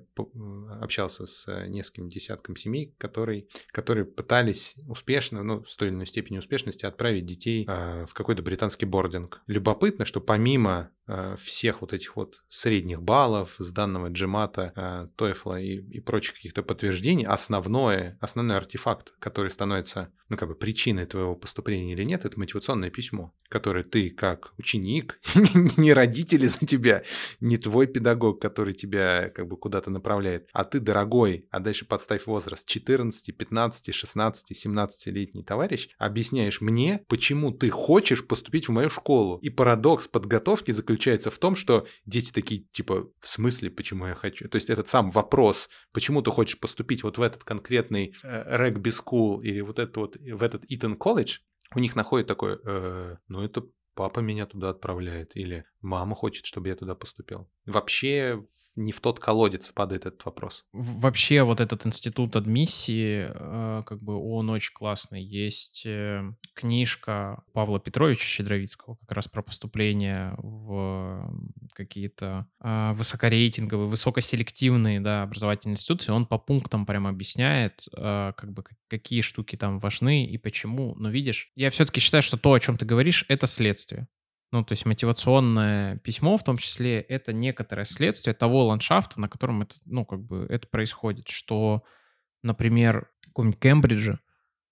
общался 0.80 1.26
с 1.26 1.66
нескольким 1.66 2.08
десятком 2.08 2.56
семей, 2.56 2.94
которые, 2.98 3.46
которые 3.68 4.04
пытались 4.04 4.76
успешно, 4.88 5.42
ну, 5.42 5.64
с 5.64 5.76
той 5.76 5.88
или 5.88 5.94
иной 5.94 6.06
степени 6.06 6.38
успешности 6.38 6.86
отправить 6.86 7.26
детей 7.26 7.66
э, 7.66 8.06
в 8.06 8.14
какой-то 8.14 8.42
британский 8.42 8.86
бординг. 8.86 9.42
Любопытно, 9.46 10.04
что 10.04 10.20
помимо 10.20 10.90
э, 11.03 11.03
всех 11.36 11.80
вот 11.80 11.92
этих 11.92 12.16
вот 12.16 12.42
средних 12.48 13.02
баллов, 13.02 13.56
с 13.58 13.70
данного 13.70 14.08
джемата, 14.08 14.72
э, 14.74 15.08
TOEFL 15.16 15.60
и, 15.60 15.96
и 15.96 16.00
прочих 16.00 16.34
каких-то 16.34 16.62
подтверждений, 16.62 17.26
основное, 17.26 18.16
основной 18.20 18.56
артефакт, 18.56 19.12
который 19.18 19.50
становится, 19.50 20.12
ну, 20.28 20.36
как 20.36 20.48
бы 20.48 20.54
причиной 20.54 21.06
твоего 21.06 21.36
поступления 21.36 21.92
или 21.92 22.04
нет, 22.04 22.24
это 22.24 22.38
мотивационное 22.38 22.90
письмо, 22.90 23.34
которое 23.48 23.84
ты 23.84 24.10
как 24.10 24.54
ученик, 24.58 25.20
не 25.76 25.92
родители 25.92 26.46
за 26.46 26.66
тебя, 26.66 27.02
не 27.40 27.58
твой 27.58 27.86
педагог, 27.86 28.40
который 28.40 28.72
тебя 28.72 29.30
как 29.30 29.46
бы 29.48 29.56
куда-то 29.56 29.90
направляет, 29.90 30.48
а 30.52 30.64
ты, 30.64 30.80
дорогой, 30.80 31.46
а 31.50 31.60
дальше 31.60 31.84
подставь 31.84 32.26
возраст 32.26 32.66
14, 32.66 33.36
15, 33.36 33.94
16, 33.94 34.66
17-летний 34.66 35.42
товарищ, 35.42 35.88
объясняешь 35.98 36.60
мне, 36.60 37.04
почему 37.08 37.50
ты 37.50 37.68
хочешь 37.70 38.26
поступить 38.26 38.68
в 38.68 38.72
мою 38.72 38.88
школу. 38.90 39.38
И 39.38 39.50
парадокс 39.50 40.08
подготовки 40.08 40.72
заключается 40.72 41.30
в 41.30 41.38
том, 41.38 41.54
что 41.54 41.86
дети 42.06 42.32
такие, 42.32 42.62
типа, 42.72 43.08
в 43.20 43.28
смысле, 43.28 43.70
почему 43.70 44.06
я 44.06 44.14
хочу? 44.14 44.48
То 44.48 44.56
есть 44.56 44.70
этот 44.70 44.88
сам 44.88 45.10
вопрос, 45.10 45.68
почему 45.92 46.22
ты 46.22 46.30
хочешь 46.30 46.58
поступить 46.58 47.02
вот 47.02 47.18
в 47.18 47.22
этот 47.22 47.44
конкретный 47.44 48.14
регби-скул 48.22 49.40
или 49.40 49.60
вот 49.60 49.78
этот 49.78 49.96
вот, 49.96 50.13
в 50.16 50.42
этот 50.42 50.64
Итон 50.68 50.96
колледж, 50.96 51.38
у 51.74 51.78
них 51.78 51.96
находит 51.96 52.26
такое, 52.26 52.58
э, 52.64 53.16
ну 53.28 53.42
это 53.42 53.64
папа 53.94 54.20
меня 54.20 54.46
туда 54.46 54.70
отправляет, 54.70 55.36
или 55.36 55.64
мама 55.80 56.14
хочет, 56.14 56.46
чтобы 56.46 56.68
я 56.68 56.76
туда 56.76 56.94
поступил. 56.94 57.48
Вообще 57.64 58.44
не 58.76 58.92
в 58.92 59.00
тот 59.00 59.20
колодец 59.20 59.70
падает 59.70 60.06
этот 60.06 60.24
вопрос. 60.24 60.66
Вообще 60.72 61.42
вот 61.44 61.60
этот 61.60 61.86
институт 61.86 62.34
адмиссии, 62.36 63.28
э, 63.28 63.82
как 63.84 64.02
бы 64.02 64.16
он 64.16 64.50
очень 64.50 64.72
классный. 64.74 65.22
Есть 65.22 65.86
э, 65.86 66.22
книжка 66.54 67.44
Павла 67.52 67.78
Петровича 67.78 68.24
Щедровицкого 68.24 68.96
как 68.96 69.12
раз 69.12 69.28
про 69.28 69.42
поступление 69.42 70.34
в 70.38 71.30
какие-то 71.74 72.46
э, 72.62 72.92
высокорейтинговые, 72.94 73.88
высокоселективные 73.88 75.00
да, 75.00 75.22
образовательные 75.22 75.74
институции. 75.74 76.12
Он 76.12 76.26
по 76.26 76.38
пунктам 76.38 76.86
прям 76.86 77.06
объясняет, 77.06 77.84
как 77.92 78.52
бы 78.52 78.64
какие 78.88 79.20
штуки 79.20 79.56
там 79.56 79.78
важны 79.78 80.24
и 80.24 80.38
почему. 80.38 80.94
Но 80.96 81.10
видишь, 81.10 81.50
я 81.54 81.70
все-таки 81.70 82.00
считаю, 82.00 82.22
что 82.22 82.36
то, 82.36 82.52
о 82.52 82.60
чем 82.60 82.76
ты 82.76 82.84
говоришь, 82.86 83.24
это 83.28 83.46
следствие. 83.46 84.08
Ну, 84.54 84.62
то 84.64 84.70
есть 84.70 84.86
мотивационное 84.86 85.96
письмо, 85.96 86.38
в 86.38 86.44
том 86.44 86.58
числе, 86.58 87.00
это 87.00 87.32
некоторое 87.32 87.84
следствие 87.84 88.34
того 88.34 88.66
ландшафта, 88.66 89.20
на 89.20 89.28
котором 89.28 89.62
это, 89.62 89.74
ну, 89.84 90.04
как 90.04 90.22
бы 90.24 90.46
это 90.48 90.68
происходит, 90.68 91.26
что, 91.26 91.82
например, 92.44 93.10
в 93.22 93.26
каком-нибудь 93.26 93.58
Кембридже 93.58 94.20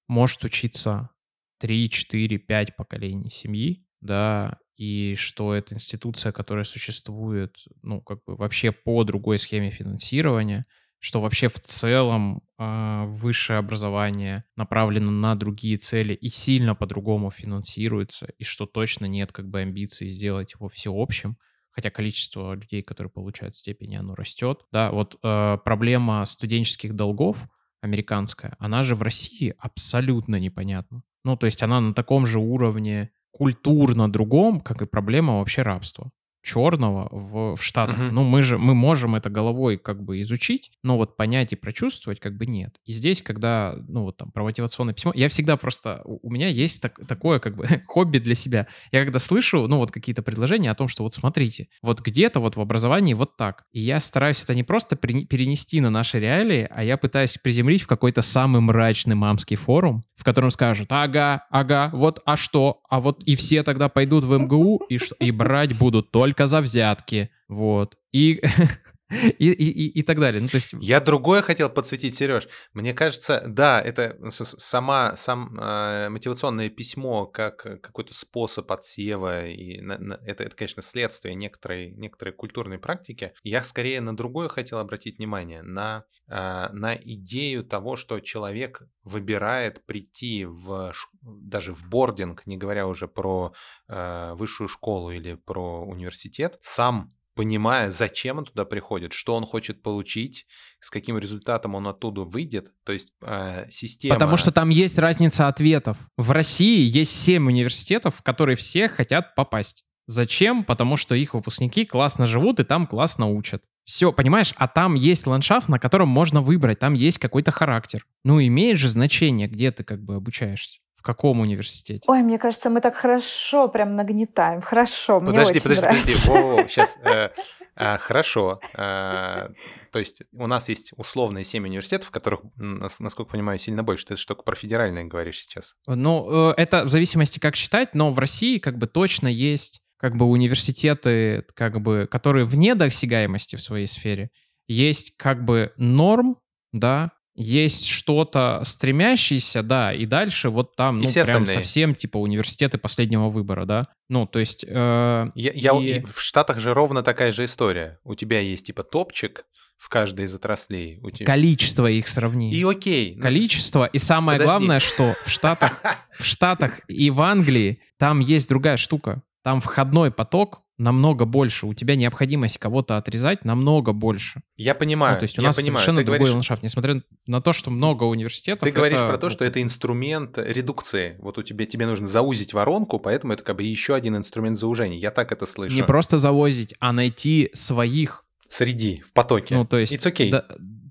может 0.07 0.45
учиться 0.45 1.11
3, 1.59 1.91
4, 1.91 2.39
5 2.39 2.77
поколений 2.77 3.29
семьи, 3.29 3.85
да, 4.01 4.61
и 4.77 5.15
что 5.17 5.55
это 5.55 5.75
институция, 5.75 6.33
которая 6.33 6.65
существует, 6.65 7.57
ну, 7.83 8.01
как 8.01 8.25
бы 8.25 8.37
вообще 8.37 8.73
по 8.73 9.05
другой 9.05 9.39
схеме 9.39 9.71
финансирования— 9.71 10.65
что 11.03 11.21
вообще 11.21 11.49
в 11.49 11.59
целом 11.59 12.43
э, 12.61 13.05
высшее 13.07 13.59
образование 13.59 14.45
направлено 14.55 15.11
на 15.11 15.35
другие 15.35 15.77
цели 15.77 16.15
и 16.15 16.29
сильно 16.29 16.77
по-другому 16.77 17.33
финансируется, 17.33 18.29
и 18.39 18.45
что 18.45 18.67
точно 18.67 19.07
нет 19.07 19.33
как 19.33 19.49
бы 19.49 19.63
амбиций 19.63 20.09
сделать 20.11 20.53
его 20.55 20.69
всеобщим, 20.69 21.39
хотя 21.73 21.91
количество 21.91 22.55
людей, 22.55 22.83
которые 22.83 23.11
получают 23.11 23.57
степени, 23.57 23.97
оно 23.97 24.15
растет. 24.15 24.61
Да, 24.71 24.93
вот 24.93 25.19
э, 25.25 25.59
проблема 25.65 26.25
студенческих 26.25 26.95
долгов 26.95 27.49
американская, 27.81 28.55
она 28.61 28.85
же 28.85 28.95
в 28.95 29.03
России 29.03 29.57
абсолютно 29.59 30.37
непонятна. 30.37 31.03
Ну, 31.25 31.37
то 31.37 31.47
есть 31.47 31.65
она 31.65 31.81
на 31.81 31.95
таком 31.95 32.29
же 32.29 32.39
уровне 32.39 33.11
культурно 33.43 34.09
другом, 34.09 34.61
как 34.61 34.83
и 34.83 34.87
проблема 34.87 35.39
вообще 35.39 35.63
рабства 35.63 36.13
черного 36.43 37.09
в, 37.11 37.57
в 37.57 37.63
Штатах. 37.63 37.99
Uh-huh. 37.99 38.11
Ну, 38.11 38.23
мы 38.25 38.43
же, 38.43 38.59
мы 38.59 38.75
можем 38.75 39.15
это 39.15 39.31
головой 39.31 39.79
как 39.79 40.03
бы 40.03 40.21
изучить, 40.21 40.73
но 40.83 40.97
вот 40.97 41.17
понять 41.17 41.53
и 41.53 41.57
прочувствовать 41.57 42.21
как 42.21 42.37
бы 42.37 42.47
нет. 42.47 42.77
И 42.85 42.93
здесь, 42.93 43.23
когда, 43.23 43.77
ну, 43.89 44.03
вот 44.03 44.17
там, 44.17 44.33
про 44.33 44.43
мотивационное 44.43 44.95
письмо, 44.95 45.13
я 45.15 45.29
всегда 45.29 45.57
просто, 45.57 46.03
у, 46.05 46.29
у 46.29 46.31
меня 46.31 46.49
есть 46.49 46.83
так, 46.83 46.99
такое 47.07 47.39
как 47.39 47.57
бы 47.57 47.67
хобби 47.87 48.19
для 48.19 48.35
себя. 48.35 48.67
Я 48.91 49.05
когда 49.05 49.19
слышу, 49.19 49.67
ну, 49.69 49.79
вот 49.79 49.93
какие-то 49.93 50.23
предложения 50.23 50.71
о 50.71 50.75
том, 50.75 50.89
что 50.89 51.05
вот 51.05 51.15
смотрите, 51.15 51.69
вот 51.81 52.01
где-то 52.01 52.41
вот 52.41 52.57
в 52.57 52.61
образовании 52.61 53.15
вот 53.15 53.37
так. 53.37 53.65
И 53.73 53.81
я 53.81 54.01
стараюсь 54.01 54.43
это 54.43 54.55
не 54.55 54.65
просто 54.65 54.97
при, 54.97 55.25
перенести 55.25 55.81
на 55.81 55.91
наши 55.91 56.19
реалии, 56.19 56.69
а 56.71 56.83
я 56.83 56.97
пытаюсь 56.97 57.39
приземлить 57.39 57.83
в 57.83 57.87
какой-то 57.87 58.23
самый 58.23 58.61
мрачный 58.61 59.15
мамский 59.15 59.57
форум, 59.57 60.03
в 60.17 60.25
котором 60.25 60.51
скажут, 60.51 60.89
ага, 60.91 61.47
ага, 61.51 61.91
вот, 61.93 62.21
а 62.25 62.37
что? 62.37 62.81
А 62.89 63.01
вот 63.01 63.23
и 63.25 63.37
все 63.37 63.63
тогда 63.63 63.89
пойдут 63.89 64.25
в 64.25 64.37
МГУ 64.37 64.83
и, 64.89 64.99
и 65.21 65.31
брать 65.31 65.77
будут 65.77 66.11
только 66.11 66.32
только 66.33 66.47
за 66.47 66.61
взятки, 66.63 67.31
вот. 67.49 67.97
И 68.13 68.43
и, 69.39 69.51
и, 69.51 69.71
и, 69.71 70.01
и 70.01 70.03
так 70.03 70.19
далее. 70.19 70.41
Ну, 70.41 70.49
то 70.49 70.57
есть... 70.57 70.71
Я 70.81 71.01
другое 71.01 71.43
хотел 71.43 71.69
подсветить, 71.69 72.15
Сереж. 72.15 72.49
Мне 72.73 72.95
кажется, 72.95 73.45
да, 73.47 73.81
это 73.81 74.19
сама, 74.31 75.17
сам 75.17 75.59
э, 75.59 76.09
мотивационное 76.09 76.71
письмо 76.71 77.27
как 77.27 77.63
какой-то 77.63 78.15
способ 78.15 78.71
отсева, 78.73 79.47
и 79.47 79.81
на, 79.81 79.99
на, 79.99 80.15
это, 80.25 80.45
это, 80.45 80.57
конечно, 80.57 80.83
следствие 80.83 81.35
некоторой, 81.35 81.91
некоторой 81.93 82.33
культурной 82.33 82.79
практики. 82.79 83.35
Я 83.43 83.63
скорее 83.63 84.01
на 84.01 84.17
другое 84.17 84.49
хотел 84.49 84.79
обратить 84.79 85.19
внимание, 85.19 85.63
на, 85.63 86.05
э, 86.29 86.69
на 86.73 86.95
идею 86.95 87.65
того, 87.65 87.97
что 87.97 88.21
человек 88.21 88.83
выбирает 89.05 89.85
прийти 89.85 90.45
в, 90.45 90.93
даже 91.21 91.75
в 91.75 91.89
бординг, 91.89 92.47
не 92.47 92.57
говоря 92.57 92.87
уже 92.87 93.09
про 93.09 93.53
э, 93.89 94.33
высшую 94.35 94.69
школу 94.69 95.11
или 95.11 95.35
про 95.35 95.85
университет, 95.85 96.59
сам 96.63 97.11
понимая, 97.35 97.91
зачем 97.91 98.39
он 98.39 98.45
туда 98.45 98.65
приходит, 98.65 99.13
что 99.13 99.35
он 99.35 99.47
хочет 99.47 99.83
получить, 99.83 100.47
с 100.81 100.91
каким 100.91 101.19
результатом 101.19 101.75
он 101.75 101.87
оттуда 101.87 102.23
выйдет. 102.23 102.73
То 102.85 102.93
есть 102.93 103.13
э, 103.23 103.67
система... 103.71 104.15
Потому 104.15 104.37
что 104.37 104.53
там 104.53 104.69
есть 104.69 104.99
разница 104.99 105.49
ответов. 105.49 105.97
В 106.17 106.31
России 106.31 106.83
есть 106.83 107.13
7 107.13 107.47
университетов, 107.47 108.17
в 108.17 108.23
которые 108.23 108.57
все 108.57 108.89
хотят 108.89 109.35
попасть. 109.35 109.85
Зачем? 110.07 110.65
Потому 110.65 110.97
что 110.97 111.15
их 111.15 111.35
выпускники 111.35 111.85
классно 111.85 112.27
живут 112.27 112.61
и 112.61 112.65
там 112.65 112.87
классно 112.87 113.29
учат. 113.29 113.63
Все, 113.85 114.13
понимаешь? 114.13 114.53
А 114.57 114.69
там 114.69 114.95
есть 114.95 115.27
ландшафт, 115.27 115.69
на 115.69 115.79
котором 115.79 116.09
можно 116.09 116.41
выбрать, 116.41 116.79
там 116.79 116.95
есть 116.95 117.19
какой-то 117.19 117.51
характер. 117.51 118.07
Ну, 118.25 118.41
имеет 118.41 118.79
же 118.79 118.89
значение, 118.89 119.49
где 119.49 119.73
ты 119.73 119.85
как 119.85 120.03
бы 120.03 120.15
обучаешься. 120.15 120.79
В 121.03 121.05
каком 121.05 121.41
университете? 121.41 122.05
Ой, 122.07 122.23
мне 122.23 122.39
кажется, 122.39 122.71
мы 122.71 122.81
так 122.81 122.95
хорошо 122.95 123.67
прям 123.67 123.97
нагнетаем. 123.97 124.63
Хорошо, 124.63 125.19
подожди, 125.19 125.41
мне 125.41 125.51
очень 125.51 125.61
подожди, 125.61 125.83
нравится. 125.83 126.07
подожди, 126.07 126.31
во-во, 126.31 126.69
сейчас. 126.69 126.99
Э, 127.05 127.31
э, 127.75 127.97
хорошо. 127.97 128.61
Э, 128.75 129.49
то 129.91 129.99
есть 129.99 130.23
у 130.33 130.47
нас 130.47 130.69
есть 130.69 130.93
условные 130.97 131.45
семь 131.45 131.65
университетов, 131.65 132.11
в 132.11 132.11
которых, 132.13 132.43
нас- 132.55 133.01
насколько 133.01 133.33
понимаю, 133.33 133.59
сильно 133.59 133.83
больше. 133.83 134.07
Ты 134.07 134.17
же 134.17 134.25
только 134.25 134.45
про 134.45 134.55
федеральные 134.55 135.07
говоришь 135.07 135.41
сейчас. 135.41 135.75
Ну, 135.89 136.51
э, 136.51 136.55
это 136.57 136.85
в 136.85 136.89
зависимости 136.89 137.41
как 137.41 137.57
считать, 137.57 137.97
но 137.97 138.13
в 138.13 138.19
России 138.21 138.59
как 138.59 138.79
бы 138.79 138.87
точно 138.87 139.27
есть 139.27 139.81
как 139.97 140.17
бы 140.17 140.27
университеты, 140.27 141.45
как 141.55 141.81
бы, 141.81 142.07
которые 142.09 142.45
вне 142.45 142.77
досягаемости 142.77 143.57
в 143.57 143.61
своей 143.63 143.89
сфере. 143.89 144.31
Есть 144.69 145.15
как 145.17 145.45
бы 145.45 145.73
норм, 145.77 146.37
да, 146.73 147.11
есть 147.35 147.87
что-то 147.87 148.61
стремящееся, 148.65 149.63
да, 149.63 149.93
и 149.93 150.05
дальше 150.07 150.51
вот 150.51 150.77
там, 150.77 151.01
И 151.01 151.05
ну, 151.05 151.09
все 151.09 151.25
прям 151.25 151.43
остальные. 151.43 151.65
совсем 151.65 151.95
типа 151.95 152.19
университеты 152.19 152.79
последнего 152.79 153.29
выбора, 153.31 153.65
да. 153.65 153.87
Ну, 154.09 154.27
то 154.27 154.39
есть... 154.39 154.65
э, 154.69 155.27
Я, 155.35 155.53
я- 155.55 155.73
И- 155.73 156.01
и 156.01 156.05
в 156.05 156.21
Штатах 156.21 156.59
же 156.61 156.75
ровно 156.75 157.03
такая 157.03 157.33
же 157.33 157.45
история. 157.47 157.99
У 158.05 158.15
тебя 158.15 158.41
есть 158.41 158.67
типа 158.67 158.83
топчик 158.83 159.45
в 159.79 159.89
каждой 159.89 160.27
из 160.27 160.35
отраслей. 160.35 161.01
У 161.03 161.11
тебя... 161.11 161.27
количество 161.27 161.87
их 161.91 162.07
сравни. 162.07 162.53
И 162.53 162.63
окей. 162.65 163.15
ну, 163.17 163.23
Количество, 163.23 163.87
и 163.87 163.99
самое 163.99 164.39
Подожди. 164.39 164.51
главное, 164.59 164.79
что 164.79 165.13
в 165.25 165.29
Штатах, 165.31 165.81
в 166.19 166.25
Штатах 166.25 166.81
и 166.89 167.11
в 167.11 167.21
Англии 167.21 167.81
там 167.99 168.21
есть 168.21 168.49
другая 168.49 168.77
штука. 168.77 169.23
Там 169.43 169.61
входной 169.61 170.11
поток 170.13 170.63
намного 170.83 171.25
больше. 171.25 171.67
У 171.67 171.75
тебя 171.75 171.95
необходимость 171.95 172.59
кого-то 172.59 172.97
отрезать 172.97 173.45
намного 173.45 173.93
больше. 173.93 174.43
Я 174.57 174.75
понимаю. 174.75 175.15
Ну, 175.15 175.21
то 175.21 175.25
есть 175.25 175.39
у 175.39 175.43
нас 175.43 175.57
понимаю. 175.57 175.77
совершенно 175.77 176.01
Ты 176.01 176.05
другой 176.05 176.19
говоришь, 176.19 176.35
ландшафт. 176.35 176.63
Несмотря 176.63 177.01
на 177.27 177.41
то, 177.41 177.53
что 177.53 177.71
много 177.71 178.05
университетов. 178.05 178.69
Ты 178.69 178.75
говоришь 178.75 178.99
это, 178.99 179.09
про 179.09 179.19
то, 179.19 179.31
что 179.31 179.45
это 179.45 179.63
инструмент 179.63 180.37
редукции. 180.39 181.17
Вот 181.21 181.39
у 181.39 181.43
тебя 181.43 181.67
тебе 181.67 181.87
нужно 181.87 182.07
заузить 182.07 182.53
воронку, 182.53 182.99
поэтому 182.99 183.33
это 183.33 183.45
как 183.45 183.57
бы 183.57 183.63
еще 183.63 183.95
один 183.95 184.17
инструмент 184.17 184.59
заужения. 184.59 184.99
Я 184.99 185.13
так 185.13 185.31
это 185.31 185.47
слышу. 185.47 185.77
Не 185.77 185.85
просто 185.85 186.19
завозить, 186.19 186.75
а 186.81 186.93
найти 186.93 187.51
своих. 187.55 188.25
Среди, 188.49 189.01
в 189.07 189.13
потоке. 189.13 189.55
Ну, 189.55 189.65
то 189.65 189.79
есть... 189.79 189.93
It's 189.93 190.13
okay. 190.13 190.31
да, 190.31 190.47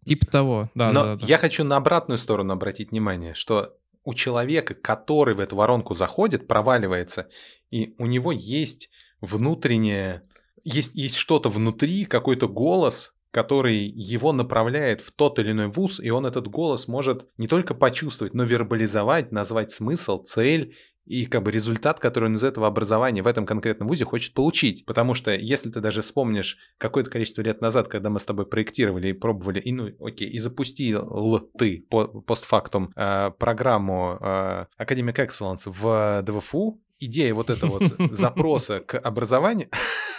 типа 0.05 0.25
того. 0.25 0.71
Да, 0.73 0.91
Но 0.91 1.03
да, 1.03 1.15
да. 1.17 1.25
я 1.27 1.37
хочу 1.37 1.63
на 1.63 1.75
обратную 1.75 2.17
сторону 2.17 2.53
обратить 2.53 2.91
внимание, 2.91 3.35
что 3.35 3.75
у 4.03 4.15
человека, 4.15 4.73
который 4.73 5.35
в 5.35 5.39
эту 5.39 5.55
воронку 5.55 5.93
заходит, 5.93 6.47
проваливается, 6.47 7.27
и 7.69 7.93
у 7.99 8.07
него 8.07 8.31
есть 8.31 8.89
внутреннее, 9.21 10.23
есть, 10.63 10.95
есть 10.95 11.15
что-то 11.15 11.49
внутри, 11.49 12.05
какой-то 12.05 12.47
голос, 12.47 13.13
который 13.31 13.77
его 13.77 14.33
направляет 14.33 15.01
в 15.01 15.11
тот 15.11 15.39
или 15.39 15.51
иной 15.51 15.67
вуз, 15.67 15.99
и 15.99 16.09
он 16.09 16.25
этот 16.25 16.47
голос 16.47 16.87
может 16.87 17.27
не 17.37 17.47
только 17.47 17.73
почувствовать, 17.73 18.33
но 18.33 18.43
вербализовать, 18.43 19.31
назвать 19.31 19.71
смысл, 19.71 20.21
цель 20.21 20.75
и 21.05 21.25
как 21.25 21.43
бы 21.43 21.51
результат, 21.51 21.99
который 21.99 22.25
он 22.25 22.35
из 22.35 22.43
этого 22.43 22.67
образования 22.67 23.23
в 23.23 23.27
этом 23.27 23.45
конкретном 23.45 23.87
вузе 23.87 24.05
хочет 24.05 24.33
получить. 24.33 24.85
Потому 24.85 25.13
что 25.13 25.33
если 25.33 25.69
ты 25.71 25.79
даже 25.79 26.01
вспомнишь 26.01 26.57
какое-то 26.77 27.09
количество 27.09 27.41
лет 27.41 27.59
назад, 27.61 27.87
когда 27.87 28.09
мы 28.09 28.19
с 28.19 28.25
тобой 28.25 28.45
проектировали 28.45 29.09
и 29.09 29.13
пробовали, 29.13 29.59
и 29.59 29.71
ну 29.71 29.89
окей, 29.99 30.29
и 30.29 30.39
запустил 30.39 31.49
ты 31.57 31.85
по, 31.89 32.07
постфактум 32.07 32.91
э, 32.95 33.31
программу 33.37 34.17
э, 34.21 34.65
Academic 34.79 35.15
Excellence 35.15 35.63
в 35.65 36.21
ДВФУ, 36.23 36.79
идея 37.01 37.33
вот 37.33 37.49
этого 37.49 37.79
вот 37.79 38.11
запроса 38.15 38.79
к 38.79 38.97
образованию... 38.97 39.69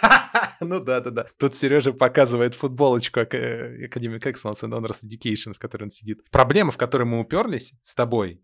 Ну 0.73 0.79
да, 0.79 0.99
да, 1.01 1.11
да. 1.11 1.27
Тут 1.37 1.55
Сережа 1.55 1.93
показывает 1.93 2.55
футболочку 2.55 3.19
э, 3.19 3.87
Academic 3.87 4.21
Excellence 4.21 4.63
and 4.63 4.73
Honors 4.73 5.03
Education, 5.03 5.53
в 5.53 5.59
которой 5.59 5.83
он 5.83 5.91
сидит. 5.91 6.23
Проблема, 6.31 6.71
в 6.71 6.77
которой 6.77 7.03
мы 7.03 7.19
уперлись 7.19 7.73
с 7.83 7.93
тобой, 7.95 8.41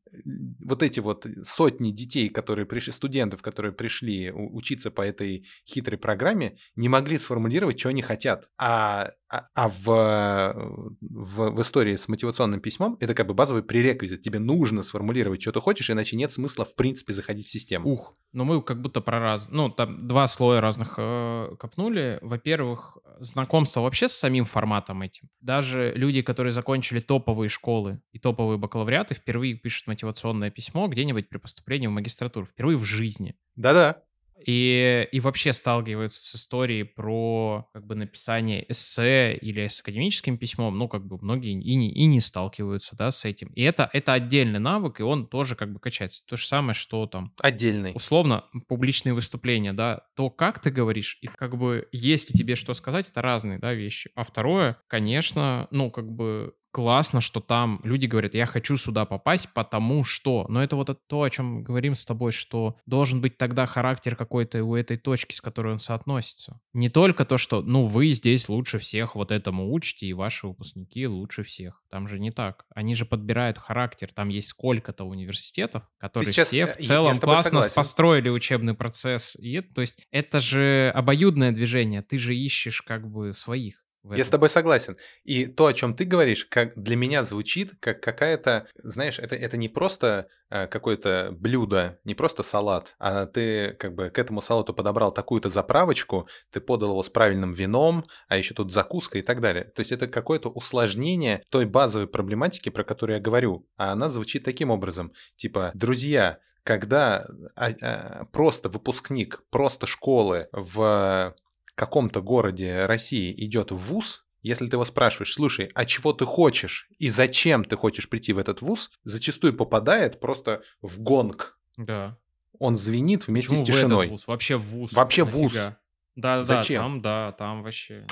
вот 0.59 0.83
эти 0.83 0.99
вот 0.99 1.25
сотни 1.43 1.91
детей, 1.91 2.29
которые 2.29 2.65
пришли, 2.65 2.91
студентов, 2.91 3.41
которые 3.41 3.71
пришли 3.71 4.31
учиться 4.31 4.91
по 4.91 5.01
этой 5.01 5.45
хитрой 5.65 5.97
программе, 5.97 6.57
не 6.75 6.89
могли 6.89 7.17
сформулировать, 7.17 7.79
что 7.79 7.89
они 7.89 8.01
хотят. 8.01 8.49
А, 8.57 9.11
а, 9.29 9.47
а 9.53 9.69
в, 9.69 10.97
в, 11.01 11.51
в 11.51 11.61
истории 11.61 11.95
с 11.95 12.07
мотивационным 12.07 12.61
письмом 12.61 12.97
это 12.99 13.13
как 13.13 13.27
бы 13.27 13.33
базовый 13.33 13.63
пререквизит. 13.63 14.21
Тебе 14.21 14.39
нужно 14.39 14.81
сформулировать, 14.81 15.41
что 15.41 15.51
ты 15.51 15.59
хочешь, 15.59 15.89
иначе 15.89 16.17
нет 16.17 16.31
смысла 16.31 16.65
в 16.65 16.75
принципе 16.75 17.13
заходить 17.13 17.47
в 17.47 17.51
систему. 17.51 17.89
Ух, 17.89 18.15
ну 18.33 18.43
мы 18.43 18.61
как 18.61 18.81
будто 18.81 19.01
про 19.01 19.19
раз... 19.19 19.47
Ну, 19.49 19.69
там 19.69 19.97
два 19.99 20.27
слоя 20.27 20.61
разных 20.61 20.95
э, 20.97 21.55
копнули. 21.59 22.08
Во-первых, 22.21 22.97
знакомство 23.19 23.81
вообще 23.81 24.07
с 24.07 24.13
самим 24.13 24.45
форматом 24.45 25.01
этим. 25.01 25.29
Даже 25.41 25.93
люди, 25.95 26.21
которые 26.21 26.51
закончили 26.51 26.99
топовые 26.99 27.49
школы 27.49 28.01
и 28.11 28.19
топовые 28.19 28.57
бакалавриаты, 28.57 29.13
впервые 29.13 29.55
пишут 29.55 29.87
мотивационное 29.87 30.49
письмо 30.49 30.87
где-нибудь 30.87 31.29
при 31.29 31.37
поступлении 31.37 31.87
в 31.87 31.91
магистратуру. 31.91 32.45
Впервые 32.45 32.77
в 32.77 32.83
жизни. 32.83 33.35
Да-да. 33.55 34.03
И, 34.45 35.07
и 35.11 35.19
вообще 35.19 35.53
сталкиваются 35.53 36.21
с 36.21 36.35
историей 36.35 36.83
про 36.83 37.67
как 37.73 37.85
бы 37.85 37.95
написание 37.95 38.65
эссе 38.69 39.35
или 39.35 39.67
с 39.67 39.81
академическим 39.81 40.37
письмом, 40.37 40.77
ну, 40.77 40.87
как 40.87 41.05
бы 41.05 41.17
многие 41.21 41.51
и 41.51 41.75
не, 41.75 41.91
и 41.91 42.05
не 42.05 42.19
сталкиваются, 42.19 42.95
да, 42.95 43.11
с 43.11 43.25
этим. 43.25 43.49
И 43.53 43.61
это, 43.63 43.89
это 43.93 44.13
отдельный 44.13 44.59
навык, 44.59 44.99
и 44.99 45.03
он 45.03 45.27
тоже 45.27 45.55
как 45.55 45.71
бы 45.73 45.79
качается. 45.79 46.23
То 46.25 46.35
же 46.35 46.45
самое, 46.45 46.73
что 46.73 47.05
там 47.05 47.33
Отдельный. 47.39 47.91
условно 47.95 48.45
публичные 48.67 49.13
выступления, 49.13 49.73
да, 49.73 50.01
то, 50.15 50.29
как 50.29 50.59
ты 50.59 50.71
говоришь, 50.71 51.17
и 51.21 51.27
как 51.27 51.57
бы 51.57 51.87
есть 51.91 52.31
ли 52.31 52.37
тебе 52.37 52.55
что 52.55 52.73
сказать, 52.73 53.09
это 53.09 53.21
разные, 53.21 53.59
да, 53.59 53.73
вещи. 53.73 54.11
А 54.15 54.23
второе, 54.23 54.77
конечно, 54.87 55.67
ну, 55.71 55.91
как 55.91 56.11
бы 56.11 56.53
классно, 56.71 57.21
что 57.21 57.39
там 57.39 57.79
люди 57.83 58.05
говорят, 58.05 58.33
я 58.33 58.45
хочу 58.45 58.77
сюда 58.77 59.05
попасть, 59.05 59.49
потому 59.53 60.03
что. 60.03 60.45
Но 60.49 60.63
это 60.63 60.75
вот 60.75 60.89
то, 61.07 61.23
о 61.23 61.29
чем 61.29 61.63
говорим 61.63 61.95
с 61.95 62.05
тобой, 62.05 62.31
что 62.31 62.77
должен 62.85 63.21
быть 63.21 63.37
тогда 63.37 63.65
характер 63.65 64.15
какой-то 64.15 64.63
у 64.63 64.75
этой 64.75 64.97
точки, 64.97 65.33
с 65.33 65.41
которой 65.41 65.73
он 65.73 65.79
соотносится. 65.79 66.59
Не 66.73 66.89
только 66.89 67.25
то, 67.25 67.37
что, 67.37 67.61
ну, 67.61 67.85
вы 67.85 68.09
здесь 68.09 68.49
лучше 68.49 68.77
всех 68.77 69.15
вот 69.15 69.31
этому 69.31 69.73
учите, 69.73 70.05
и 70.05 70.13
ваши 70.13 70.47
выпускники 70.47 71.07
лучше 71.07 71.43
всех. 71.43 71.83
Там 71.89 72.07
же 72.07 72.19
не 72.19 72.31
так. 72.31 72.65
Они 72.73 72.95
же 72.95 73.05
подбирают 73.05 73.57
характер. 73.57 74.11
Там 74.13 74.29
есть 74.29 74.49
сколько-то 74.49 75.03
университетов, 75.03 75.83
которые 75.97 76.31
сейчас, 76.31 76.49
все 76.49 76.59
э, 76.59 76.65
в 76.67 76.79
я 76.79 76.87
целом 76.87 77.19
классно 77.19 77.43
согласен. 77.43 77.75
построили 77.75 78.29
учебный 78.29 78.73
процесс. 78.73 79.35
И 79.39 79.61
то 79.61 79.81
есть 79.81 80.05
это 80.11 80.39
же 80.39 80.91
обоюдное 80.93 81.51
движение. 81.51 82.01
Ты 82.01 82.17
же 82.17 82.35
ищешь 82.35 82.81
как 82.81 83.09
бы 83.09 83.33
своих. 83.33 83.88
Я 84.03 84.23
с 84.23 84.29
тобой 84.29 84.49
согласен. 84.49 84.97
И 85.23 85.45
то, 85.45 85.65
о 85.65 85.73
чем 85.73 85.93
ты 85.93 86.05
говоришь, 86.05 86.45
как 86.45 86.81
для 86.81 86.95
меня 86.95 87.23
звучит 87.23 87.73
как 87.79 88.01
какая-то, 88.01 88.67
знаешь, 88.81 89.19
это, 89.19 89.35
это 89.35 89.57
не 89.57 89.67
просто 89.67 90.27
э, 90.49 90.67
какое-то 90.67 91.29
блюдо, 91.31 91.99
не 92.05 92.15
просто 92.15 92.41
салат, 92.41 92.95
а 92.97 93.25
ты 93.25 93.73
как 93.73 93.95
бы 93.95 94.09
к 94.09 94.17
этому 94.17 94.41
салату 94.41 94.73
подобрал 94.73 95.11
такую-то 95.11 95.49
заправочку, 95.49 96.29
ты 96.49 96.61
подал 96.61 96.91
его 96.91 97.03
с 97.03 97.09
правильным 97.09 97.51
вином, 97.51 98.05
а 98.29 98.37
еще 98.37 98.53
тут 98.53 98.71
закуска 98.71 99.17
и 99.17 99.21
так 99.21 99.41
далее. 99.41 99.65
То 99.65 99.81
есть 99.81 99.91
это 99.91 100.07
какое-то 100.07 100.49
усложнение 100.49 101.43
той 101.49 101.65
базовой 101.65 102.07
проблематики, 102.07 102.69
про 102.69 102.83
которую 102.83 103.17
я 103.17 103.21
говорю. 103.21 103.67
А 103.77 103.91
она 103.91 104.09
звучит 104.09 104.43
таким 104.43 104.71
образом. 104.71 105.11
Типа, 105.35 105.71
друзья, 105.73 106.39
когда 106.63 107.27
а, 107.55 107.71
а, 107.81 108.25
просто 108.31 108.69
выпускник, 108.69 109.43
просто 109.49 109.87
школы 109.87 110.47
в 110.51 111.35
каком-то 111.79 112.21
городе 112.21 112.85
России 112.85 113.33
идет 113.45 113.71
в 113.71 113.77
ВУЗ, 113.77 114.25
если 114.41 114.67
ты 114.67 114.75
его 114.75 114.85
спрашиваешь, 114.85 115.33
слушай, 115.33 115.71
а 115.73 115.85
чего 115.85 116.13
ты 116.13 116.25
хочешь 116.25 116.89
и 116.97 117.09
зачем 117.09 117.63
ты 117.63 117.75
хочешь 117.75 118.09
прийти 118.09 118.33
в 118.33 118.37
этот 118.37 118.61
ВУЗ, 118.61 118.91
зачастую 119.03 119.53
попадает 119.53 120.19
просто 120.19 120.61
в 120.81 120.99
гонг. 120.99 121.57
Да. 121.77 122.17
Он 122.59 122.75
звенит 122.75 123.27
вместе 123.27 123.49
Почему 123.49 123.65
с 123.65 123.69
в 123.69 123.71
тишиной. 123.71 124.07
вуз? 124.07 124.27
Вообще 124.27 124.57
в 124.57 124.63
ВУЗ. 124.63 124.91
Вообще 124.91 125.23
в 125.23 125.29
ВУЗ. 125.29 125.53
Да, 125.53 126.39
да, 126.39 126.43
Зачем? 126.43 126.81
там, 126.81 127.01
да, 127.01 127.31
там 127.31 127.63
вообще. 127.63 128.05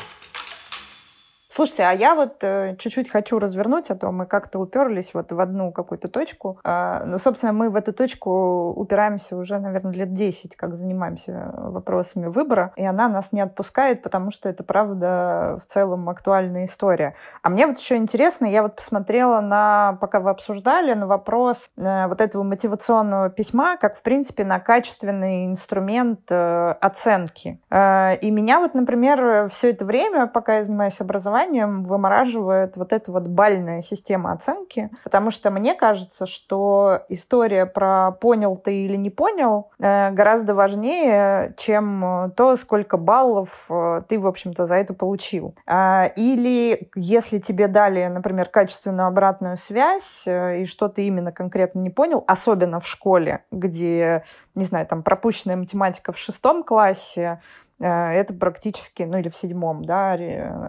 Слушайте, 1.58 1.86
а 1.86 1.92
я 1.92 2.14
вот 2.14 2.36
э, 2.44 2.76
чуть-чуть 2.78 3.10
хочу 3.10 3.40
развернуть, 3.40 3.90
а 3.90 3.96
то 3.96 4.12
мы 4.12 4.28
как-то 4.28 4.60
уперлись 4.60 5.10
вот 5.16 5.32
в 5.32 5.40
одну 5.40 5.72
какую-то 5.72 6.08
точку. 6.08 6.60
А, 6.64 7.04
ну, 7.04 7.18
собственно, 7.18 7.52
мы 7.52 7.72
в 7.72 7.76
эту 7.76 7.94
точку 7.94 8.74
упираемся 8.76 9.36
уже, 9.36 9.58
наверное, 9.58 9.92
лет 9.92 10.14
10, 10.14 10.56
как 10.56 10.76
занимаемся 10.76 11.52
вопросами 11.58 12.28
выбора, 12.28 12.74
и 12.76 12.86
она 12.86 13.08
нас 13.08 13.32
не 13.32 13.42
отпускает, 13.42 14.04
потому 14.04 14.30
что 14.30 14.48
это, 14.50 14.64
правда, 14.64 15.60
в 15.66 15.74
целом 15.74 16.08
актуальная 16.10 16.66
история. 16.66 17.16
А 17.42 17.50
мне 17.50 17.66
вот 17.66 17.80
еще 17.80 17.96
интересно, 17.96 18.46
я 18.46 18.62
вот 18.62 18.76
посмотрела 18.76 19.42
на, 19.42 19.98
пока 20.00 20.20
вы 20.20 20.30
обсуждали, 20.30 20.94
на 20.94 21.08
вопрос 21.08 21.72
э, 21.76 22.06
вот 22.06 22.22
этого 22.22 22.44
мотивационного 22.44 23.32
письма, 23.32 23.78
как, 23.78 23.98
в 23.98 24.04
принципе, 24.04 24.46
на 24.46 24.60
качественный 24.60 25.48
инструмент 25.48 26.20
э, 26.30 26.76
оценки. 26.82 27.60
Э, 27.72 28.16
и 28.18 28.30
меня 28.30 28.60
вот, 28.60 28.76
например, 28.76 29.50
все 29.50 29.72
это 29.72 29.86
время, 29.86 30.28
пока 30.28 30.58
я 30.58 30.64
занимаюсь 30.64 31.02
образованием, 31.02 31.47
образованием 31.48 31.84
вымораживает 31.84 32.78
вот 32.78 32.94
эта 32.94 33.12
вот 33.12 33.24
бальная 33.24 33.82
система 33.82 34.32
оценки, 34.34 34.90
потому 35.04 35.32
что 35.32 35.50
мне 35.50 35.74
кажется, 35.74 36.26
что 36.26 37.02
история 37.10 37.66
про 37.66 38.12
понял 38.12 38.56
ты 38.58 38.86
или 38.86 38.96
не 38.96 39.10
понял 39.10 39.70
э, 39.80 40.12
гораздо 40.12 40.54
важнее, 40.54 41.54
чем 41.58 42.32
то, 42.36 42.56
сколько 42.56 42.98
баллов 42.98 43.50
э, 43.70 44.02
ты, 44.08 44.20
в 44.20 44.28
общем-то, 44.28 44.66
за 44.66 44.76
это 44.76 44.94
получил. 44.94 45.56
А, 45.66 46.06
или 46.16 46.90
если 46.96 47.40
тебе 47.40 47.68
дали, 47.68 48.08
например, 48.08 48.50
качественную 48.50 49.08
обратную 49.08 49.58
связь, 49.58 50.24
э, 50.26 50.62
и 50.62 50.66
что 50.66 50.88
ты 50.90 51.08
именно 51.08 51.32
конкретно 51.32 51.80
не 51.80 51.90
понял, 51.90 52.24
особенно 52.28 52.80
в 52.80 52.88
школе, 52.88 53.44
где, 53.52 54.24
не 54.56 54.66
знаю, 54.66 54.86
там 54.86 55.04
пропущенная 55.04 55.56
математика 55.56 56.12
в 56.12 56.18
шестом 56.18 56.64
классе, 56.64 57.40
это 57.80 58.34
практически, 58.34 59.04
ну 59.04 59.18
или 59.18 59.30
в 59.30 59.36
седьмом, 59.36 59.86
да, 59.86 60.18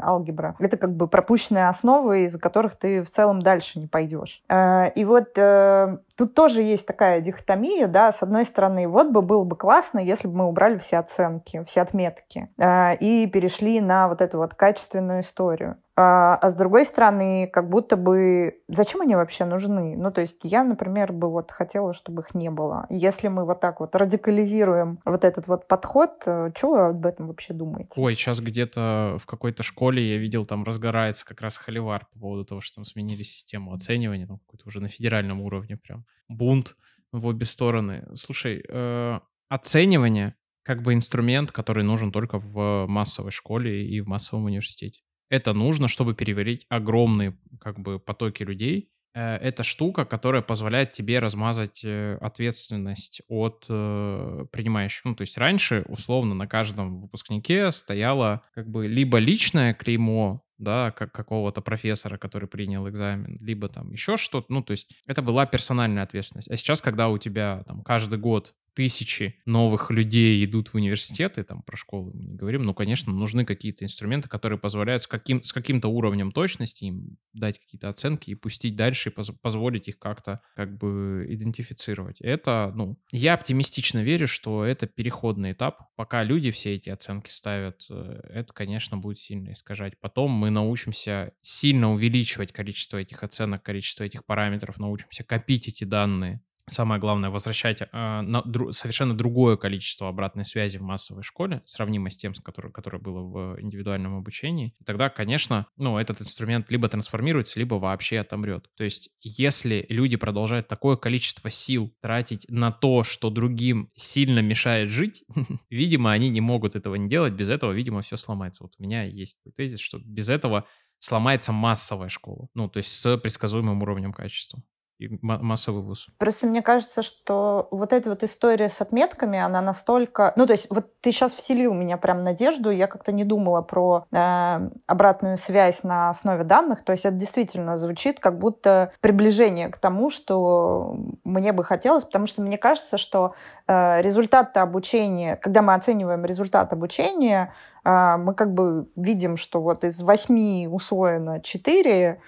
алгебра. 0.03 0.57
Это 0.59 0.77
как 0.77 0.95
бы 0.95 1.09
пропущенные 1.09 1.69
основы, 1.69 2.25
из-за 2.25 2.39
которых 2.39 2.77
ты 2.77 3.03
в 3.03 3.11
целом 3.11 3.43
дальше 3.43 3.79
не 3.79 3.87
пойдешь. 3.87 4.43
Э, 4.49 4.91
и 4.91 5.05
вот 5.05 5.31
э, 5.37 5.99
тут 6.17 6.35
тоже 6.35 6.63
есть 6.63 6.87
такая 6.87 7.21
дихотомия, 7.21 7.87
да, 7.87 8.13
с 8.13 8.23
одной 8.23 8.45
стороны, 8.45 8.89
вот 8.89 9.11
бы 9.11 9.23
было 9.23 9.45
бы 9.45 9.57
классно, 9.57 9.99
если 9.99 10.29
бы 10.29 10.37
мы 10.37 10.47
убрали 10.47 10.79
все 10.79 10.99
оценки, 10.99 11.65
все 11.67 11.83
отметки 11.83 12.49
и 12.59 13.31
перешли 13.33 13.81
на 13.81 14.09
вот 14.09 14.21
эту 14.21 14.39
вот 14.39 14.55
качественную 14.55 15.23
историю. 15.23 15.77
А, 16.01 16.37
а 16.37 16.49
с 16.49 16.55
другой 16.55 16.85
стороны, 16.85 17.51
как 17.53 17.69
будто 17.69 17.97
бы 17.97 18.61
зачем 18.69 19.01
они 19.01 19.17
вообще 19.17 19.45
нужны? 19.45 19.97
Ну, 19.97 20.13
то 20.13 20.21
есть 20.21 20.37
я, 20.45 20.63
например, 20.63 21.13
бы 21.13 21.29
вот 21.29 21.51
хотела, 21.51 21.93
чтобы 21.93 22.23
их 22.23 22.37
не 22.37 22.53
было. 22.53 22.87
Если 22.89 23.27
мы 23.27 23.45
вот 23.45 23.59
так 23.59 23.81
вот 23.81 23.97
радикализируем 23.97 25.01
вот 25.05 25.25
этот 25.25 25.49
вот 25.49 25.67
подход, 25.67 26.23
э, 26.25 26.53
что 26.57 26.71
вы 26.71 26.79
об 26.91 27.05
этом 27.05 27.27
вообще 27.27 27.53
думаете? 27.53 27.91
Ой, 27.97 28.15
сейчас 28.15 28.39
где-то 28.39 29.17
в 29.21 29.27
какой-то 29.27 29.65
школе 29.65 30.01
я 30.09 30.19
видел, 30.19 30.47
там 30.47 30.63
разгорается 30.63 31.27
как 31.27 31.41
раз 31.41 31.57
холивар 31.57 32.07
по 32.13 32.21
поводу 32.21 32.45
того, 32.45 32.61
что 32.61 32.77
там 32.77 32.85
сменили 32.85 33.25
систему 33.25 33.73
оценивания, 33.73 34.29
там 34.29 34.39
какой-то 34.39 34.69
уже 34.69 34.79
на 34.79 34.87
федеральном 34.87 35.41
уровне 35.41 35.77
прям 35.77 36.05
бунт 36.29 36.77
в 37.11 37.27
обе 37.27 37.45
стороны. 37.45 38.07
Слушай, 38.15 38.65
э, 38.69 39.19
оценивание 39.49 40.37
как 40.63 40.81
бы 40.81 40.95
инструмент, 40.95 41.51
который 41.51 41.83
нужен 41.83 42.13
только 42.13 42.39
в 42.39 42.87
массовой 42.87 43.33
школе 43.33 43.85
и 43.85 44.01
в 44.01 44.07
массовом 44.07 44.45
университете. 44.45 45.01
Это 45.29 45.53
нужно, 45.53 45.89
чтобы 45.89 46.15
переварить 46.15 46.67
огромные 46.69 47.37
как 47.61 47.79
бы 47.79 47.99
потоки 47.99 48.43
людей. 48.43 48.91
Э, 49.15 49.37
это 49.37 49.63
штука, 49.63 50.05
которая 50.05 50.43
позволяет 50.43 50.93
тебе 50.93 51.19
размазать 51.19 51.81
э, 51.85 52.17
ответственность 52.21 53.23
от 53.29 53.65
э, 53.69 54.47
принимающих. 54.53 55.05
Ну, 55.05 55.15
то 55.15 55.23
есть 55.23 55.37
раньше, 55.37 55.85
условно, 55.89 56.35
на 56.35 56.47
каждом 56.47 56.99
выпускнике 56.99 57.71
стояло 57.73 58.43
как 58.55 58.69
бы 58.69 58.87
либо 58.87 59.19
личное 59.19 59.75
клеймо, 59.75 60.43
да, 60.59 60.91
как 60.91 61.13
какого-то 61.13 61.61
профессора, 61.61 62.19
который 62.19 62.49
принял 62.49 62.89
экзамен, 62.89 63.39
либо 63.41 63.69
там 63.69 63.91
еще 63.93 64.17
что-то. 64.17 64.53
Ну, 64.53 64.63
то 64.63 64.73
есть 64.73 64.91
это 65.07 65.23
была 65.23 65.47
персональная 65.47 66.03
ответственность. 66.03 66.51
А 66.51 66.57
сейчас, 66.57 66.81
когда 66.81 67.09
у 67.09 67.19
тебя 67.19 67.65
там 67.67 67.83
каждый 67.83 68.19
год 68.19 68.55
тысячи 68.79 69.35
новых 69.45 69.91
людей 69.91 70.45
идут 70.45 70.69
в 70.69 70.77
университеты, 70.77 71.43
там 71.43 71.63
про 71.63 71.77
школу 71.77 72.13
мы 72.15 72.27
не 72.27 72.37
говорим, 72.37 72.63
но, 72.63 72.75
конечно, 72.75 73.13
нужны 73.13 73.45
какие-то 73.45 73.85
инструменты, 73.85 74.29
которые 74.29 74.57
позволяют 74.57 75.03
с, 75.03 75.09
каким, 75.09 75.43
с 75.43 75.53
каким-то 75.53 75.89
уровнем 75.89 76.31
точности 76.31 76.85
им 76.85 77.19
дать 77.33 77.59
какие-то 77.59 77.89
оценки 77.89 78.31
и 78.31 78.37
пустить 78.37 78.77
дальше, 78.77 79.09
и 79.09 79.13
поз, 79.13 79.33
позволить 79.43 79.89
их 79.89 79.99
как-то 79.99 80.43
как 80.55 80.79
бы 80.79 81.27
идентифицировать. 81.29 82.21
Это, 82.21 82.71
ну, 82.77 83.01
я 83.11 83.35
оптимистично 83.35 84.05
верю, 84.05 84.29
что 84.29 84.65
это 84.65 84.87
переходный 84.87 85.55
этап. 85.55 85.81
Пока 85.97 86.23
люди 86.23 86.53
все 86.53 86.77
эти 86.77 86.89
оценки 86.89 87.31
ставят, 87.31 87.85
э, 87.91 88.21
это, 88.33 88.53
конечно, 88.53 88.97
будет 88.97 89.19
сильно 89.19 89.55
искажать. 89.55 89.99
Потом 89.99 90.31
мы 90.31 90.51
научимся 90.51 91.33
сильно 91.43 91.91
увеличивать 91.93 92.53
количество 92.53 92.99
этих 92.99 93.25
оценок, 93.25 93.65
количество 93.65 94.05
этих 94.05 94.25
параметров, 94.25 94.79
научимся 94.79 95.25
копить 95.25 95.67
эти 95.67 95.83
данные, 95.83 96.43
Самое 96.69 97.01
главное, 97.01 97.31
возвращать 97.31 97.83
э, 97.83 97.87
на 97.93 98.41
дру- 98.41 98.73
совершенно 98.73 99.17
другое 99.17 99.57
количество 99.57 100.09
обратной 100.09 100.45
связи 100.45 100.79
в 100.79 100.83
массовой 100.83 101.23
школе, 101.23 101.63
сравнимое 101.65 102.11
с 102.11 102.17
тем, 102.17 102.35
с 102.35 102.41
которое, 102.41 102.71
которое 102.71 102.99
было 102.99 103.21
в 103.21 103.61
индивидуальном 103.61 104.17
обучении. 104.17 104.75
Тогда, 104.85 105.09
конечно, 105.09 105.67
ну, 105.77 105.99
этот 105.99 106.21
инструмент 106.21 106.71
либо 106.71 106.89
трансформируется, 106.89 107.59
либо 107.59 107.75
вообще 107.75 108.19
отомрет. 108.19 108.71
То 108.77 108.85
есть, 108.85 109.11
если 109.21 109.87
люди 109.89 110.17
продолжают 110.17 110.69
такое 110.69 110.97
количество 110.97 111.51
сил 111.51 111.93
тратить 112.01 112.47
на 112.49 112.71
то, 112.71 113.03
что 113.03 113.31
другим 113.31 113.91
сильно 113.95 114.41
мешает 114.41 114.91
жить, 114.91 115.25
видимо, 115.71 116.13
они 116.13 116.29
не 116.29 116.41
могут 116.41 116.77
этого 116.77 116.95
не 116.97 117.09
делать. 117.09 117.33
Без 117.33 117.49
этого, 117.49 117.73
видимо, 117.73 118.03
все 118.03 118.17
сломается. 118.17 118.63
Вот 118.63 118.75
у 118.79 118.83
меня 118.83 119.05
есть 119.05 119.39
тезис, 119.57 119.81
что 119.81 119.99
без 119.99 120.29
этого 120.29 120.67
сломается 120.99 121.53
массовая 121.53 122.09
школа. 122.09 122.49
Ну, 122.55 122.69
то 122.69 122.79
есть 122.79 122.91
с 122.91 123.17
предсказуемым 123.19 123.83
уровнем 123.83 124.13
качества 124.13 124.63
и 124.99 125.09
массовый 125.23 125.83
вуз. 125.83 126.09
Просто 126.19 126.47
мне 126.47 126.61
кажется, 126.61 127.03
что 127.03 127.69
вот 127.71 127.93
эта 127.93 128.11
вот 128.11 128.25
история 128.25 128.69
с 128.69 128.81
отметками, 128.81 129.39
она 129.39 129.61
настолько... 129.61 130.33
Ну, 130.35 130.45
то 130.47 130.53
есть 130.53 130.67
вот 130.71 131.01
ты 131.01 131.13
сейчас 131.13 131.33
вселил 131.33 131.73
меня 131.73 131.97
прям 131.97 132.25
надежду, 132.25 132.71
я 132.71 132.89
как-то 132.89 133.13
не 133.13 133.25
думала 133.25 133.63
про 133.63 134.07
э, 134.11 134.71
обратную 134.87 135.37
связь 135.37 135.85
на 135.85 136.11
основе 136.11 136.43
данных, 136.43 136.85
то 136.85 136.93
есть 136.93 137.05
это 137.05 137.15
действительно 137.15 137.77
звучит 137.77 138.19
как 138.19 138.39
будто 138.39 138.93
приближение 139.01 139.69
к 139.69 139.79
тому, 139.79 140.11
что 140.11 140.97
мне 141.23 141.53
бы 141.53 141.63
хотелось, 141.63 142.05
потому 142.05 142.27
что 142.27 142.43
мне 142.43 142.59
кажется, 142.59 142.99
что 142.99 143.35
э, 143.69 144.03
результаты 144.03 144.59
обучения, 144.59 145.37
когда 145.37 145.63
мы 145.63 145.75
оцениваем 145.75 146.25
результат 146.25 146.73
обучения, 146.73 147.55
э, 147.85 148.17
мы 148.17 148.35
как 148.35 148.53
бы 148.53 148.89
видим, 148.97 149.37
что 149.37 149.61
вот 149.61 149.85
из 149.85 150.03
восьми 150.03 150.69
усвоено 150.69 151.41
четыре, 151.41 152.21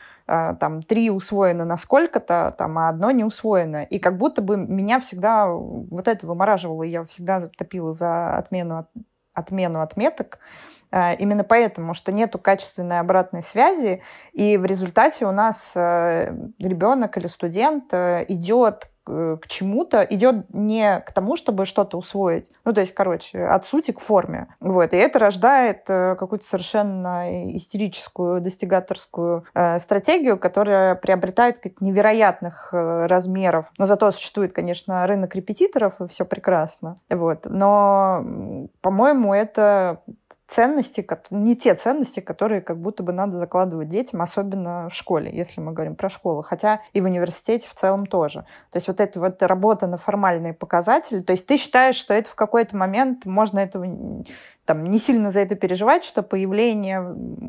там 0.61 0.83
три 0.83 1.11
усвоено 1.11 1.65
на 1.65 1.77
сколько-то, 1.77 2.55
там, 2.57 2.79
а 2.79 2.89
одно 2.89 3.11
не 3.11 3.25
усвоено. 3.25 3.83
И 3.83 3.99
как 3.99 4.17
будто 4.17 4.43
бы 4.43 4.57
меня 4.57 5.01
всегда 5.01 5.49
вот 5.49 6.07
это 6.07 6.27
вымораживало, 6.27 6.85
я 6.85 7.05
всегда 7.05 7.49
топила 7.49 7.93
за 7.93 8.37
отмену, 8.37 8.87
отмену 9.35 9.81
отметок, 9.81 10.39
а, 10.93 11.13
Именно 11.13 11.45
поэтому, 11.45 11.95
что 11.95 12.11
нету 12.13 12.39
качественной 12.39 12.99
обратной 12.99 13.43
связи, 13.43 14.03
и 14.33 14.57
в 14.57 14.65
результате 14.65 15.25
у 15.25 15.31
нас 15.31 15.73
э, 15.77 16.35
ребенок 16.59 17.17
или 17.17 17.29
студент 17.29 17.93
э, 17.93 18.25
идет 18.29 18.91
к 19.41 19.47
чему-то, 19.49 20.03
идет 20.03 20.53
не 20.53 21.01
к 21.01 21.13
тому, 21.13 21.37
чтобы 21.37 21.65
что-то 21.65 21.99
усвоить. 21.99 22.51
Ну, 22.65 22.73
то 22.73 22.81
есть, 22.81 22.95
короче, 22.95 23.45
от 23.45 23.65
сути 23.65 23.91
к 23.91 24.01
форме. 24.01 24.49
Вот. 24.61 24.93
И 24.93 24.97
это 24.97 25.19
рождает 25.19 25.85
э, 25.89 26.17
какую-то 26.17 26.45
совершенно 26.45 27.57
истерическую, 27.57 28.41
достигаторскую 28.41 29.45
э, 29.55 29.79
стратегию, 29.79 30.39
которая 30.39 30.95
приобретает 30.95 31.59
как 31.59 31.81
невероятных 31.81 32.71
э, 32.73 33.07
размеров. 33.07 33.67
Но 33.79 33.85
зато 33.85 34.11
существует, 34.11 34.53
конечно, 34.53 35.07
рынок 35.07 35.35
репетиторов, 35.35 36.01
и 36.01 36.09
все 36.09 36.25
прекрасно. 36.25 36.99
Вот. 37.09 37.47
Но, 37.47 38.25
по-моему, 38.81 39.35
это 39.35 40.03
ценности, 40.51 41.07
не 41.31 41.57
те 41.57 41.75
ценности, 41.75 42.19
которые 42.19 42.61
как 42.61 42.81
будто 42.81 43.05
бы 43.05 43.13
надо 43.13 43.37
закладывать 43.37 43.89
детям, 43.89 44.21
особенно 44.21 44.89
в 44.89 44.95
школе, 44.95 45.31
если 45.33 45.61
мы 45.61 45.73
говорим 45.73 45.95
про 45.95 46.09
школу, 46.09 46.43
хотя 46.43 46.81
и 46.93 47.01
в 47.01 47.05
университете 47.05 47.69
в 47.69 47.75
целом 47.75 48.07
тоже. 48.07 48.41
То 48.71 48.77
есть 48.77 48.89
вот 48.89 49.01
эта 49.01 49.21
вот 49.21 49.41
работа 49.43 49.87
на 49.87 49.97
формальные 49.97 50.53
показатели, 50.53 51.21
то 51.21 51.33
есть 51.33 51.47
ты 51.47 51.57
считаешь, 51.57 51.95
что 51.95 52.15
это 52.15 52.29
в 52.29 52.35
какой-то 52.35 52.77
момент 52.77 53.25
можно 53.27 53.61
этого 53.61 53.87
там 54.65 54.85
не 54.85 54.99
сильно 54.99 55.31
за 55.31 55.41
это 55.41 55.55
переживать, 55.55 56.05
что 56.05 56.23
появление 56.23 57.01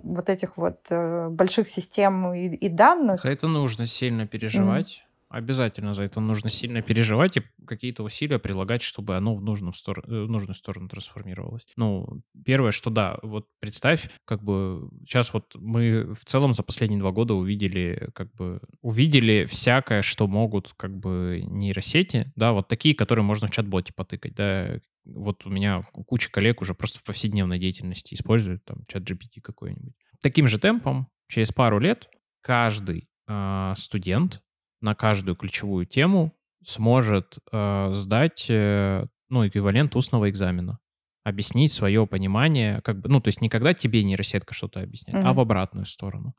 вот 0.03 0.29
этих 0.29 0.55
вот 0.57 0.77
э, 0.89 1.27
больших 1.29 1.69
систем 1.69 2.33
и, 2.33 2.47
и 2.47 2.69
данных... 2.69 3.21
За 3.21 3.29
это 3.29 3.47
нужно 3.47 3.87
сильно 3.87 4.27
переживать. 4.27 5.03
Mm-hmm 5.03 5.10
Обязательно 5.31 5.93
за 5.93 6.03
это 6.03 6.19
нужно 6.19 6.49
сильно 6.49 6.81
переживать 6.81 7.37
и 7.37 7.43
какие-то 7.65 8.03
усилия 8.03 8.37
прилагать, 8.37 8.81
чтобы 8.81 9.15
оно 9.15 9.33
в, 9.33 9.41
нужном 9.41 9.73
стор... 9.73 10.03
Э, 10.05 10.25
в 10.25 10.29
нужную 10.29 10.55
сторону 10.55 10.89
трансформировалось. 10.89 11.65
Ну, 11.77 12.21
первое, 12.43 12.71
что 12.71 12.89
да, 12.89 13.17
вот 13.23 13.47
представь, 13.61 14.09
как 14.25 14.43
бы 14.43 14.89
сейчас 15.05 15.33
вот 15.33 15.55
мы 15.55 16.13
в 16.15 16.25
целом 16.25 16.53
за 16.53 16.63
последние 16.63 16.99
два 16.99 17.11
года 17.11 17.33
увидели, 17.33 18.09
как 18.13 18.33
бы, 18.33 18.59
увидели 18.81 19.45
всякое, 19.45 20.01
что 20.01 20.27
могут 20.27 20.73
как 20.75 20.97
бы 20.97 21.41
нейросети, 21.45 22.33
да, 22.35 22.51
вот 22.51 22.67
такие, 22.67 22.93
которые 22.93 23.23
можно 23.23 23.47
в 23.47 23.51
чат-боте 23.51 23.93
потыкать, 23.93 24.35
да, 24.35 24.81
вот 25.05 25.45
у 25.45 25.49
меня 25.49 25.81
куча 26.07 26.29
коллег 26.29 26.61
уже 26.61 26.73
просто 26.73 26.99
в 26.99 27.05
повседневной 27.05 27.57
деятельности 27.57 28.15
используют 28.15 28.65
там 28.65 28.83
чат 28.87 29.03
GPT 29.03 29.39
какой-нибудь. 29.41 29.93
Таким 30.21 30.49
же 30.49 30.59
темпом 30.59 31.07
через 31.29 31.53
пару 31.53 31.79
лет 31.79 32.09
каждый 32.41 33.07
э, 33.27 33.73
студент 33.77 34.41
на 34.81 34.95
каждую 34.95 35.35
ключевую 35.35 35.85
тему 35.85 36.33
сможет 36.65 37.37
э, 37.51 37.91
сдать 37.93 38.45
э, 38.49 39.05
ну, 39.29 39.47
эквивалент 39.47 39.95
устного 39.95 40.29
экзамена. 40.29 40.79
Объяснить 41.23 41.71
свое 41.71 42.07
понимание, 42.07 42.81
как 42.81 42.99
бы, 42.99 43.09
ну, 43.09 43.21
то 43.21 43.29
есть 43.29 43.41
никогда 43.41 43.73
тебе 43.73 44.03
нейросетка 44.03 44.53
что-то 44.53 44.81
объясняет, 44.81 45.23
mm-hmm. 45.23 45.29
а 45.29 45.33
в 45.33 45.39
обратную 45.39 45.85
сторону. 45.85 46.33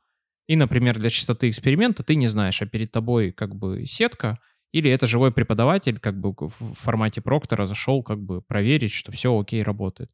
И, 0.48 0.56
например, 0.56 0.98
для 0.98 1.08
чистоты 1.08 1.48
эксперимента 1.48 2.02
ты 2.02 2.16
не 2.16 2.26
знаешь, 2.26 2.60
а 2.60 2.66
перед 2.66 2.90
тобой 2.90 3.32
как 3.32 3.54
бы 3.54 3.86
сетка, 3.86 4.38
или 4.72 4.90
это 4.90 5.06
живой 5.06 5.32
преподаватель 5.32 5.98
как 5.98 6.18
бы 6.18 6.34
в 6.38 6.74
формате 6.74 7.20
проктора 7.20 7.64
зашел 7.66 8.02
как 8.02 8.20
бы 8.20 8.42
проверить, 8.42 8.92
что 8.92 9.12
все 9.12 9.38
окей 9.38 9.62
работает. 9.62 10.10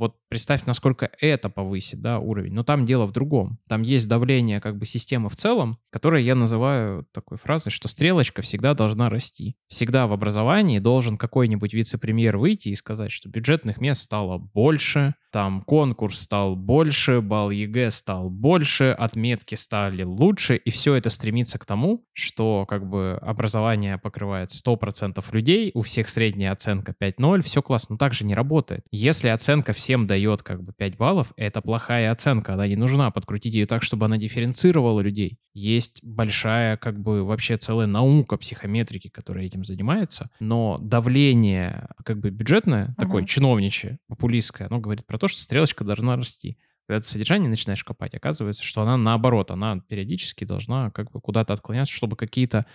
Вот 0.00 0.16
представь, 0.30 0.64
насколько 0.64 1.10
это 1.20 1.50
повысит, 1.50 2.00
да, 2.00 2.20
уровень. 2.20 2.54
Но 2.54 2.64
там 2.64 2.86
дело 2.86 3.04
в 3.04 3.12
другом. 3.12 3.58
Там 3.68 3.82
есть 3.82 4.08
давление 4.08 4.58
как 4.58 4.78
бы 4.78 4.86
системы 4.86 5.28
в 5.28 5.36
целом, 5.36 5.78
которое 5.90 6.22
я 6.22 6.34
называю 6.34 7.06
такой 7.12 7.36
фразой, 7.36 7.70
что 7.70 7.86
стрелочка 7.86 8.40
всегда 8.40 8.72
должна 8.72 9.10
расти. 9.10 9.56
Всегда 9.68 10.06
в 10.06 10.14
образовании 10.14 10.78
должен 10.78 11.18
какой-нибудь 11.18 11.74
вице-премьер 11.74 12.38
выйти 12.38 12.70
и 12.70 12.76
сказать, 12.76 13.12
что 13.12 13.28
бюджетных 13.28 13.78
мест 13.78 14.00
стало 14.00 14.38
больше, 14.38 15.16
там 15.32 15.62
конкурс 15.62 16.20
стал 16.20 16.56
больше, 16.56 17.20
балл 17.20 17.50
ЕГЭ 17.50 17.90
стал 17.90 18.30
больше, 18.30 18.96
отметки 18.98 19.54
стали 19.54 20.02
лучше, 20.02 20.56
и 20.56 20.70
все 20.70 20.94
это 20.94 21.08
стремится 21.10 21.58
к 21.58 21.64
тому, 21.64 22.04
что 22.12 22.66
как 22.66 22.88
бы 22.88 23.18
образование 23.22 23.96
покрывает 23.98 24.50
100% 24.50 25.24
людей, 25.32 25.70
у 25.74 25.82
всех 25.82 26.08
средняя 26.08 26.52
оценка 26.52 26.94
5.0, 27.00 27.42
все 27.42 27.62
классно, 27.62 27.94
но 27.94 27.98
так 27.98 28.12
же 28.12 28.24
не 28.24 28.34
работает. 28.34 28.84
Если 28.90 29.28
оценка 29.28 29.72
всем 29.72 29.89
всем 29.90 30.06
дает 30.06 30.44
как 30.44 30.62
бы 30.62 30.72
5 30.72 30.96
баллов, 30.96 31.32
это 31.36 31.60
плохая 31.60 32.12
оценка, 32.12 32.54
она 32.54 32.68
не 32.68 32.76
нужна. 32.76 33.10
Подкрутить 33.10 33.54
ее 33.54 33.66
так, 33.66 33.82
чтобы 33.82 34.06
она 34.06 34.18
дифференцировала 34.18 35.00
людей. 35.00 35.40
Есть 35.52 35.98
большая 36.04 36.76
как 36.76 37.00
бы 37.00 37.24
вообще 37.24 37.56
целая 37.56 37.88
наука 37.88 38.36
психометрики, 38.36 39.08
которая 39.08 39.46
этим 39.46 39.64
занимается, 39.64 40.30
но 40.38 40.78
давление 40.80 41.88
как 42.04 42.20
бы 42.20 42.30
бюджетное, 42.30 42.86
uh-huh. 42.86 43.00
такое 43.00 43.24
чиновничье, 43.24 43.98
популистское, 44.06 44.68
оно 44.68 44.78
говорит 44.78 45.04
про 45.06 45.18
то, 45.18 45.26
что 45.26 45.40
стрелочка 45.40 45.82
должна 45.82 46.14
расти 46.14 46.56
когда 46.86 47.02
ты 47.02 47.06
в 47.06 47.10
содержании 47.12 47.46
начинаешь 47.46 47.84
копать, 47.84 48.16
оказывается, 48.16 48.64
что 48.64 48.82
она 48.82 48.96
наоборот, 48.96 49.52
она 49.52 49.78
периодически 49.78 50.44
должна 50.44 50.90
как 50.90 51.12
бы 51.12 51.20
куда-то 51.20 51.52
отклоняться, 51.52 51.94
чтобы 51.94 52.16
какие-то 52.16 52.66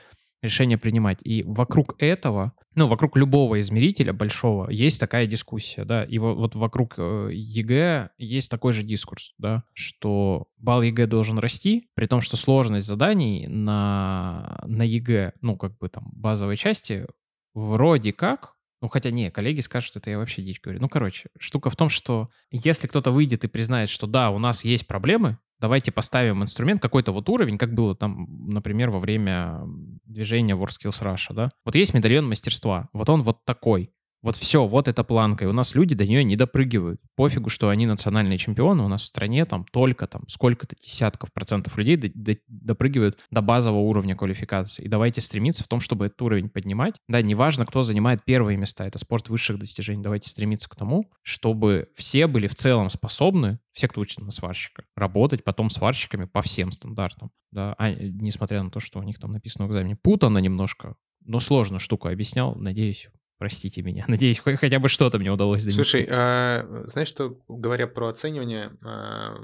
решения 0.45 0.77
принимать. 0.77 1.19
И 1.23 1.43
вокруг 1.43 1.95
этого, 1.99 2.53
ну, 2.73 2.87
вокруг 2.87 3.17
любого 3.17 3.59
измерителя 3.59 4.13
большого 4.13 4.69
есть 4.69 4.99
такая 4.99 5.27
дискуссия, 5.27 5.85
да, 5.85 6.03
и 6.03 6.17
вот, 6.17 6.35
вот 6.35 6.55
вокруг 6.55 6.95
э, 6.97 7.29
ЕГЭ 7.33 8.09
есть 8.17 8.49
такой 8.49 8.73
же 8.73 8.83
дискурс, 8.83 9.33
да, 9.37 9.63
что 9.73 10.47
балл 10.57 10.81
ЕГЭ 10.81 11.07
должен 11.07 11.39
расти, 11.39 11.89
при 11.95 12.05
том, 12.05 12.21
что 12.21 12.37
сложность 12.37 12.87
заданий 12.87 13.47
на, 13.47 14.63
на 14.65 14.83
ЕГЭ, 14.83 15.33
ну, 15.41 15.57
как 15.57 15.77
бы 15.77 15.89
там 15.89 16.11
базовой 16.13 16.57
части, 16.57 17.05
вроде 17.53 18.13
как 18.13 18.55
ну, 18.81 18.89
хотя 18.89 19.09
не, 19.09 19.31
коллеги 19.31 19.61
скажут, 19.61 19.87
что 19.87 19.99
это 19.99 20.11
я 20.11 20.19
вообще 20.19 20.43
дичь 20.43 20.61
говорю. 20.61 20.79
Ну, 20.79 20.89
короче, 20.89 21.29
штука 21.39 21.71
в 21.71 21.75
том, 21.75 21.89
что 21.89 22.29
если 22.51 22.85
кто-то 22.85 23.09
выйдет 23.09 23.43
и 23.43 23.47
признает, 23.47 23.89
что 23.89 24.05
да, 24.05 24.29
у 24.29 24.37
нас 24.37 24.63
есть 24.63 24.85
проблемы, 24.85 25.39
давайте 25.59 25.91
поставим 25.91 26.43
инструмент, 26.43 26.81
какой-то 26.81 27.11
вот 27.11 27.29
уровень, 27.29 27.57
как 27.57 27.73
было 27.73 27.95
там, 27.95 28.27
например, 28.47 28.89
во 28.89 28.99
время 28.99 29.61
движения 30.05 30.55
WorldSkills 30.55 31.01
Russia, 31.01 31.33
да? 31.33 31.51
Вот 31.63 31.75
есть 31.75 31.93
медальон 31.93 32.27
мастерства, 32.27 32.89
вот 32.93 33.09
он 33.09 33.21
вот 33.21 33.45
такой. 33.45 33.91
Вот 34.25 34.37
все, 34.37 34.65
вот 34.65 34.87
эта 34.87 35.03
планка, 35.03 35.45
и 35.45 35.47
у 35.47 35.53
нас 35.53 35.75
люди 35.75 35.93
до 35.93 36.07
нее 36.07 36.23
не 36.23 36.35
допрыгивают. 36.35 36.99
Пофигу, 37.15 37.51
что 37.51 37.69
они 37.69 37.85
национальные 37.85 38.39
чемпионы, 38.39 38.81
у 38.81 38.87
нас 38.87 39.03
в 39.03 39.05
стране 39.05 39.45
там 39.45 39.65
только 39.71 40.07
там 40.07 40.23
сколько-то 40.27 40.75
десятков 40.81 41.31
процентов 41.31 41.77
людей 41.77 41.95
до, 41.95 42.09
до, 42.11 42.35
допрыгивают 42.47 43.19
до 43.29 43.43
базового 43.43 43.81
уровня 43.81 44.15
квалификации. 44.15 44.81
И 44.81 44.87
давайте 44.87 45.21
стремиться 45.21 45.63
в 45.63 45.67
том, 45.67 45.79
чтобы 45.79 46.07
этот 46.07 46.19
уровень 46.23 46.49
поднимать. 46.49 46.95
Да, 47.07 47.21
неважно, 47.21 47.67
кто 47.67 47.83
занимает 47.83 48.25
первые 48.25 48.57
места, 48.57 48.87
это 48.87 48.97
спорт 48.97 49.29
высших 49.29 49.59
достижений. 49.59 50.01
Давайте 50.01 50.27
стремиться 50.27 50.67
к 50.69 50.75
тому, 50.75 51.07
чтобы 51.21 51.89
все 51.93 52.25
были 52.25 52.47
в 52.47 52.55
целом 52.55 52.89
способны, 52.89 53.59
все, 53.73 53.87
кто 53.87 54.01
учится 54.01 54.23
на 54.23 54.31
сварщика, 54.31 54.85
работать 54.95 55.43
потом 55.43 55.69
сварщиками 55.69 56.25
по 56.25 56.41
всем 56.41 56.71
стандартам. 56.71 57.29
Да, 57.51 57.75
а, 57.77 57.91
несмотря 57.91 58.63
на 58.63 58.71
то, 58.71 58.79
что 58.79 58.97
у 58.97 59.03
них 59.03 59.19
там 59.19 59.33
написано 59.33 59.67
в 59.67 59.69
экзамене. 59.69 59.97
Путано 59.97 60.39
немножко, 60.39 60.95
но 61.23 61.39
сложно 61.39 61.77
штуку 61.77 62.07
объяснял. 62.07 62.55
Надеюсь, 62.55 63.07
Простите 63.37 63.81
меня. 63.81 64.05
Надеюсь, 64.09 64.39
хотя 64.39 64.79
бы 64.79 64.89
что-то 64.89 65.19
мне 65.19 65.31
удалось 65.31 65.61
донести. 65.61 65.75
Слушай, 65.75 66.07
а, 66.09 66.83
знаешь, 66.85 67.07
что, 67.07 67.37
говоря 67.47 67.87
про 67.87 68.09
оценивание, 68.09 68.77
а, 68.81 69.35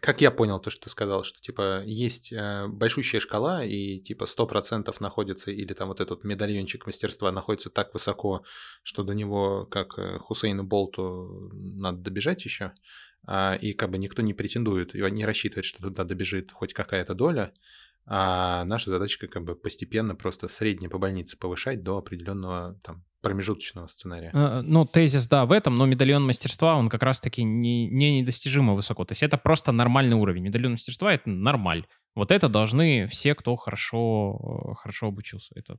как 0.00 0.20
я 0.20 0.30
понял 0.30 0.60
то, 0.60 0.68
что 0.68 0.82
ты 0.82 0.90
сказал, 0.90 1.24
что, 1.24 1.40
типа, 1.40 1.82
есть 1.84 2.32
а, 2.32 2.68
большущая 2.68 3.20
шкала, 3.20 3.64
и, 3.64 4.00
типа, 4.00 4.26
100% 4.26 4.94
находится, 5.00 5.50
или 5.50 5.72
там 5.72 5.88
вот 5.88 6.00
этот 6.00 6.24
медальончик 6.24 6.86
мастерства 6.86 7.32
находится 7.32 7.70
так 7.70 7.94
высоко, 7.94 8.44
что 8.82 9.02
до 9.02 9.14
него, 9.14 9.66
как 9.66 9.98
э, 9.98 10.18
Хусейну 10.18 10.64
Болту, 10.64 11.50
надо 11.54 11.98
добежать 11.98 12.44
еще, 12.44 12.72
а, 13.26 13.54
и 13.54 13.72
как 13.72 13.90
бы 13.90 13.98
никто 13.98 14.20
не 14.20 14.34
претендует, 14.34 14.94
и 14.94 15.00
не 15.10 15.24
рассчитывает, 15.24 15.64
что 15.64 15.82
туда 15.82 16.04
добежит 16.04 16.52
хоть 16.52 16.74
какая-то 16.74 17.14
доля, 17.14 17.52
а 18.04 18.64
наша 18.64 18.90
задача 18.90 19.26
как 19.26 19.44
бы 19.44 19.54
постепенно 19.54 20.14
просто 20.14 20.48
средне 20.48 20.88
по 20.88 20.98
больнице 20.98 21.38
повышать 21.38 21.82
до 21.82 21.98
определенного 21.98 22.78
там 22.82 23.04
промежуточного 23.22 23.86
сценария. 23.86 24.30
Э, 24.34 24.60
ну, 24.62 24.84
тезис, 24.84 25.26
да, 25.26 25.46
в 25.46 25.52
этом, 25.52 25.76
но 25.76 25.86
медальон 25.86 26.26
мастерства, 26.26 26.76
он 26.76 26.88
как 26.88 27.02
раз-таки 27.02 27.42
не, 27.42 27.88
не 27.88 28.20
недостижимо 28.20 28.74
высоко. 28.74 29.04
То 29.04 29.12
есть 29.12 29.22
это 29.22 29.38
просто 29.38 29.72
нормальный 29.72 30.16
уровень. 30.16 30.42
Медальон 30.42 30.72
мастерства— 30.72 31.12
это 31.14 31.30
нормаль. 31.30 31.86
Вот 32.14 32.30
это 32.30 32.48
должны 32.48 33.06
все, 33.06 33.34
кто 33.34 33.56
хорошо, 33.56 34.74
хорошо 34.78 35.06
обучился. 35.06 35.52
Это 35.54 35.78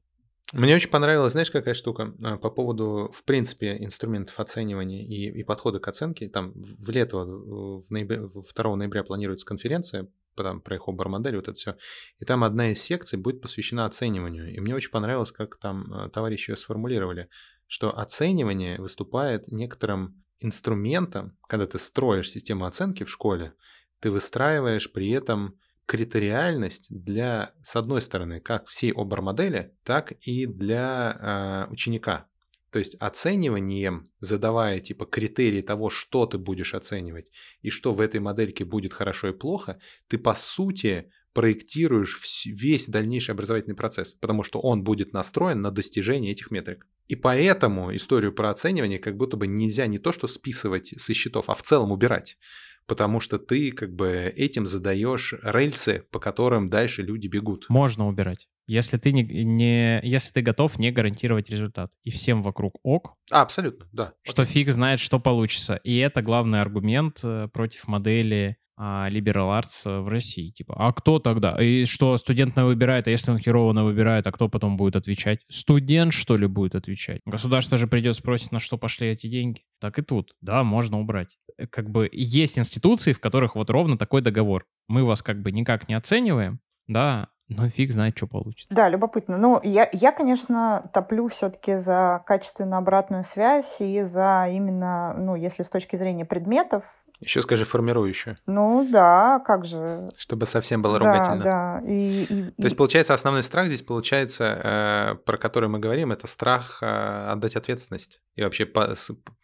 мне 0.52 0.76
очень 0.76 0.90
понравилась, 0.90 1.32
знаешь, 1.32 1.50
какая 1.50 1.74
штука 1.74 2.14
а, 2.22 2.38
по 2.38 2.52
поводу, 2.52 3.12
в 3.12 3.24
принципе, 3.24 3.76
инструментов 3.84 4.40
оценивания 4.40 5.04
и, 5.04 5.40
и 5.40 5.44
подхода 5.44 5.80
к 5.80 5.88
оценке. 5.88 6.30
Там 6.30 6.54
в 6.56 6.90
лето, 6.92 7.18
в 7.18 7.90
ноябре, 7.90 8.28
2 8.28 8.76
ноября 8.76 9.04
планируется 9.04 9.48
конференция 9.48 10.08
там, 10.36 10.62
про 10.62 10.76
их 10.76 10.88
обер-модель, 10.88 11.36
вот 11.36 11.48
это 11.48 11.54
все. 11.54 11.76
И 12.20 12.26
там 12.26 12.44
одна 12.44 12.72
из 12.72 12.82
секций 12.82 13.20
будет 13.20 13.42
посвящена 13.42 13.86
оцениванию. 13.86 14.54
И 14.54 14.60
мне 14.60 14.76
очень 14.76 14.92
понравилось, 14.92 15.32
как 15.32 15.58
там 15.58 15.94
а, 15.94 16.10
товарищи 16.10 16.52
ее 16.52 16.56
сформулировали, 16.56 17.30
что 17.68 17.98
оценивание 17.98 18.80
выступает 18.80 19.52
некоторым 19.52 20.24
инструментом, 20.40 21.38
когда 21.48 21.68
ты 21.68 21.80
строишь 21.80 22.32
систему 22.32 22.66
оценки 22.66 23.04
в 23.04 23.10
школе, 23.10 23.54
ты 24.00 24.12
выстраиваешь 24.12 24.92
при 24.92 25.10
этом 25.12 25.58
критериальность 25.86 26.88
для, 26.90 27.54
с 27.62 27.76
одной 27.76 28.02
стороны, 28.02 28.40
как 28.40 28.68
всей 28.68 28.92
обер-модели, 28.92 29.76
так 29.84 30.14
и 30.22 30.46
для 30.46 31.66
э, 31.68 31.72
ученика. 31.72 32.28
То 32.74 32.80
есть 32.80 32.96
оцениванием, 32.96 34.08
задавая 34.20 34.80
типа 34.80 35.06
критерии 35.06 35.62
того, 35.62 35.92
что 35.92 36.26
ты 36.26 36.40
будешь 36.40 36.74
оценивать 36.74 37.32
и 37.62 37.70
что 37.70 37.94
в 37.94 38.02
этой 38.02 38.20
модельке 38.20 38.66
будет 38.66 38.94
хорошо 38.94 39.28
и 39.28 39.32
плохо, 39.32 39.80
ты 40.08 40.18
по 40.18 40.34
сути 40.34 41.12
проектируешь 41.34 42.20
весь 42.46 42.88
дальнейший 42.88 43.34
образовательный 43.34 43.76
процесс, 43.76 44.16
потому 44.16 44.42
что 44.42 44.60
он 44.60 44.84
будет 44.84 45.14
настроен 45.14 45.62
на 45.62 45.70
достижение 45.70 46.32
этих 46.32 46.50
метрик. 46.50 46.88
И 47.08 47.16
поэтому 47.16 47.96
историю 47.96 48.34
про 48.34 48.50
оценивание 48.50 48.98
как 48.98 49.18
будто 49.18 49.38
бы 49.38 49.46
нельзя 49.46 49.86
не 49.86 50.00
то 50.00 50.12
что 50.12 50.28
списывать 50.28 51.00
со 51.00 51.14
счетов, 51.14 51.50
а 51.50 51.54
в 51.54 51.62
целом 51.62 51.92
убирать 51.92 52.38
потому 52.86 53.22
что 53.22 53.40
ты 53.40 53.72
как 53.72 53.96
бы 53.96 54.34
этим 54.36 54.68
задаешь 54.68 55.34
рельсы, 55.42 56.06
по 56.12 56.20
которым 56.20 56.70
дальше 56.70 57.02
люди 57.02 57.28
бегут. 57.28 57.68
Можно 57.70 58.10
убирать. 58.10 58.50
Если 58.68 58.98
ты 58.98 59.12
не, 59.12 59.24
не 59.24 60.00
если 60.04 60.32
ты 60.32 60.42
готов 60.42 60.80
не 60.80 60.92
гарантировать 60.92 61.50
результат 61.50 61.92
и 62.04 62.10
всем 62.10 62.42
вокруг 62.42 62.78
ок. 62.84 63.16
А, 63.32 63.42
абсолютно, 63.42 63.88
да. 63.92 64.14
Что 64.24 64.46
фиг 64.46 64.72
знает, 64.72 65.00
что 65.00 65.20
получится. 65.20 65.76
И 65.76 65.98
это 65.98 66.22
главный 66.22 66.62
аргумент 66.62 67.20
э, 67.24 67.50
против 67.52 67.88
модели 67.88 68.58
а, 68.76 69.08
liberal 69.10 69.60
arts 69.60 70.02
в 70.02 70.08
России. 70.08 70.50
Типа, 70.50 70.76
а 70.78 70.92
кто 70.94 71.20
тогда? 71.20 71.62
И 71.62 71.86
что 71.86 72.18
студент 72.18 72.56
на 72.56 72.66
выбирает, 72.66 73.08
а 73.08 73.12
если 73.12 73.32
он 73.32 73.38
херово 73.38 73.74
на 73.74 73.84
выбирает, 73.84 74.26
а 74.28 74.32
кто 74.32 74.50
потом 74.50 74.78
будет 74.78 74.96
отвечать? 74.96 75.42
Студент, 75.50 76.14
что 76.14 76.38
ли, 76.38 76.48
будет 76.48 76.76
отвечать? 76.76 77.22
Государство 77.26 77.78
же 77.78 77.88
придет 77.88 78.16
спросить, 78.16 78.52
на 78.52 78.60
что 78.60 78.78
пошли 78.78 79.10
эти 79.10 79.28
деньги. 79.28 79.64
Так 79.80 80.00
и 80.00 80.02
тут. 80.02 80.34
Да, 80.42 80.64
можно 80.64 81.00
убрать. 81.00 81.38
Э, 81.58 81.68
как 81.68 81.90
бы 81.90 82.10
есть 82.12 82.58
институции, 82.58 83.14
в 83.14 83.20
которых 83.20 83.56
вот 83.56 83.70
ровно 83.70 83.98
такой 83.98 84.22
договор. 84.22 84.66
Мы 84.88 85.04
вас 85.04 85.22
как 85.22 85.42
бы 85.42 85.52
никак 85.52 85.88
не 85.88 85.94
оцениваем, 85.94 86.60
да, 86.88 87.30
но 87.56 87.70
фиг 87.70 87.92
знает, 87.92 88.18
что 88.18 88.28
получится. 88.28 88.74
Да, 88.74 88.90
любопытно. 88.90 89.38
Ну, 89.38 89.60
я, 89.64 89.90
я 89.92 90.12
конечно, 90.12 90.90
топлю 90.94 91.28
все-таки 91.28 91.76
за 91.76 92.22
качественную 92.26 92.78
обратную 92.78 93.24
связь 93.24 93.78
и 93.80 94.02
за 94.02 94.48
именно, 94.52 95.14
ну, 95.14 95.36
если 95.36 95.64
с 95.64 95.70
точки 95.70 95.96
зрения 95.96 96.26
предметов, 96.26 96.84
еще 97.24 97.42
скажи 97.42 97.66
формирующую. 97.66 98.38
Ну 98.46 98.88
да, 98.92 99.42
как 99.46 99.66
же. 99.66 100.10
Чтобы 100.18 100.46
совсем 100.46 100.82
было 100.82 101.00
ругательно. 101.00 101.44
Да, 101.44 101.82
да. 101.82 101.88
И, 101.90 102.24
и, 102.24 102.44
То 102.52 102.64
есть, 102.64 102.78
получается, 102.78 103.14
основной 103.14 103.44
страх 103.44 103.68
здесь, 103.68 103.82
получается, 103.82 104.44
э, 104.44 105.16
про 105.26 105.38
который 105.38 105.70
мы 105.70 105.80
говорим, 105.80 106.12
это 106.12 106.28
страх 106.28 106.80
э, 106.82 107.30
отдать 107.32 107.56
ответственность. 107.56 108.20
И 108.36 108.44
вообще 108.44 108.66
по- 108.66 108.96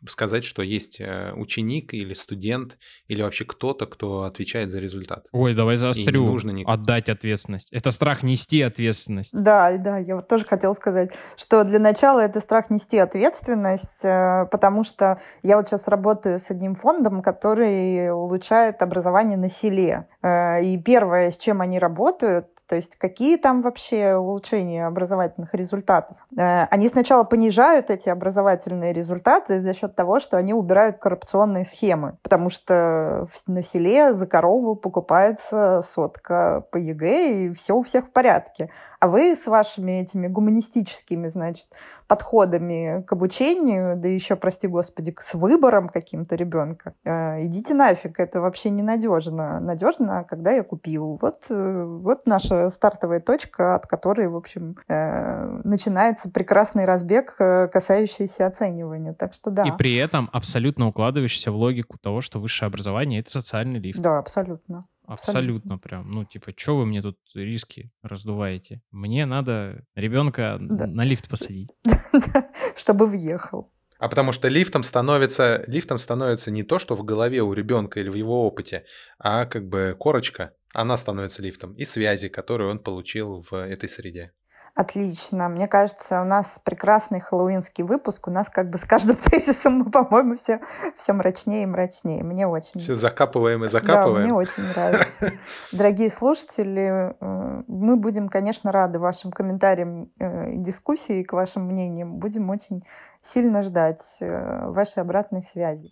сказать, 0.08 0.44
что 0.44 0.62
есть 0.62 1.00
э, 1.00 1.32
ученик 1.36 1.94
или 1.94 2.14
студент, 2.14 2.78
или 3.08 3.22
вообще 3.22 3.46
кто-то, 3.46 3.86
кто 3.86 4.24
отвечает 4.24 4.72
за 4.72 4.80
результат. 4.80 5.28
Ой, 5.32 5.54
давай 5.54 5.78
заострю. 5.78 6.26
нужно 6.26 6.52
ник... 6.52 6.68
Отдать 6.68 7.08
ответственность. 7.08 7.70
Это 7.72 7.92
страх 7.92 8.24
нести 8.24 8.62
ответственность. 8.62 9.32
Да, 9.34 9.78
да, 9.78 10.00
я 10.00 10.16
вот 10.16 10.28
тоже 10.28 10.46
хотела 10.46 10.74
сказать, 10.74 11.12
что 11.38 11.64
для 11.64 11.80
начала 11.80 12.20
это 12.20 12.40
страх 12.40 12.70
нести 12.70 12.98
ответственность, 12.98 14.04
э, 14.04 14.46
потому 14.52 14.84
что 14.84 15.20
я 15.44 15.58
вот 15.58 15.68
сейчас 15.70 15.88
работаю 15.88 16.40
с 16.40 16.50
одним 16.50 16.76
фондом, 16.76 17.22
который 17.22 17.69
улучшает 18.12 18.82
образование 18.82 19.38
на 19.38 19.50
селе. 19.50 20.08
Э, 20.22 20.62
и 20.62 20.78
первое, 20.78 21.32
с 21.32 21.38
чем 21.38 21.62
они 21.62 21.80
работают, 21.80 22.48
То 22.70 22.76
есть 22.76 22.98
какие 22.98 23.38
там 23.38 23.64
вообще 23.64 24.16
улучшения 24.16 24.86
образовательных 24.86 25.56
результатов? 25.56 26.18
Э, 26.38 26.66
они 26.70 26.88
сначала 26.88 27.24
понижают 27.24 27.90
эти 27.90 28.10
образовательные 28.10 28.94
результаты 28.94 29.60
за 29.60 29.74
счет 29.74 29.96
того, 29.96 30.20
что 30.20 30.38
они 30.38 30.54
убирают 30.54 31.00
коррупционные 31.00 31.66
схемы, 31.66 32.18
потому 32.22 32.52
что 32.52 33.28
на 33.48 33.64
селе 33.64 34.14
за 34.14 34.28
корову 34.28 34.76
покупается 34.76 35.82
сотка 35.84 36.64
по 36.72 36.78
ЕГЭ, 36.78 37.32
и 37.32 37.54
все 37.56 37.74
у 37.74 37.82
всех 37.82 38.06
в 38.06 38.12
порядке. 38.12 38.70
А 39.00 39.08
вы 39.08 39.36
с 39.36 39.48
вашими 39.48 40.02
этими 40.02 40.28
гуманистическими, 40.28 41.28
значит, 41.28 41.68
подходами 42.08 43.04
к 43.04 43.14
обучению, 43.14 43.96
да 43.96 44.10
еще, 44.10 44.36
прости 44.36 44.68
господи, 44.68 45.16
с 45.20 45.36
выбором 45.36 45.88
каким-то 45.88 46.36
ребенка, 46.36 46.96
э, 47.06 47.46
идите 47.46 47.74
нафиг, 47.74 48.20
это 48.20 48.42
вообще 48.42 48.72
ненадежно. 48.72 49.60
Надежно, 49.62 50.26
когда 50.28 50.52
я 50.52 50.64
купил. 50.64 51.18
Вот, 51.22 51.46
э, 51.50 51.84
вот 51.86 52.26
наша 52.26 52.70
стартовая 52.72 53.22
точка, 53.22 53.76
от 53.76 53.86
которой, 53.86 54.28
в 54.28 54.36
общем, 54.36 54.76
э, 54.90 55.62
начинается 55.64 56.30
прекрасный 56.30 56.86
разбег, 56.86 57.36
касающийся 57.38 58.48
оценивания. 58.48 59.14
Так 59.14 59.34
что 59.34 59.52
да. 59.52 59.64
И 59.64 59.72
при 59.72 59.96
этом 59.96 60.30
абсолютно 60.34 60.88
укладываешься 60.88 61.52
в 61.52 61.56
логику 61.56 61.98
того, 62.00 62.22
что 62.22 62.40
высшее 62.40 62.68
образование— 62.68 63.20
это 63.22 63.32
социальный 63.32 63.80
лифт. 63.80 64.00
Да, 64.00 64.18
абсолютно. 64.18 64.84
Абсолютно 65.10 65.80
прям. 65.80 66.12
Ну, 66.12 66.24
типа, 66.24 66.54
что 66.56 66.78
вы 66.78 66.86
мне 66.86 67.02
тут 67.02 67.18
риски 67.34 67.92
раздуваете? 68.04 68.84
Мне 68.92 69.26
надо 69.26 69.84
ребенка 69.96 70.58
да. 70.60 70.86
на 70.86 71.04
лифт 71.04 71.28
посадить. 71.28 71.70
Чтобы 72.76 73.08
въехал. 73.08 73.72
А 73.98 74.08
потому 74.08 74.32
что 74.32 74.48
лифтом 74.48 74.84
становится, 74.84 75.64
лифтом 75.66 75.98
становится 75.98 76.52
не 76.52 76.62
то, 76.62 76.78
что 76.78 76.96
в 76.96 77.04
голове 77.04 77.42
у 77.42 77.54
ребенка 77.54 78.00
или 78.00 78.10
в 78.10 78.14
его 78.14 78.46
опыте, 78.46 78.86
а 79.18 79.46
как 79.46 79.68
бы 79.68 79.96
корочка, 80.00 80.54
она 80.76 80.96
становится 80.96 81.42
лифтом, 81.42 81.74
и 81.74 81.86
связи, 81.86 82.30
которые 82.30 82.70
он 82.70 82.78
получил 82.78 83.44
в 83.50 83.54
этой 83.54 83.90
среде. 83.90 84.32
Отлично. 84.76 85.50
Мне 85.50 85.68
кажется, 85.68 86.22
у 86.22 86.26
нас 86.26 86.60
прекрасный 86.64 87.20
хэллоуинский 87.20 87.84
выпуск. 87.84 88.28
У 88.28 88.32
нас 88.32 88.50
как 88.50 88.70
бы 88.70 88.78
с 88.78 88.86
каждым 88.86 89.16
тезисом 89.32 89.80
мы, 89.80 89.92
по-моему, 89.92 90.36
все, 90.36 90.62
все 90.98 91.14
мрачнее 91.14 91.64
и 91.64 91.66
мрачнее. 91.66 92.24
Мне 92.24 92.48
очень... 92.48 92.80
Все 92.80 92.96
закапываем 92.96 93.66
и 93.66 93.68
закапываем. 93.68 94.28
Да, 94.28 94.34
мне 94.34 94.34
очень 94.34 94.64
нравится. 94.64 95.08
Дорогие 95.72 96.10
слушатели, 96.10 97.16
э, 97.20 97.64
мы 97.68 97.96
будем, 97.96 98.30
конечно, 98.30 98.72
рады 98.72 99.00
вашим 99.00 99.32
комментариям 99.32 100.12
э, 100.20 100.52
и 100.54 100.58
дискуссии, 100.58 101.24
к 101.24 101.34
вашим 101.34 101.64
мнениям. 101.64 102.16
Будем 102.16 102.50
очень 102.50 102.84
сильно 103.22 103.64
ждать 103.64 104.04
э, 104.22 104.70
вашей 104.70 105.02
обратной 105.04 105.44
связи. 105.44 105.92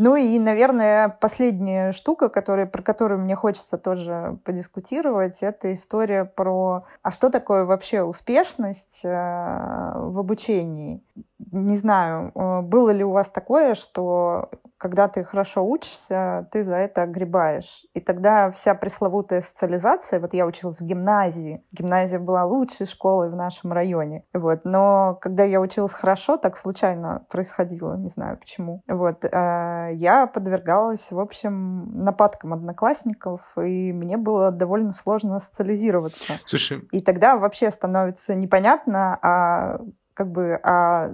Ну 0.00 0.14
и, 0.14 0.38
наверное, 0.38 1.08
последняя 1.08 1.90
штука, 1.90 2.28
которая, 2.28 2.66
про 2.66 2.82
которую 2.82 3.18
мне 3.20 3.34
хочется 3.34 3.78
тоже 3.78 4.38
подискутировать, 4.44 5.42
это 5.42 5.74
история 5.74 6.24
про, 6.24 6.84
а 7.02 7.10
что 7.10 7.30
такое 7.30 7.64
вообще 7.64 8.04
успешность 8.04 9.00
э, 9.02 9.08
в 9.08 10.16
обучении? 10.16 11.02
Не 11.50 11.74
знаю, 11.74 12.30
э, 12.32 12.60
было 12.60 12.90
ли 12.90 13.02
у 13.02 13.10
вас 13.10 13.28
такое, 13.28 13.74
что 13.74 14.50
когда 14.78 15.08
ты 15.08 15.24
хорошо 15.24 15.66
учишься, 15.66 16.48
ты 16.52 16.62
за 16.62 16.76
это 16.76 17.02
огребаешь. 17.02 17.84
И 17.94 18.00
тогда 18.00 18.50
вся 18.50 18.74
пресловутая 18.74 19.40
социализация, 19.40 20.20
вот 20.20 20.34
я 20.34 20.46
училась 20.46 20.80
в 20.80 20.84
гимназии, 20.84 21.62
гимназия 21.72 22.18
была 22.18 22.44
лучшей 22.44 22.86
школой 22.86 23.30
в 23.30 23.36
нашем 23.36 23.72
районе, 23.72 24.24
вот, 24.32 24.60
но 24.64 25.18
когда 25.20 25.44
я 25.44 25.60
училась 25.60 25.92
хорошо, 25.92 26.36
так 26.36 26.56
случайно 26.56 27.26
происходило, 27.28 27.96
не 27.96 28.08
знаю 28.08 28.38
почему, 28.38 28.82
вот, 28.88 29.24
э, 29.24 29.90
я 29.94 30.26
подвергалась, 30.26 31.10
в 31.10 31.18
общем, 31.18 32.04
нападкам 32.04 32.52
одноклассников, 32.52 33.40
и 33.56 33.92
мне 33.92 34.16
было 34.16 34.50
довольно 34.50 34.92
сложно 34.92 35.40
социализироваться. 35.40 36.34
Слушай. 36.46 36.82
И 36.92 37.00
тогда 37.00 37.36
вообще 37.36 37.70
становится 37.70 38.34
непонятно, 38.34 39.18
а 39.22 39.80
как 40.14 40.32
бы, 40.32 40.58
а 40.64 41.10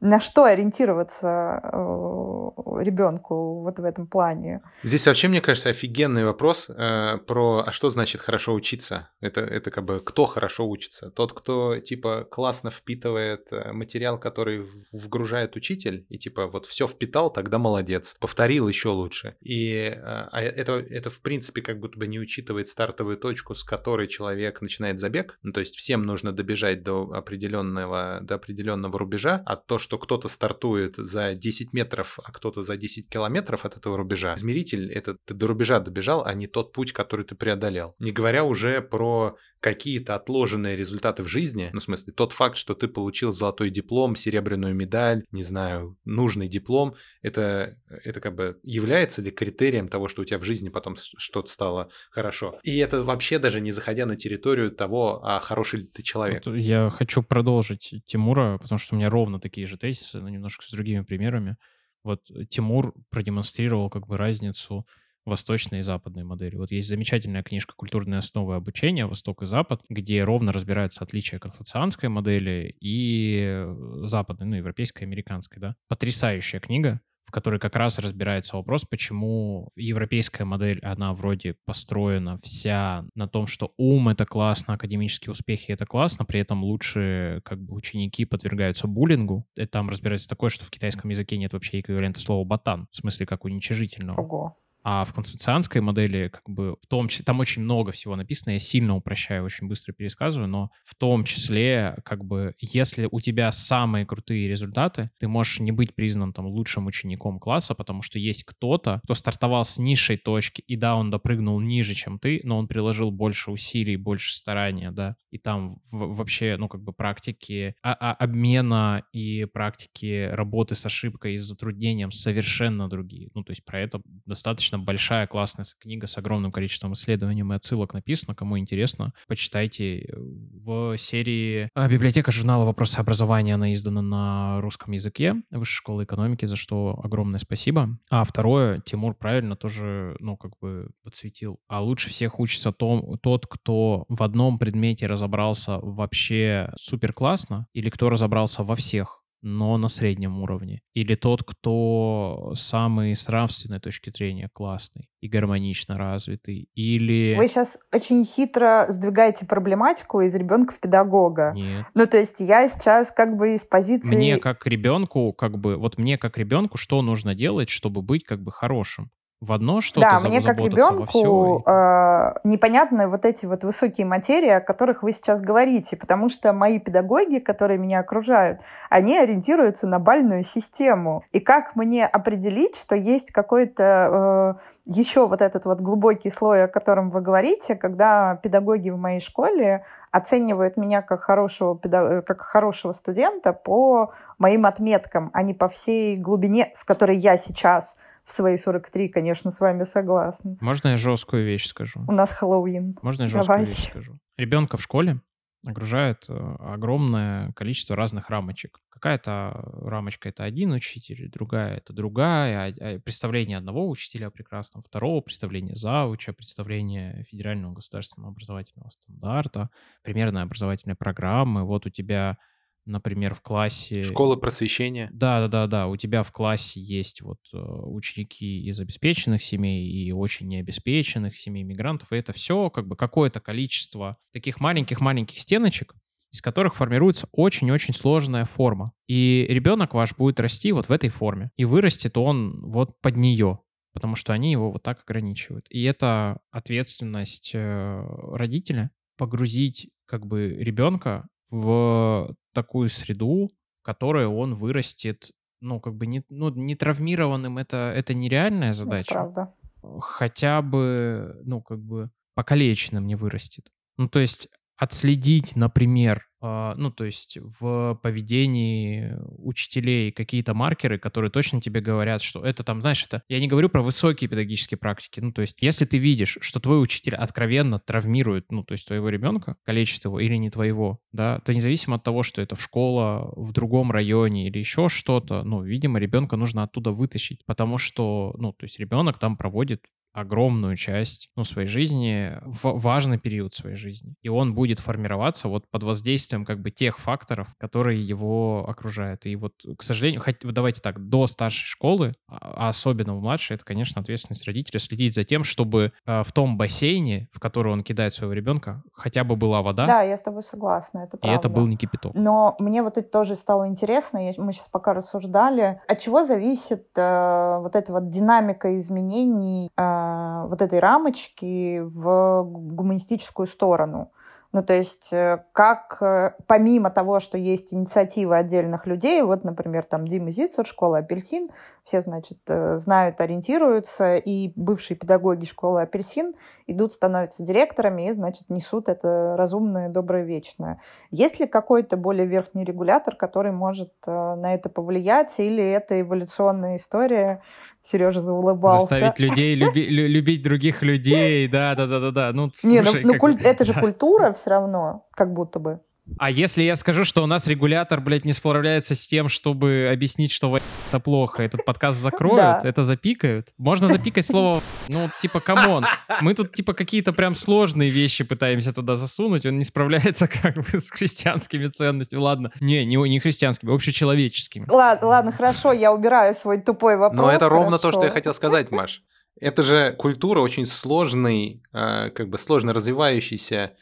на 0.00 0.20
что 0.20 0.44
ориентироваться 0.44 1.60
э, 1.62 2.80
ребенку 2.82 3.62
вот 3.62 3.78
в 3.78 3.84
этом 3.84 4.06
плане. 4.06 4.62
Здесь 4.82 5.06
вообще, 5.06 5.28
мне 5.28 5.40
кажется, 5.40 5.70
офигенный 5.70 6.24
вопрос 6.24 6.68
э, 6.68 7.18
про, 7.26 7.64
а 7.66 7.72
что 7.72 7.90
значит 7.90 8.20
хорошо 8.20 8.54
учиться? 8.54 9.10
Это, 9.20 9.40
это 9.40 9.70
как 9.70 9.84
бы 9.84 10.00
кто 10.00 10.24
хорошо 10.24 10.68
учится? 10.68 11.10
Тот, 11.10 11.32
кто 11.32 11.78
типа 11.78 12.26
классно 12.30 12.70
впитывает 12.70 13.48
э, 13.52 13.72
материал, 13.72 14.18
который 14.18 14.66
вгружает 14.92 15.56
учитель, 15.56 16.06
и 16.08 16.18
типа 16.18 16.46
вот 16.46 16.66
все 16.66 16.86
впитал, 16.86 17.30
тогда 17.30 17.58
молодец. 17.58 18.16
Повторил 18.20 18.68
еще 18.68 18.88
лучше. 18.88 19.36
И 19.40 19.94
э, 19.94 19.98
а 20.00 20.40
это, 20.40 20.74
это 20.74 21.10
в 21.10 21.20
принципе 21.20 21.62
как 21.62 21.78
будто 21.78 21.98
бы 21.98 22.06
не 22.06 22.18
учитывает 22.18 22.68
стартовую 22.68 23.18
точку, 23.18 23.54
с 23.54 23.64
которой 23.64 24.06
человек 24.06 24.62
начинает 24.62 24.98
забег. 24.98 25.38
Ну, 25.42 25.52
то 25.52 25.60
есть 25.60 25.76
всем 25.76 26.02
нужно 26.02 26.32
добежать 26.32 26.82
до 26.82 27.10
определенного, 27.12 28.20
до 28.22 28.36
определенного 28.36 28.98
рубежа, 28.98 29.42
а 29.44 29.56
то, 29.56 29.78
что 29.78 29.89
что 29.90 29.98
кто-то 29.98 30.28
стартует 30.28 30.94
за 30.98 31.34
10 31.34 31.72
метров, 31.72 32.20
а 32.22 32.30
кто-то 32.30 32.62
за 32.62 32.76
10 32.76 33.08
километров 33.08 33.64
от 33.64 33.76
этого 33.76 33.96
рубежа. 33.96 34.34
Измеритель— 34.34 34.92
это 34.94 35.16
ты 35.24 35.34
до 35.34 35.48
рубежа 35.48 35.80
добежал, 35.80 36.24
а 36.24 36.32
не 36.32 36.46
тот 36.46 36.72
путь, 36.72 36.92
который 36.92 37.26
ты 37.26 37.34
преодолел. 37.34 37.96
Не 37.98 38.12
говоря 38.12 38.44
уже 38.44 38.82
про 38.82 39.36
какие-то 39.58 40.14
отложенные 40.14 40.76
результаты 40.76 41.22
в 41.22 41.28
жизни, 41.28 41.70
ну, 41.72 41.80
в 41.80 41.82
смысле, 41.82 42.12
тот 42.12 42.32
факт, 42.32 42.56
что 42.56 42.74
ты 42.74 42.86
получил 42.88 43.32
золотой 43.32 43.70
диплом, 43.70 44.16
серебряную 44.16 44.74
медаль, 44.74 45.24
не 45.32 45.42
знаю, 45.42 45.98
нужный 46.04 46.48
диплом, 46.48 46.94
это, 47.20 47.76
это 47.88 48.20
как 48.20 48.36
бы 48.36 48.58
является 48.62 49.20
ли 49.22 49.30
критерием 49.30 49.88
того, 49.88 50.06
что 50.08 50.22
у 50.22 50.24
тебя 50.24 50.38
в 50.38 50.44
жизни 50.44 50.68
потом 50.68 50.96
что-то 50.96 51.50
стало 51.50 51.90
хорошо? 52.10 52.60
И 52.62 52.78
это 52.78 53.02
вообще 53.02 53.38
даже 53.38 53.60
не 53.60 53.72
заходя 53.72 54.06
на 54.06 54.16
территорию 54.16 54.70
того, 54.70 55.20
а 55.24 55.40
хороший 55.40 55.80
ли 55.80 55.86
ты 55.86 56.02
человек. 56.02 56.46
Вот 56.46 56.54
я 56.56 56.88
хочу 56.88 57.22
продолжить 57.22 57.92
Тимура, 58.06 58.56
потому 58.58 58.78
что 58.78 58.94
у 58.94 58.98
меня 58.98 59.10
ровно 59.10 59.40
такие 59.40 59.66
же 59.66 59.76
тезисы, 59.80 60.20
но 60.20 60.28
немножко 60.28 60.64
с 60.64 60.70
другими 60.70 61.00
примерами. 61.02 61.56
Вот 62.04 62.22
Тимур 62.50 62.94
продемонстрировал 63.10 63.90
как 63.90 64.06
бы 64.06 64.16
разницу 64.16 64.86
восточной 65.26 65.80
и 65.80 65.82
западной 65.82 66.24
модели. 66.24 66.56
Вот 66.56 66.70
есть 66.70 66.88
замечательная 66.88 67.42
книжка 67.42 67.74
«Культурные 67.76 68.18
основы 68.18 68.54
обучения. 68.54 69.06
Восток 69.06 69.42
и 69.42 69.46
Запад», 69.46 69.82
где 69.88 70.24
ровно 70.24 70.52
разбираются 70.52 71.04
отличия 71.04 71.38
конфуцианской 71.38 72.08
модели 72.08 72.74
и 72.80 73.66
западной, 74.04 74.46
ну, 74.46 74.56
европейской, 74.56 75.04
американской, 75.04 75.60
да. 75.60 75.76
Потрясающая 75.88 76.60
книга 76.60 77.00
в 77.30 77.32
которой 77.32 77.60
как 77.60 77.76
раз 77.76 77.96
разбирается 78.00 78.56
вопрос, 78.56 78.84
почему 78.84 79.70
европейская 79.76 80.44
модель, 80.44 80.80
она 80.82 81.14
вроде 81.14 81.54
построена 81.64 82.38
вся 82.42 83.04
на 83.14 83.28
том, 83.28 83.46
что 83.46 83.72
ум— 83.76 84.08
это 84.10 84.26
классно, 84.26 84.74
академические 84.74 85.30
успехи— 85.30 85.66
это 85.70 85.86
классно, 85.86 86.24
при 86.24 86.40
этом 86.40 86.64
лучшие 86.64 87.40
как 87.42 87.62
бы 87.62 87.76
ученики 87.76 88.24
подвергаются 88.24 88.88
буллингу. 88.88 89.46
И 89.54 89.64
там 89.64 89.88
разбирается 89.88 90.28
такое, 90.28 90.50
что 90.50 90.64
в 90.64 90.70
китайском 90.70 91.08
языке 91.10 91.38
нет 91.38 91.52
вообще 91.52 91.78
эквивалента 91.78 92.18
слова 92.18 92.44
«ботан», 92.44 92.88
в 92.90 92.96
смысле 92.96 93.26
как 93.26 93.44
уничижительного. 93.44 94.20
Ого. 94.20 94.56
А 94.82 95.04
в 95.04 95.12
конфуцианской 95.12 95.80
модели, 95.82 96.28
как 96.28 96.48
бы, 96.48 96.76
в 96.80 96.86
том 96.86 97.08
числе, 97.08 97.24
там 97.24 97.38
очень 97.40 97.62
много 97.62 97.92
всего 97.92 98.16
написано, 98.16 98.52
я 98.52 98.58
сильно 98.58 98.96
упрощаю, 98.96 99.44
очень 99.44 99.68
быстро 99.68 99.92
пересказываю, 99.92 100.48
но 100.48 100.70
в 100.84 100.94
том 100.94 101.24
числе, 101.24 101.96
как 102.04 102.24
бы, 102.24 102.54
если 102.60 103.06
у 103.10 103.20
тебя 103.20 103.52
самые 103.52 104.06
крутые 104.06 104.48
результаты, 104.48 105.10
ты 105.18 105.28
можешь 105.28 105.60
не 105.60 105.72
быть 105.72 105.94
признан 105.94 106.32
там 106.32 106.46
лучшим 106.46 106.86
учеником 106.86 107.38
класса, 107.38 107.74
потому 107.74 108.02
что 108.02 108.18
есть 108.18 108.44
кто-то, 108.44 109.00
кто 109.04 109.14
стартовал 109.14 109.64
с 109.64 109.78
низшей 109.78 110.16
точки, 110.16 110.62
и 110.66 110.76
да, 110.76 110.96
он 110.96 111.10
допрыгнул 111.10 111.60
ниже, 111.60 111.94
чем 111.94 112.18
ты, 112.18 112.40
но 112.44 112.58
он 112.58 112.66
приложил 112.66 113.10
больше 113.10 113.50
усилий, 113.50 113.96
больше 113.96 114.34
старания, 114.34 114.90
да, 114.90 115.16
и 115.30 115.38
там 115.38 115.76
вообще, 115.90 116.56
ну, 116.58 116.68
как 116.68 116.82
бы, 116.82 116.92
практики 116.92 117.74
-а 117.84 117.92
обмена 118.14 119.02
и 119.12 119.44
практики 119.44 120.28
работы 120.32 120.74
с 120.74 120.86
ошибкой 120.86 121.34
и 121.34 121.38
с 121.38 121.42
затруднением 121.44 122.12
совершенно 122.12 122.88
другие. 122.88 123.30
Ну, 123.34 123.44
то 123.44 123.50
есть 123.50 123.64
про 123.64 123.80
это 123.80 124.00
достаточно 124.26 124.69
достаточно 124.70 124.78
большая, 124.78 125.26
классная 125.26 125.66
книга 125.78 126.06
с 126.06 126.16
огромным 126.16 126.52
количеством 126.52 126.92
исследований 126.92 127.42
и 127.42 127.54
отсылок 127.54 127.94
написана. 127.94 128.34
Кому 128.34 128.58
интересно, 128.58 129.12
почитайте. 129.26 130.08
В 130.14 130.96
серии 130.96 131.68
а, 131.74 131.88
«Библиотека 131.88 132.30
журнала 132.30 132.64
«Вопросы 132.64 132.98
образования» 132.98 133.54
она 133.54 133.72
издана 133.72 134.02
на 134.02 134.60
русском 134.60 134.92
языке 134.92 135.34
Высшей 135.50 135.76
школы 135.76 136.04
экономики, 136.04 136.46
за 136.46 136.56
что 136.56 136.98
огромное 137.02 137.38
спасибо. 137.38 137.98
А 138.10 138.24
второе, 138.24 138.80
Тимур 138.80 139.14
правильно 139.14 139.56
тоже, 139.56 140.16
ну, 140.20 140.36
как 140.36 140.52
бы 140.60 140.90
подсветил. 141.02 141.58
А 141.68 141.82
лучше 141.82 142.08
всех 142.10 142.38
учится 142.38 142.72
том, 142.72 143.18
тот, 143.22 143.46
кто 143.46 144.04
в 144.08 144.22
одном 144.22 144.58
предмете 144.58 145.06
разобрался 145.06 145.78
вообще 145.78 146.70
супер 146.76 147.12
классно, 147.12 147.66
или 147.72 147.90
кто 147.90 148.10
разобрался 148.10 148.62
во 148.62 148.76
всех 148.76 149.19
но 149.42 149.76
на 149.78 149.88
среднем 149.88 150.42
уровне. 150.42 150.82
Или 150.94 151.14
тот, 151.14 151.42
кто 151.42 152.52
самый 152.54 153.14
с 153.14 153.26
нравственной 153.28 153.80
точки 153.80 154.10
зрения 154.10 154.48
классный 154.52 155.08
и 155.20 155.28
гармонично 155.28 155.96
развитый. 155.96 156.68
Или... 156.74 157.34
Вы 157.36 157.46
сейчас 157.48 157.78
очень 157.92 158.24
хитро 158.24 158.86
сдвигаете 158.88 159.46
проблематику 159.46 160.20
из 160.20 160.34
ребенка 160.34 160.74
в 160.74 160.80
педагога. 160.80 161.52
Нет. 161.54 161.86
Ну, 161.94 162.06
то 162.06 162.18
есть 162.18 162.40
я 162.40 162.68
сейчас 162.68 163.10
как 163.10 163.36
бы 163.36 163.54
из 163.54 163.64
позиции... 163.64 164.14
Мне 164.14 164.38
как 164.38 164.66
ребенку, 164.66 165.32
как 165.32 165.58
бы, 165.58 165.76
вот 165.76 165.98
мне 165.98 166.18
как 166.18 166.38
ребенку, 166.38 166.76
что 166.78 167.02
нужно 167.02 167.34
делать, 167.34 167.68
чтобы 167.68 168.02
быть 168.02 168.24
как 168.24 168.42
бы 168.42 168.52
хорошим? 168.52 169.10
В 169.40 169.52
одно 169.52 169.80
что-то 169.80 170.18
Да, 170.20 170.28
мне 170.28 170.42
как 170.42 170.58
ребенку 170.58 171.62
э, 171.66 172.34
непонятны 172.44 173.08
вот 173.08 173.24
эти 173.24 173.46
вот 173.46 173.64
высокие 173.64 174.06
материи, 174.06 174.50
о 174.50 174.60
которых 174.60 175.02
вы 175.02 175.12
сейчас 175.12 175.40
говорите, 175.40 175.96
потому 175.96 176.28
что 176.28 176.52
мои 176.52 176.78
педагоги, 176.78 177.38
которые 177.38 177.78
меня 177.78 178.00
окружают, 178.00 178.60
они 178.90 179.16
ориентируются 179.16 179.86
на 179.86 179.98
бальную 179.98 180.42
систему. 180.42 181.24
И 181.32 181.40
как 181.40 181.74
мне 181.74 182.06
определить, 182.06 182.76
что 182.76 182.94
есть 182.94 183.32
какой-то 183.32 184.56
э, 184.58 184.80
еще 184.84 185.26
вот 185.26 185.40
этот 185.40 185.64
вот 185.64 185.80
глубокий 185.80 186.28
слой, 186.28 186.64
о 186.64 186.68
котором 186.68 187.08
вы 187.08 187.22
говорите, 187.22 187.76
когда 187.76 188.36
педагоги 188.42 188.90
в 188.90 188.98
моей 188.98 189.20
школе 189.20 189.86
оценивают 190.10 190.76
меня 190.76 191.00
как 191.00 191.22
хорошего, 191.22 191.78
педаг... 191.78 192.26
как 192.26 192.42
хорошего 192.42 192.92
студента 192.92 193.54
по 193.54 194.12
моим 194.36 194.66
отметкам, 194.66 195.30
а 195.32 195.42
не 195.42 195.54
по 195.54 195.68
всей 195.68 196.18
глубине, 196.18 196.72
с 196.74 196.84
которой 196.84 197.16
я 197.16 197.38
сейчас 197.38 197.96
в 198.30 198.32
свои 198.32 198.56
43, 198.56 199.08
конечно, 199.08 199.50
с 199.50 199.58
вами 199.58 199.82
согласна. 199.82 200.56
Можно 200.60 200.90
я 200.90 200.96
жесткую 200.96 201.44
вещь 201.44 201.66
скажу? 201.66 202.04
У 202.06 202.12
нас 202.12 202.32
Хэллоуин. 202.32 202.96
Можно 203.02 203.22
я 203.22 203.26
жесткую 203.26 203.58
Давай. 203.58 203.64
вещь 203.64 203.88
скажу? 203.88 204.20
Ребенка 204.38 204.76
в 204.76 204.82
школе 204.82 205.20
огружает 205.66 206.26
э, 206.28 206.56
огромное 206.60 207.52
количество 207.54 207.96
разных 207.96 208.30
рамочек. 208.30 208.78
Какая-то 208.88 209.50
рамочка— 209.82 210.28
это 210.30 210.44
один 210.44 210.70
учитель, 210.70 211.28
другая— 211.28 211.76
это 211.78 211.92
другая. 211.92 212.72
А, 212.72 212.74
а 212.80 213.00
представление 213.00 213.58
одного 213.58 213.88
учителя 213.88 214.30
прекрасного, 214.30 214.84
второго 214.84 215.20
представление 215.22 215.74
зауча, 215.74 216.32
представление 216.32 217.24
федерального 217.24 217.74
государственного 217.74 218.30
образовательного 218.30 218.90
стандарта, 218.90 219.70
примерная 220.02 220.44
образовательная 220.44 220.96
программы. 220.96 221.64
Вот 221.64 221.84
у 221.84 221.90
тебя 221.90 222.38
например, 222.84 223.34
в 223.34 223.42
классе... 223.42 224.02
Школа 224.02 224.36
просвещения. 224.36 225.08
Да, 225.12 225.40
да, 225.40 225.48
да, 225.48 225.66
да. 225.66 225.86
У 225.86 225.96
тебя 225.96 226.22
в 226.22 226.32
классе 226.32 226.80
есть 226.80 227.22
вот 227.22 227.38
э, 227.52 227.58
ученики 227.58 228.64
из 228.64 228.80
обеспеченных 228.80 229.42
семей 229.42 229.86
и 229.86 230.12
очень 230.12 230.48
необеспеченных 230.48 231.36
семей 231.38 231.62
мигрантов, 231.62 232.12
и 232.12 232.16
это 232.16 232.32
все 232.32 232.70
как 232.70 232.86
бы 232.86 232.96
какое-то 232.96 233.40
количество 233.40 234.16
таких 234.32 234.60
маленьких-маленьких 234.60 235.38
стеночек, 235.38 235.94
из 236.32 236.40
которых 236.40 236.76
формируется 236.76 237.28
очень-очень 237.32 237.94
сложная 237.94 238.44
форма. 238.44 238.92
И 239.08 239.46
ребенок 239.48 239.94
ваш 239.94 240.14
будет 240.16 240.38
расти 240.40 240.72
вот 240.72 240.88
в 240.88 240.92
этой 240.92 241.10
форме. 241.10 241.50
И 241.56 241.64
вырастет 241.64 242.16
он 242.16 242.60
вот 242.62 243.00
под 243.00 243.16
нее, 243.16 243.60
потому 243.92 244.14
что 244.14 244.32
они 244.32 244.52
его 244.52 244.70
вот 244.70 244.82
так 244.82 245.02
ограничивают. 245.02 245.66
И 245.70 245.82
это 245.82 246.40
ответственность 246.50 247.50
э, 247.54 248.04
родителя 248.32 248.90
погрузить 249.16 249.90
как 250.06 250.26
бы 250.26 250.48
ребенка 250.48 251.28
в 251.50 252.34
такую 252.54 252.88
среду, 252.88 253.50
в 253.80 253.82
которой 253.82 254.26
он 254.26 254.54
вырастет, 254.54 255.30
ну, 255.60 255.80
как 255.80 255.94
бы 255.94 256.06
не, 256.06 256.24
ну, 256.28 256.50
не 256.50 256.74
травмированным, 256.74 257.58
это, 257.58 257.92
это 257.94 258.14
нереальная 258.14 258.72
задача. 258.72 259.12
Это 259.12 259.14
правда. 259.14 259.54
Хотя 260.00 260.62
бы, 260.62 261.40
ну, 261.44 261.60
как 261.60 261.80
бы 261.80 262.10
покалеченным 262.34 263.06
не 263.06 263.14
вырастет. 263.14 263.70
Ну, 263.96 264.08
то 264.08 264.20
есть 264.20 264.48
отследить, 264.80 265.56
например, 265.56 266.26
а, 266.40 266.74
ну, 266.76 266.90
то 266.90 267.04
есть 267.04 267.36
в 267.60 268.00
поведении 268.02 269.14
учителей 269.36 270.10
какие-то 270.10 270.54
маркеры, 270.54 270.98
которые 270.98 271.30
точно 271.30 271.60
тебе 271.60 271.82
говорят, 271.82 272.22
что 272.22 272.42
это 272.42 272.64
там, 272.64 272.80
знаешь, 272.80 273.04
это... 273.04 273.22
Я 273.28 273.40
не 273.40 273.46
говорю 273.46 273.68
про 273.68 273.82
высокие 273.82 274.28
педагогические 274.28 274.78
практики. 274.78 275.20
Ну, 275.20 275.32
то 275.32 275.42
есть 275.42 275.58
если 275.60 275.84
ты 275.84 275.98
видишь, 275.98 276.38
что 276.40 276.60
твой 276.60 276.82
учитель 276.82 277.14
откровенно 277.14 277.78
травмирует, 277.78 278.50
ну, 278.50 278.64
то 278.64 278.72
есть 278.72 278.86
твоего 278.86 279.10
ребенка, 279.10 279.56
калечит 279.64 280.06
его 280.06 280.18
или 280.18 280.36
не 280.36 280.48
твоего, 280.48 281.00
да, 281.12 281.40
то 281.40 281.52
независимо 281.52 281.96
от 281.96 282.04
того, 282.04 282.22
что 282.22 282.40
это 282.40 282.56
в 282.56 282.62
школа 282.62 283.34
в 283.36 283.52
другом 283.52 283.92
районе 283.92 284.46
или 284.46 284.58
еще 284.58 284.88
что-то, 284.88 285.44
ну, 285.44 285.62
видимо, 285.62 285.98
ребенка 285.98 286.36
нужно 286.36 286.62
оттуда 286.62 286.90
вытащить, 286.90 287.44
потому 287.44 287.76
что, 287.76 288.34
ну, 288.38 288.54
то 288.54 288.64
есть 288.64 288.78
ребенок 288.78 289.18
там 289.18 289.36
проводит 289.36 289.84
огромную 290.12 290.76
часть 290.76 291.28
ну, 291.36 291.44
своей 291.44 291.68
жизни, 291.68 292.32
важный 292.62 293.18
период 293.18 293.54
своей 293.54 293.76
жизни. 293.76 294.14
И 294.22 294.28
он 294.28 294.54
будет 294.54 294.80
формироваться 294.80 295.48
вот 295.48 295.68
под 295.70 295.82
воздействием 295.82 296.44
как 296.44 296.60
бы 296.60 296.70
тех 296.70 296.98
факторов, 296.98 297.48
которые 297.58 298.02
его 298.02 298.68
окружают. 298.68 299.26
И 299.26 299.36
вот, 299.36 299.54
к 299.78 299.82
сожалению, 299.82 300.20
хоть, 300.20 300.36
давайте 300.42 300.80
так, 300.80 301.00
до 301.08 301.26
старшей 301.26 301.66
школы, 301.66 302.14
а, 302.28 302.66
а 302.66 302.68
особенно 302.68 303.14
в 303.14 303.20
младшей, 303.20 303.54
это, 303.54 303.64
конечно, 303.64 304.00
ответственность 304.00 304.46
родителя 304.46 304.80
следить 304.80 305.14
за 305.14 305.24
тем, 305.24 305.44
чтобы 305.44 305.92
э, 306.06 306.22
в 306.22 306.32
том 306.32 306.56
бассейне, 306.56 307.28
в 307.32 307.38
который 307.38 307.72
он 307.72 307.82
кидает 307.82 308.12
своего 308.12 308.32
ребенка, 308.32 308.82
хотя 308.92 309.24
бы 309.24 309.36
была 309.36 309.62
вода. 309.62 309.86
Да, 309.86 310.02
я 310.02 310.16
с 310.16 310.20
тобой 310.20 310.42
согласна, 310.42 311.00
это 311.00 311.16
правда. 311.16 311.34
И 311.34 311.38
это 311.38 311.48
был 311.48 311.66
не 311.66 311.76
кипяток. 311.76 312.14
Но 312.14 312.56
мне 312.58 312.82
вот 312.82 312.98
это 312.98 313.08
тоже 313.08 313.36
стало 313.36 313.68
интересно, 313.68 314.20
мы 314.38 314.52
сейчас 314.52 314.68
пока 314.68 314.94
рассуждали, 314.94 315.80
от 315.86 315.98
чего 315.98 316.24
зависит 316.24 316.88
э, 316.96 317.58
вот 317.60 317.76
эта 317.76 317.92
вот 317.92 318.08
динамика 318.08 318.76
изменений 318.76 319.70
э, 319.76 319.99
вот 320.48 320.62
этой 320.62 320.78
рамочки 320.78 321.80
в 321.80 322.42
гуманистическую 322.44 323.46
сторону. 323.46 324.10
Ну, 324.52 324.64
то 324.64 324.72
есть, 324.74 325.12
э, 325.12 325.44
как 325.52 325.98
э, 326.02 326.32
помимо 326.48 326.90
того, 326.90 327.20
что 327.20 327.38
есть 327.38 327.72
инициативы 327.72 328.36
отдельных 328.36 328.84
людей, 328.84 329.22
вот, 329.22 329.44
например, 329.44 329.84
там 329.84 330.08
Дима 330.08 330.32
Зицер, 330.32 330.66
школа 330.66 330.98
«Апельсин», 330.98 331.50
все, 331.84 332.00
значит, 332.00 332.38
э, 332.48 332.76
знают, 332.76 333.20
ориентируются, 333.20 334.16
и 334.16 334.52
бывшие 334.56 334.96
педагоги 334.96 335.44
школы 335.44 335.82
«Апельсин» 335.82 336.34
идут, 336.66 336.92
становятся 336.92 337.44
директорами 337.44 338.08
и, 338.08 338.12
значит, 338.12 338.50
несут 338.50 338.88
это 338.88 339.36
разумное, 339.38 339.88
доброе, 339.88 340.24
вечное. 340.24 340.80
Есть 341.12 341.38
ли 341.38 341.46
какой-то 341.46 341.96
более 341.96 342.26
верхний 342.26 342.64
регулятор, 342.64 343.14
который 343.14 343.52
может 343.52 343.92
на 344.06 344.52
это 344.52 344.68
повлиять, 344.68 345.38
или 345.38 345.62
это 345.62 346.00
эволюционная 346.00 346.76
история? 346.76 347.40
Сережа 347.82 348.20
заулыбался. 348.20 348.86
Заставить 348.86 349.18
людей 349.18 349.54
люби, 349.54 349.86
любить 349.88 350.42
других 350.42 350.82
людей, 350.82 351.48
да-да-да-да-да. 351.48 352.32
Ну, 352.32 352.50
Не, 352.62 352.82
ну, 352.82 352.92
ну 353.02 353.18
куль... 353.18 353.36
это 353.42 353.64
же 353.64 353.74
культура 353.74 354.32
все 354.32 354.50
равно, 354.50 355.06
как 355.12 355.32
будто 355.32 355.58
бы. 355.58 355.80
А 356.18 356.30
если 356.30 356.62
я 356.62 356.76
скажу, 356.76 357.04
что 357.04 357.22
у 357.22 357.26
нас 357.26 357.46
регулятор, 357.46 358.00
блядь, 358.00 358.24
не 358.24 358.32
справляется 358.32 358.94
с 358.94 359.06
тем, 359.06 359.28
чтобы 359.28 359.88
объяснить, 359.92 360.32
что 360.32 360.56
это 360.56 361.00
плохо, 361.00 361.42
этот 361.42 361.64
подкаст 361.64 361.98
закроют, 362.02 362.64
это 362.64 362.82
запикают? 362.82 363.52
Можно 363.58 363.88
запикать 363.88 364.26
слово, 364.30 364.60
ну, 364.88 365.08
типа, 365.20 365.40
come 365.40 365.65
on. 365.65 365.84
Мы 366.20 366.34
тут, 366.34 366.52
типа, 366.54 366.72
какие-то 366.72 367.12
прям 367.12 367.34
сложные 367.34 367.90
вещи 367.90 368.24
пытаемся 368.24 368.72
туда 368.72 368.96
засунуть, 368.96 369.46
он 369.46 369.58
не 369.58 369.64
справляется 369.64 370.26
как 370.42 370.56
бы 370.56 370.80
с 370.80 370.90
христианскими 370.90 371.68
ценностями. 371.68 372.20
Ладно, 372.20 372.52
не, 372.60 372.84
не, 372.84 372.96
не 372.96 373.18
христианскими, 373.20 373.74
общечеловеческими. 373.74 374.66
Ладно, 374.68 375.08
ладно, 375.08 375.32
хорошо, 375.32 375.72
я 375.72 375.92
убираю 375.92 376.34
свой 376.34 376.60
тупой 376.60 376.96
вопрос. 376.96 377.20
Но 377.20 377.30
это 377.30 377.48
ровно 377.48 377.78
то, 377.78 377.92
что 377.92 378.04
я 378.04 378.10
хотел 378.10 378.34
сказать, 378.34 378.70
Маш. 378.70 379.02
Это 379.40 379.62
же 379.62 379.92
культура 379.92 380.40
очень 380.40 380.66
сложный, 380.66 381.62
а, 381.72 382.10
как 382.10 382.28
бы 382.28 382.36
сложно 382.36 382.74
развивающийся 382.74 383.72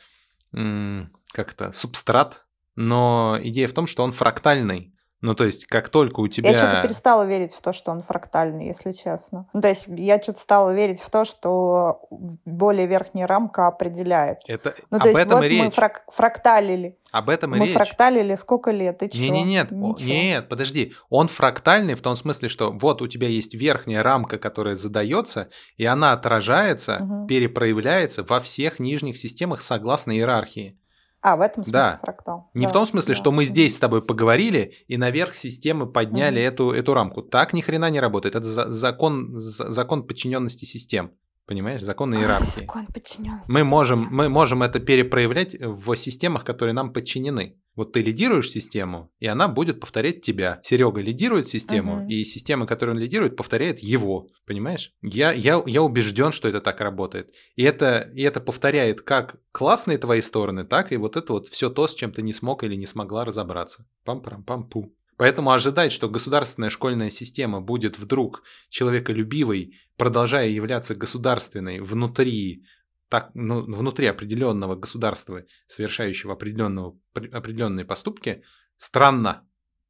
как-то 1.39 1.71
субстрат, 1.71 2.47
но 2.75 3.39
идея 3.41 3.69
в 3.69 3.73
том, 3.73 3.87
что 3.87 4.03
он 4.03 4.11
фрактальный. 4.11 4.93
Ну, 5.21 5.35
то 5.35 5.45
есть, 5.45 5.67
как 5.67 5.89
только 5.89 6.21
у 6.21 6.29
тебя... 6.29 6.51
Я 6.51 6.59
что-то 6.59 6.83
перестала 6.83 7.25
верить 7.25 7.53
в 7.53 7.61
то, 7.61 7.73
что 7.73 7.91
он 7.91 8.03
фрактальный, 8.03 8.67
если 8.67 8.93
честно. 8.93 9.49
Ну, 9.53 9.61
то 9.61 9.69
есть, 9.69 9.87
я 9.89 10.21
что-то 10.23 10.39
стала 10.39 10.73
верить 10.73 11.01
в 11.01 11.11
то, 11.11 11.25
что 11.25 12.09
более 12.45 12.87
верхняя 12.87 13.27
рамка 13.27 13.67
определяет. 13.67 14.39
Это... 14.47 14.75
Ну, 14.91 14.99
то 14.99 15.05
Об 15.05 15.09
есть, 15.09 15.21
этом 15.21 15.39
вот 15.39 15.45
и 15.45 15.49
речь. 15.49 15.65
мы 15.65 15.71
фрак... 15.71 16.05
фракталили. 16.13 16.99
Об 17.11 17.31
этом 17.31 17.55
и 17.55 17.59
мы 17.59 17.67
речь. 17.67 17.75
Мы 17.75 17.85
фракталили 17.85 18.35
сколько 18.37 18.71
лет, 18.71 19.03
и 19.03 19.19
не, 19.19 19.31
Не, 19.31 19.43
нет, 19.43 19.71
нет, 19.73 20.49
подожди. 20.49 20.95
Он 21.09 21.27
фрактальный 21.27 21.95
в 21.95 22.01
том 22.01 22.15
смысле, 22.15 22.49
что 22.49 22.71
вот 22.71 23.03
у 23.03 23.09
тебя 23.09 23.27
есть 23.27 23.55
верхняя 23.55 24.05
рамка, 24.05 24.39
которая 24.39 24.77
задается, 24.77 25.49
и 25.77 25.85
она 25.85 26.13
отражается, 26.13 26.99
угу. 27.01 27.27
перепроявляется 27.27 28.23
во 28.23 28.39
всех 28.39 28.79
нижних 28.79 29.19
системах 29.19 29.63
согласно 29.63 30.13
иерархии. 30.13 30.79
А, 31.21 31.37
в 31.37 31.41
этом 31.41 31.65
смысле 31.65 31.73
да. 31.73 31.99
фрактал. 32.03 32.51
Не 32.55 32.67
да, 32.67 32.71
в 32.71 32.73
том 32.73 32.87
смысле, 32.87 33.15
да. 33.15 33.21
что 33.21 33.33
мы 33.33 33.45
здесь 33.45 33.77
с 33.77 33.79
тобой 33.79 34.03
поговорили 34.03 34.75
и 34.87 34.97
наверх 34.97 35.35
системы 35.35 35.91
подняли 35.91 36.41
mm 36.41 36.49
эту, 36.49 36.71
эту 36.71 36.95
рамку. 36.95 37.23
Так 37.23 37.53
ни 37.53 37.61
хрена 37.61 37.91
не 37.91 38.01
работает. 38.01 38.37
Это 38.37 38.45
за, 38.45 38.73
закон, 38.73 39.39
за, 39.39 39.73
закон 39.73 40.07
подчиненности 40.07 40.65
систем. 40.65 41.13
Понимаешь, 41.49 41.81
закон 41.81 42.15
иерархии. 42.15 42.61
закон 42.61 42.87
подчиненности. 42.89 43.51
Мы 43.51 43.65
можем, 43.65 44.07
мы 44.11 44.29
можем 44.29 44.63
это 44.63 44.81
перепроявлять 44.81 45.57
в 45.59 45.97
системах, 45.97 46.45
которые 46.45 46.75
нам 46.75 46.93
подчинены. 46.93 47.57
Вот 47.75 47.93
ты 47.93 48.03
лидируешь 48.03 48.51
систему, 48.51 49.11
и 49.19 49.27
она 49.27 49.49
будет 49.49 49.81
повторять 49.81 50.21
тебя. 50.21 50.61
Серега 50.63 51.01
лидирует 51.01 51.49
систему, 51.49 52.03
угу. 52.03 52.09
и 52.09 52.25
система, 52.25 52.67
которую 52.67 52.97
он 52.97 53.03
лидирует, 53.03 53.35
повторяет 53.35 53.79
его. 53.79 54.29
Понимаешь? 54.45 54.93
Я, 55.01 55.33
я, 55.33 55.63
я 55.65 55.83
убежден, 55.83 56.33
что 56.33 56.49
это 56.49 56.61
так 56.61 56.81
работает. 56.81 57.33
И 57.57 57.63
это, 57.63 58.11
и 58.15 58.23
это 58.23 58.41
повторяет 58.41 59.01
как 59.01 59.37
классные 59.53 59.97
твои 59.97 60.21
стороны, 60.21 60.65
так 60.65 60.93
и 60.93 60.99
вот 60.99 61.17
это 61.17 61.33
вот 61.33 61.49
все 61.49 61.71
то, 61.71 61.89
с 61.89 61.95
чем 61.95 62.13
ты 62.13 62.21
не 62.21 62.35
смог 62.35 62.63
или 62.63 62.75
не 62.75 62.85
смогла 62.85 63.25
разобраться. 63.25 63.87
Пам-парам-пам-пу. 64.05 64.93
Поэтому 65.19 65.51
ожидать, 65.51 65.91
что 65.93 66.09
государственная 66.09 66.71
школьная 66.71 67.11
система 67.11 67.61
будет 67.61 67.99
вдруг 67.99 68.45
человеколюбивой, 68.71 69.79
продолжая 69.97 70.49
являться 70.49 70.95
государственной 70.95 71.81
внутри 71.81 72.65
так, 73.09 73.31
ну, 73.35 73.63
внутри 73.63 74.07
определенного 74.07 74.77
государства, 74.77 75.45
совершающего 75.67 76.35
определенного, 76.35 76.97
определенные 77.15 77.85
поступки, 77.85 78.45
странно. 78.77 79.45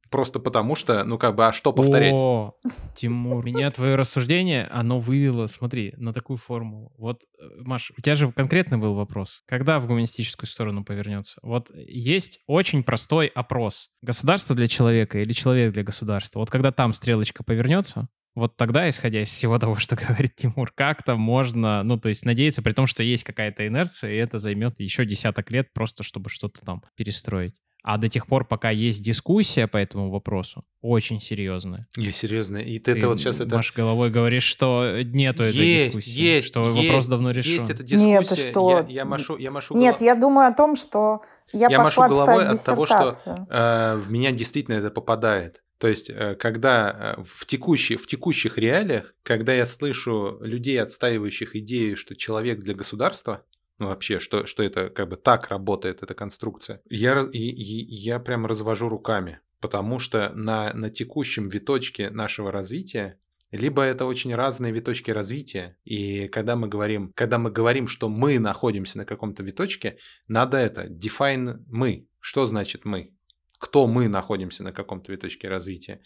Просто 0.09 0.39
потому 0.39 0.75
что, 0.75 1.03
ну 1.03 1.17
как 1.17 1.35
бы, 1.35 1.47
а 1.47 1.51
что 1.51 1.71
повторять? 1.71 2.13
О, 2.13 2.55
Тимур, 2.95 3.45
меня 3.45 3.69
твое 3.71 3.95
рассуждение, 3.95 4.65
оно 4.71 4.99
вывело, 4.99 5.45
смотри, 5.47 5.93
на 5.97 6.13
такую 6.13 6.37
формулу. 6.37 6.93
Вот, 6.97 7.23
э, 7.39 7.43
Маш, 7.59 7.91
у 7.97 8.01
тебя 8.01 8.15
же 8.15 8.31
конкретный 8.31 8.77
был 8.77 8.95
вопрос. 8.95 9.43
Когда 9.47 9.79
в 9.79 9.87
гуманистическую 9.87 10.47
сторону 10.47 10.83
повернется? 10.83 11.39
Вот 11.43 11.71
есть 11.75 12.39
очень 12.47 12.83
простой 12.83 13.27
опрос. 13.27 13.89
Государство 14.01 14.55
для 14.55 14.67
человека 14.67 15.19
или 15.19 15.33
человек 15.33 15.73
для 15.73 15.83
государства? 15.83 16.39
Вот 16.39 16.49
когда 16.49 16.71
там 16.71 16.93
стрелочка 16.93 17.43
повернется, 17.43 18.09
вот 18.35 18.55
тогда, 18.55 18.87
исходя 18.87 19.21
из 19.21 19.29
всего 19.29 19.59
того, 19.59 19.75
что 19.75 19.95
говорит 20.07 20.35
Тимур, 20.35 20.71
как-то 20.73 21.15
можно, 21.15 21.83
ну, 21.83 21.99
то 21.99 22.09
есть 22.09 22.25
надеяться, 22.25 22.61
при 22.61 22.71
том, 22.71 22.87
что 22.87 23.03
есть 23.03 23.23
какая-то 23.23 23.67
инерция, 23.67 24.11
и 24.11 24.17
это 24.17 24.37
займет 24.37 24.79
еще 24.79 25.05
десяток 25.05 25.51
лет 25.51 25.73
просто, 25.73 26.03
чтобы 26.03 26.29
что-то 26.29 26.61
там 26.61 26.83
перестроить. 26.95 27.55
А 27.81 27.97
до 27.97 28.09
тех 28.09 28.27
пор, 28.27 28.45
пока 28.45 28.71
есть 28.71 29.01
дискуссия 29.01 29.67
по 29.67 29.77
этому 29.77 30.11
вопросу, 30.11 30.65
очень 30.81 31.21
серьезная. 31.21 31.87
Я 31.95 32.11
серьезно. 32.11 32.57
И 32.57 32.77
ты, 32.77 32.93
ты 32.93 32.99
это 32.99 33.07
вот 33.07 33.19
сейчас 33.19 33.39
это... 33.39 33.55
Маш 33.55 33.73
головой 33.73 34.09
говоришь, 34.09 34.43
что 34.43 35.01
нету 35.03 35.43
есть, 35.43 35.55
этой 35.55 35.85
дискуссии. 35.87 36.09
Есть, 36.09 36.47
что 36.49 36.69
есть, 36.69 36.87
вопрос 36.87 37.07
давно 37.07 37.31
решен. 37.31 37.51
Есть 37.51 37.69
эта 37.69 37.83
дискуссия. 37.83 38.05
Нет, 38.05 38.25
что... 38.25 38.85
Я, 38.87 38.93
я 38.93 39.05
машу, 39.05 39.37
я 39.37 39.51
машу 39.51 39.75
Нет, 39.75 39.95
голов... 39.95 40.01
я 40.01 40.15
думаю 40.15 40.47
о 40.49 40.53
том, 40.53 40.75
что 40.75 41.21
я, 41.53 41.67
я 41.69 41.77
машу 41.77 42.01
головой 42.01 42.45
от 42.45 42.63
того, 42.63 42.85
что 42.85 43.15
э, 43.25 43.95
в 43.97 44.11
меня 44.11 44.31
действительно 44.31 44.75
это 44.75 44.89
попадает. 44.89 45.63
То 45.79 45.87
есть, 45.87 46.09
э, 46.09 46.35
когда 46.35 47.15
э, 47.17 47.23
в, 47.23 47.45
текущий, 47.45 47.95
в 47.95 48.05
текущих 48.05 48.57
реалиях, 48.57 49.15
когда 49.23 49.53
я 49.53 49.65
слышу 49.65 50.37
людей, 50.41 50.79
отстаивающих 50.81 51.55
идею, 51.55 51.95
что 51.95 52.15
человек 52.15 52.59
для 52.59 52.73
государства, 52.73 53.45
ну, 53.79 53.87
вообще, 53.87 54.19
что, 54.19 54.45
что 54.45 54.61
это 54.61 54.89
как 54.89 55.09
бы 55.09 55.15
так 55.15 55.47
работает, 55.47 56.03
эта 56.03 56.13
конструкция, 56.13 56.81
я, 56.89 57.27
и, 57.31 57.39
и, 57.39 57.93
я 57.95 58.19
прям 58.19 58.45
развожу 58.45 58.89
руками, 58.89 59.39
потому 59.61 59.99
что 59.99 60.31
на, 60.35 60.73
на 60.73 60.89
текущем 60.89 61.47
виточке 61.47 62.09
нашего 62.09 62.51
развития 62.51 63.17
либо 63.51 63.81
это 63.81 64.05
очень 64.05 64.35
разные 64.35 64.71
виточки 64.71 65.09
развития, 65.09 65.75
и 65.83 66.27
когда 66.27 66.55
мы 66.55 66.67
говорим, 66.67 67.11
когда 67.15 67.39
мы 67.39 67.49
говорим, 67.49 67.87
что 67.87 68.07
мы 68.07 68.37
находимся 68.37 68.99
на 68.99 69.05
каком-то 69.05 69.41
виточке, 69.41 69.97
надо 70.27 70.57
это 70.57 70.85
define 70.85 71.63
мы. 71.67 72.07
Что 72.19 72.45
значит 72.45 72.85
мы? 72.85 73.15
Кто 73.57 73.87
мы 73.87 74.07
находимся 74.07 74.63
на 74.63 74.71
каком-то 74.71 75.11
виточке 75.11 75.47
развития? 75.47 76.01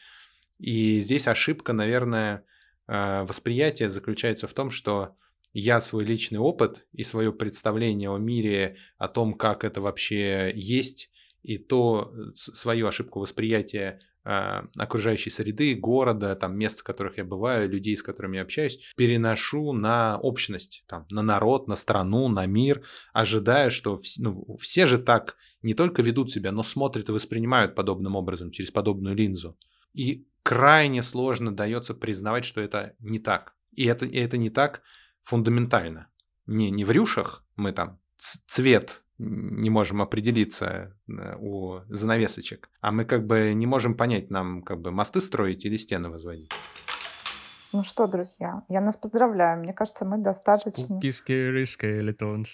И 0.57 1.01
здесь 1.01 1.27
ошибка, 1.27 1.73
наверное, 1.73 2.45
э, 2.87 3.23
восприятия 3.23 3.89
заключается 3.89 4.47
в 4.47 4.53
том, 4.53 4.69
что 4.69 5.17
я 5.53 5.81
свой 5.81 6.03
личный 6.03 6.39
опыт 6.39 6.85
и 6.91 7.03
свое 7.03 7.31
представление 7.31 8.09
о 8.09 8.17
мире, 8.17 8.77
о 8.97 9.07
том, 9.07 9.35
как 9.35 9.63
это 9.63 9.81
вообще 9.81 10.51
есть, 10.55 11.11
и 11.43 11.57
то 11.57 12.11
э, 12.13 12.31
свою 12.35 12.87
ошибку 12.87 13.19
восприятия 13.19 13.99
э, 14.25 14.61
окружающей 14.77 15.29
среды, 15.29 15.75
города, 15.75 16.35
там, 16.35 16.57
мест, 16.57 16.79
в 16.79 16.83
которых 16.83 17.17
я 17.17 17.25
бываю, 17.25 17.69
людей, 17.69 17.95
с 17.95 18.01
которыми 18.01 18.37
я 18.37 18.43
общаюсь, 18.43 18.79
переношу 18.97 19.73
на 19.73 20.17
общность, 20.17 20.83
там, 20.87 21.05
на 21.11 21.21
народ, 21.21 21.67
на 21.67 21.75
страну, 21.75 22.29
на 22.29 22.45
мир, 22.47 22.83
ожидая, 23.13 23.69
что 23.69 23.99
ну, 24.17 24.57
все 24.59 24.87
же 24.87 24.97
так 24.97 25.35
не 25.61 25.75
только 25.75 26.01
ведут 26.01 26.31
себя, 26.31 26.51
но 26.51 26.63
смотрят 26.63 27.09
и 27.09 27.13
воспринимают 27.13 27.75
подобным 27.75 28.15
образом, 28.15 28.51
через 28.51 28.71
подобную 28.71 29.15
линзу. 29.15 29.57
И 29.93 30.25
крайне 30.41 31.03
сложно 31.03 31.55
дается 31.55 31.93
признавать, 31.93 32.45
что 32.45 32.59
это 32.59 32.95
не 32.99 33.19
так. 33.19 33.53
И 33.71 33.85
это, 33.85 34.05
и 34.05 34.17
это 34.17 34.37
не 34.37 34.49
так 34.49 34.81
фундаментально. 35.23 36.07
Не, 36.45 36.71
не 36.71 36.83
в 36.83 36.91
рюшах 36.91 37.45
мы 37.55 37.71
там 37.71 37.99
цвет 38.17 39.03
не 39.17 39.69
можем 39.69 40.01
определиться 40.01 40.97
э, 41.07 41.35
у 41.39 41.81
занавесочек, 41.87 42.69
а 42.81 42.91
мы 42.91 43.05
как 43.05 43.25
бы 43.25 43.53
не 43.53 43.65
можем 43.65 43.95
понять, 43.95 44.29
нам 44.29 44.63
как 44.63 44.81
бы 44.81 44.91
мосты 44.91 45.21
строить 45.21 45.65
или 45.65 45.77
стены 45.77 46.09
возводить. 46.09 46.51
Ну 47.71 47.83
что, 47.83 48.07
друзья, 48.07 48.63
я 48.69 48.81
нас 48.81 48.95
поздравляю. 48.95 49.59
Мне 49.59 49.73
кажется, 49.73 50.05
мы 50.05 50.19
достаточно... 50.19 50.99
Spooky, 50.99 51.09
scary 51.09 51.65
skeletons. 51.65 52.45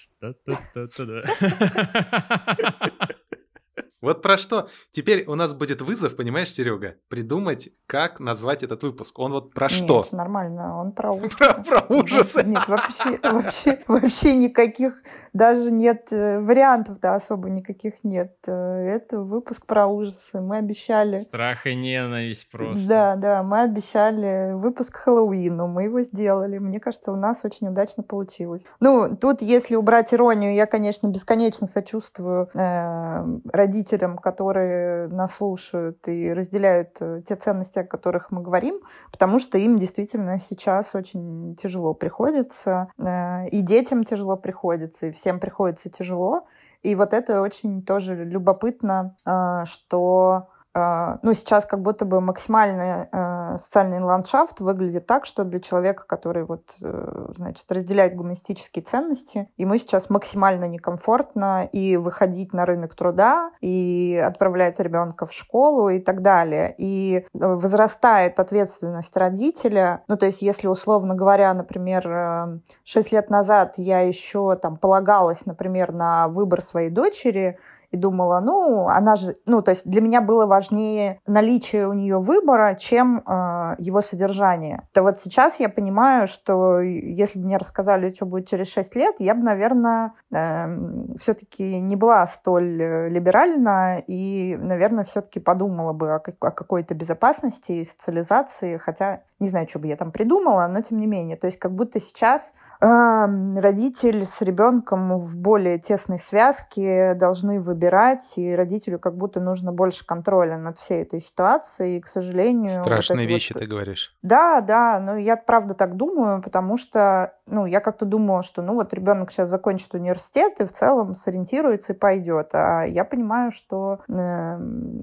Вот 4.02 4.22
про 4.22 4.38
что. 4.38 4.70
Теперь 4.92 5.26
у 5.28 5.36
нас 5.36 5.54
будет 5.54 5.82
вызов, 5.82 6.16
понимаешь, 6.16 6.54
Серега, 6.54 6.96
придумать, 7.10 7.70
как 7.86 8.22
назвать 8.22 8.64
этот 8.64 8.82
выпуск. 8.84 9.20
Он 9.20 9.34
вот 9.34 9.54
про 9.54 9.68
Нет, 9.68 9.72
что? 9.74 10.06
нормально, 10.12 10.80
он 10.80 10.94
про 10.94 11.12
ужасы. 11.14 11.38
Про, 11.38 11.54
про 11.64 11.96
ужасы. 11.96 12.44
Нет, 12.46 12.66
вообще, 12.68 13.20
вообще, 13.22 13.80
вообще 13.88 14.36
никаких, 14.36 15.04
даже 15.34 15.70
нет 15.70 16.08
э, 16.12 16.40
вариантов, 16.40 17.00
да, 17.02 17.16
особо 17.16 17.50
никаких 17.50 18.04
нет. 18.04 18.38
Э, 18.48 18.54
это 18.88 19.20
выпуск 19.20 19.66
про 19.66 19.88
ужасы. 19.88 20.40
Мы 20.40 20.58
обещали... 20.58 21.18
Страх 21.18 21.68
и 21.68 21.76
ненависть 21.76 22.50
просто. 22.50 22.88
Да, 22.88 23.16
да, 23.18 23.44
мы 23.44 23.62
обещали 23.64 24.54
выпуск 24.54 24.96
Хэллоуину, 24.96 25.68
мы 25.68 25.84
его 25.84 26.02
сделали. 26.02 26.58
Мне 26.58 26.80
кажется, 26.80 27.12
у 27.12 27.18
нас 27.18 27.44
очень 27.44 27.68
удачно 27.68 28.04
получилось. 28.04 28.64
Ну, 28.80 29.18
тут, 29.18 29.42
если 29.42 29.76
убрать 29.76 30.14
иронию, 30.14 30.54
я, 30.54 30.66
конечно, 30.68 31.08
бесконечно 31.08 31.68
сочувствую 31.68 32.50
э, 32.54 33.26
родителям 33.52 33.89
родителям, 33.90 34.18
которые 34.18 35.08
нас 35.08 35.36
слушают 35.36 36.08
и 36.08 36.34
разделяют 36.34 36.98
э, 37.00 37.22
те 37.28 37.36
ценности, 37.36 37.80
о 37.80 37.84
которых 37.84 38.32
мы 38.32 38.42
говорим, 38.42 38.80
потому 39.12 39.40
что 39.40 39.58
им 39.58 39.78
действительно 39.78 40.40
сейчас 40.40 40.96
очень 40.96 41.56
тяжело 41.56 41.94
приходится, 41.94 42.90
э, 42.98 43.48
и 43.50 43.62
детям 43.62 44.04
тяжело 44.04 44.38
приходится, 44.38 45.08
и 45.08 45.12
всем 45.12 45.40
приходится 45.40 45.90
тяжело. 45.90 46.46
И 46.84 46.96
вот 46.96 47.14
это 47.14 47.42
очень 47.42 47.84
тоже 47.84 48.24
любопытно, 48.24 49.16
э, 49.26 49.66
что 49.66 50.48
ну, 50.76 51.34
сейчас 51.34 51.66
как 51.66 51.82
будто 51.82 52.06
бы 52.06 52.22
максимальный 52.22 53.08
э, 53.12 53.58
социальный 53.58 54.00
ландшафт 54.00 54.60
выглядит 54.60 55.08
так, 55.08 55.26
что 55.26 55.44
для 55.44 55.60
человека, 55.60 56.04
который 56.08 56.46
вот, 56.46 56.76
э, 56.82 57.26
значит, 57.36 57.72
разделяет 57.72 58.16
гуманистические 58.16 58.84
ценности, 58.84 59.50
ему 59.58 59.78
сейчас 59.78 60.10
максимально 60.10 60.66
некомфортно 60.66 61.68
и 61.72 61.98
выходить 61.98 62.54
на 62.54 62.66
рынок 62.66 62.94
труда, 62.96 63.52
и 63.62 64.22
отправлять 64.24 64.80
ребенка 64.80 65.26
в 65.26 65.34
школу 65.34 65.90
и 65.90 66.00
так 66.00 66.22
далее. 66.22 66.76
И 66.78 67.16
э, 67.18 67.24
возрастает 67.34 68.40
ответственность 68.40 69.18
родителя. 69.18 70.04
Ну, 70.08 70.18
то 70.18 70.28
есть, 70.28 70.42
если, 70.42 70.68
условно 70.68 71.16
говоря, 71.16 71.54
например, 71.54 72.62
6 72.84 73.12
лет 73.12 73.30
назад 73.30 73.74
я 73.78 74.02
еще 74.02 74.56
там 74.56 74.78
полагалась, 74.78 75.46
например, 75.46 75.92
на 75.92 76.28
выбор 76.28 76.62
своей 76.62 76.90
дочери, 76.90 77.58
и 77.92 77.98
думала, 77.98 78.40
ну, 78.40 78.88
она 78.88 79.16
же, 79.16 79.36
ну, 79.46 79.62
то 79.62 79.72
есть 79.72 79.90
для 79.90 80.02
меня 80.02 80.22
было 80.22 80.46
важнее 80.46 81.20
наличие 81.28 81.88
у 81.88 81.94
нее 81.94 82.20
выбора, 82.20 82.76
чем 82.76 83.20
э, 83.20 83.76
его 83.80 84.02
содержание. 84.02 84.88
То 84.94 85.02
вот 85.02 85.20
сейчас 85.20 85.60
я 85.60 85.70
понимаю, 85.70 86.28
что 86.28 86.80
если 86.82 87.40
бы 87.40 87.46
мне 87.46 87.58
рассказали, 87.58 88.12
что 88.14 88.26
будет 88.26 88.48
через 88.48 88.72
6 88.72 88.96
лет, 88.96 89.16
я 89.20 89.34
бы, 89.34 89.42
наверное, 89.44 90.14
э, 90.32 90.38
эм, 90.38 91.16
все-таки 91.20 91.80
не 91.82 91.96
была 91.96 92.26
столь 92.28 92.82
э, 92.82 93.10
либеральна 93.10 94.04
и, 94.06 94.56
наверное, 94.60 95.04
все-таки 95.04 95.40
подумала 95.40 95.94
бы 95.94 96.14
о, 96.14 96.16
о 96.18 96.52
какой-то 96.52 96.94
безопасности 96.94 97.72
и 97.72 97.84
социализации, 97.84 98.78
хотя 98.78 99.22
не 99.40 99.48
знаю, 99.48 99.68
что 99.68 99.80
бы 99.80 99.88
я 99.88 99.96
там 99.96 100.12
придумала, 100.12 100.68
но 100.68 100.82
тем 100.82 101.00
не 101.00 101.08
менее. 101.08 101.38
То 101.38 101.48
есть 101.48 101.58
как 101.58 101.72
будто 101.72 102.00
сейчас 102.00 102.54
родитель 102.82 104.26
с 104.26 104.42
ребенком 104.42 105.18
в 105.18 105.36
более 105.38 105.80
тесной 105.80 106.18
связке 106.18 107.14
должны 107.14 107.60
выбирать, 107.60 108.38
и 108.38 108.56
родителю 108.56 109.00
как 109.00 109.18
будто 109.18 109.42
нужно 109.42 109.74
больше 109.74 110.06
контроля 110.06 110.58
над 110.58 110.78
всей 110.78 111.04
этой 111.04 111.20
ситуацией, 111.20 111.98
и, 111.98 112.02
к 112.02 112.08
сожалению... 112.08 112.70
Страшные 112.70 113.28
вот 113.28 113.34
вещи 113.34 113.54
вот... 113.54 113.60
ты 113.60 113.66
говоришь. 113.66 114.16
Да, 114.22 114.62
да, 114.62 115.00
но 115.00 115.18
я 115.18 115.36
правда 115.36 115.74
так 115.74 115.98
думаю, 115.98 116.42
потому 116.42 116.78
что, 116.78 117.34
ну, 117.48 117.66
я 117.66 117.82
как-то 117.82 118.06
думала, 118.06 118.44
что, 118.44 118.62
ну, 118.62 118.76
вот 118.76 118.94
ребенок 118.94 119.32
сейчас 119.32 119.50
закончит 119.50 119.94
университет 119.94 120.62
и 120.62 120.66
в 120.66 120.72
целом 120.72 121.16
сориентируется 121.16 121.92
и 121.92 121.98
пойдет, 121.98 122.52
а 122.54 122.84
я 122.84 123.04
понимаю, 123.04 123.52
что 123.52 124.00
э, 124.08 124.60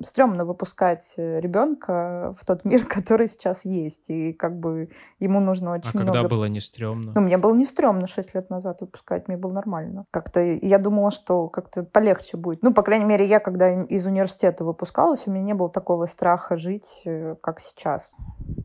стрёмно 0.07 0.47
выпускать 0.47 1.15
ребенка 1.19 2.35
в 2.41 2.47
тот 2.47 2.65
мир, 2.65 2.85
который 2.89 3.27
сейчас 3.27 3.67
есть, 3.67 4.09
и 4.09 4.33
как 4.33 4.59
бы 4.59 4.89
ему 5.19 5.41
нужно 5.41 5.73
очень 5.73 5.91
а 5.93 5.99
много... 5.99 6.13
когда 6.13 6.29
было 6.29 6.47
не 6.47 6.61
стрёмно? 6.61 7.13
Ну, 7.15 7.21
мне 7.21 7.37
было 7.37 7.55
не 7.55 7.66
стрёмно 7.67 8.07
6 8.07 8.35
лет 8.35 8.51
назад 8.51 8.81
выпускать, 8.81 9.29
мне 9.29 9.37
было 9.37 9.53
нормально. 9.53 10.07
Как-то 10.11 10.41
я 10.41 10.79
думала, 10.79 11.11
что 11.11 11.49
как-то 11.49 11.83
полегче 11.83 12.37
будет. 12.37 12.63
Ну, 12.63 12.73
по 12.73 12.83
крайней 12.83 13.05
мере, 13.05 13.25
я, 13.27 13.41
когда 13.41 13.83
из 13.83 14.07
университета 14.07 14.65
выпускалась, 14.65 15.27
у 15.27 15.31
меня 15.31 15.45
не 15.45 15.55
было 15.55 15.69
такого 15.69 16.07
страха 16.07 16.57
жить, 16.57 17.03
э, 17.05 17.37
как 17.41 17.61
сейчас. 17.61 18.15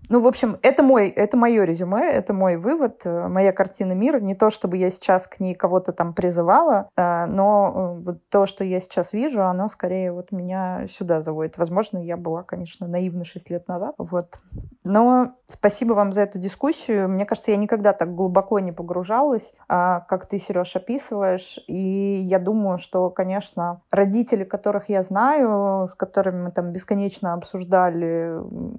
Ну, 0.10 0.20
в 0.22 0.28
общем, 0.28 0.58
это 0.62 0.84
мой, 0.84 1.10
это 1.10 1.38
мое 1.38 1.64
резюме, 1.64 2.12
это 2.12 2.34
мой 2.34 2.58
вывод, 2.58 3.02
э, 3.06 3.28
моя 3.28 3.54
картина 3.54 3.94
мира. 3.94 4.20
Не 4.20 4.36
то, 4.36 4.50
чтобы 4.50 4.78
я 4.78 4.92
сейчас 4.92 5.28
к 5.28 5.40
ней 5.40 5.56
кого-то 5.56 5.94
там 5.94 6.14
призывала, 6.14 6.90
э, 6.96 7.26
но 7.26 8.04
то, 8.30 8.46
что 8.46 8.64
я 8.64 8.80
сейчас 8.80 9.14
вижу, 9.14 9.44
оно 9.44 9.70
скорее 9.70 10.12
вот 10.12 10.32
меня 10.32 10.88
сюда 10.90 11.22
заводит. 11.22 11.58
Возможно, 11.58 11.98
я 11.98 12.18
была, 12.18 12.44
конечно, 12.44 12.88
наивна 12.88 13.24
6 13.24 13.50
лет 13.50 13.68
назад. 13.68 13.96
Вот. 13.98 14.40
Но 14.84 15.36
спасибо 15.48 15.94
вам 15.94 16.12
за 16.12 16.22
эту 16.22 16.40
дискуссию. 16.40 17.08
Мне 17.08 17.26
кажется, 17.26 17.52
я 17.52 17.58
никогда 17.58 17.94
так 17.94 18.14
глубоко 18.14 18.60
не 18.60 18.72
погружалась, 18.92 19.54
а, 19.70 20.02
как 20.02 20.26
ты, 20.26 20.38
Сереж, 20.38 20.76
описываешь. 20.76 21.60
И 21.68 22.20
я 22.26 22.40
думаю, 22.40 22.78
что, 22.78 23.10
конечно, 23.10 23.82
родители, 23.90 24.44
которых 24.44 24.90
я 24.90 25.02
знаю, 25.02 25.88
с 25.88 25.96
которыми 25.96 26.44
мы 26.44 26.52
там 26.52 26.74
бесконечно 26.74 27.34
обсуждали 27.34 28.34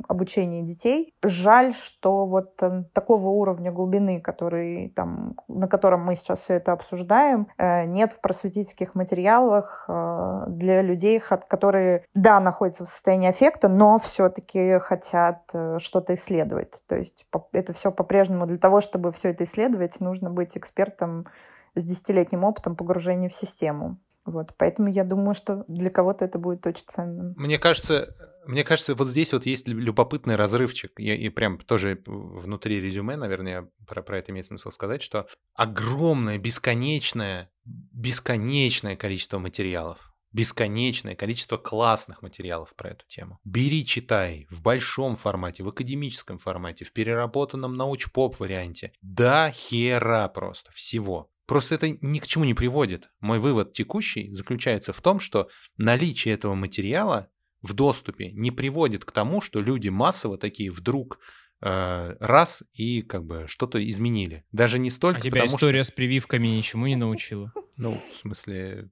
обучение 0.07 0.63
детей, 0.63 1.15
жаль, 1.23 1.73
что 1.73 2.27
вот 2.27 2.63
э, 2.63 2.85
такого 2.93 3.29
уровня 3.29 3.73
глубины, 3.73 4.21
который, 4.21 4.91
там, 4.95 5.35
на 5.49 5.67
котором 5.67 6.05
мы 6.05 6.15
сейчас 6.15 6.41
все 6.41 6.55
это 6.55 6.73
обсуждаем, 6.73 7.47
э, 7.57 7.87
нет 7.87 8.13
в 8.13 8.21
просветительских 8.21 8.95
материалах 8.95 9.87
э, 9.89 10.45
для 10.49 10.83
людей, 10.83 11.21
которые, 11.21 12.05
да, 12.15 12.39
находятся 12.41 12.85
в 12.85 12.89
состоянии 12.89 13.31
аффекта, 13.31 13.69
но 13.69 13.99
все-таки 13.99 14.79
хотят 14.81 15.51
что-то 15.79 16.13
исследовать. 16.13 16.83
То 16.87 16.97
есть 16.97 17.25
это 17.53 17.73
все 17.73 17.91
по-прежнему 17.91 18.47
для 18.47 18.59
того, 18.59 18.81
чтобы 18.83 19.13
все 19.13 19.31
это 19.31 19.45
исследовать, 19.45 20.01
нужно 20.03 20.31
быть 20.31 20.57
экспертом 20.57 21.27
с 21.75 21.85
десятилетним 21.85 22.45
опытом 22.45 22.77
погружения 22.77 23.29
в 23.29 23.35
систему. 23.35 23.99
Вот, 24.25 24.55
поэтому 24.57 24.89
я 24.89 25.05
думаю, 25.05 25.35
что 25.35 25.65
для 25.67 25.91
кого-то 25.91 26.25
это 26.25 26.39
будет 26.39 26.67
очень 26.67 26.85
ценным. 26.87 27.35
Мне 27.37 27.59
кажется, 27.59 28.15
мне 28.47 28.63
кажется, 28.63 28.95
вот 28.95 29.09
здесь 29.09 29.33
вот 29.33 29.47
есть 29.47 29.67
любопытный 29.67 30.37
разрывчик, 30.37 30.93
и, 30.99 31.13
и 31.13 31.29
прям 31.29 31.59
тоже 31.59 32.01
внутри 32.07 32.81
резюме, 32.81 33.17
наверное, 33.17 33.69
про, 33.87 34.03
про 34.03 34.19
это 34.19 34.31
имеет 34.31 34.47
смысл 34.47 34.71
сказать, 34.71 35.03
что 35.03 35.27
огромное, 35.55 36.39
бесконечное, 36.39 37.51
бесконечное 37.65 38.97
количество 38.97 39.39
материалов, 39.39 40.12
бесконечное 40.33 41.15
количество 41.15 41.57
классных 41.57 42.23
материалов 42.23 42.75
про 42.75 42.91
эту 42.91 43.07
тему. 43.07 43.39
Бери, 43.45 43.85
читай 43.85 44.47
в 44.51 44.63
большом 44.63 45.17
формате, 45.17 45.63
в 45.63 45.69
академическом 45.69 46.39
формате, 46.39 46.85
в 46.85 46.93
переработанном 46.93 47.77
науч-поп 47.77 48.41
варианте. 48.41 48.93
Да 49.03 49.51
хера 49.51 50.29
просто 50.29 50.73
всего. 50.73 51.31
Просто 51.47 51.75
это 51.75 51.91
ни 52.01 52.19
к 52.19 52.27
чему 52.27 52.45
не 52.45 52.55
приводит. 52.55 53.11
Мой 53.21 53.39
вывод 53.39 53.73
текущий 53.73 54.33
заключается 54.33 54.93
в 54.93 55.03
том, 55.03 55.21
что 55.21 55.49
наличие 55.77 56.35
этого 56.35 56.55
материала 56.55 57.29
в 57.63 57.75
доступе 57.75 58.33
не 58.33 58.51
приводит 58.51 59.05
к 59.05 59.13
тому, 59.13 59.41
что 59.41 59.61
люди 59.61 59.89
массово 59.89 60.39
такие 60.39 60.71
вдруг 60.71 61.19
э, 61.61 62.17
раз 62.21 62.63
и 62.73 63.03
как 63.03 63.25
бы 63.25 63.47
что-то 63.49 63.87
изменили. 63.89 64.45
Даже 64.53 64.79
не 64.79 64.91
столько 64.91 65.19
а 65.21 65.23
тебя 65.23 65.45
история 65.47 65.83
что... 65.83 65.93
с 65.93 65.95
прививками 65.95 66.49
ничему 66.49 66.87
не 66.87 66.97
научила? 66.97 67.53
Ну, 67.77 68.01
в 68.15 68.17
смысле... 68.21 68.91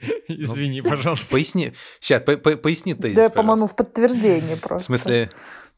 Извини, 0.28 0.82
пожалуйста. 0.82 1.32
Поясни, 1.32 1.72
сейчас, 2.00 2.22
по 2.22 2.36
поясни 2.36 2.94
тезис, 2.94 3.16
Да, 3.16 3.30
по-моему, 3.30 3.66
в 3.66 3.76
подтверждение 3.76 4.56
просто. 4.56 4.84
В 4.84 4.86
смысле, 4.86 5.30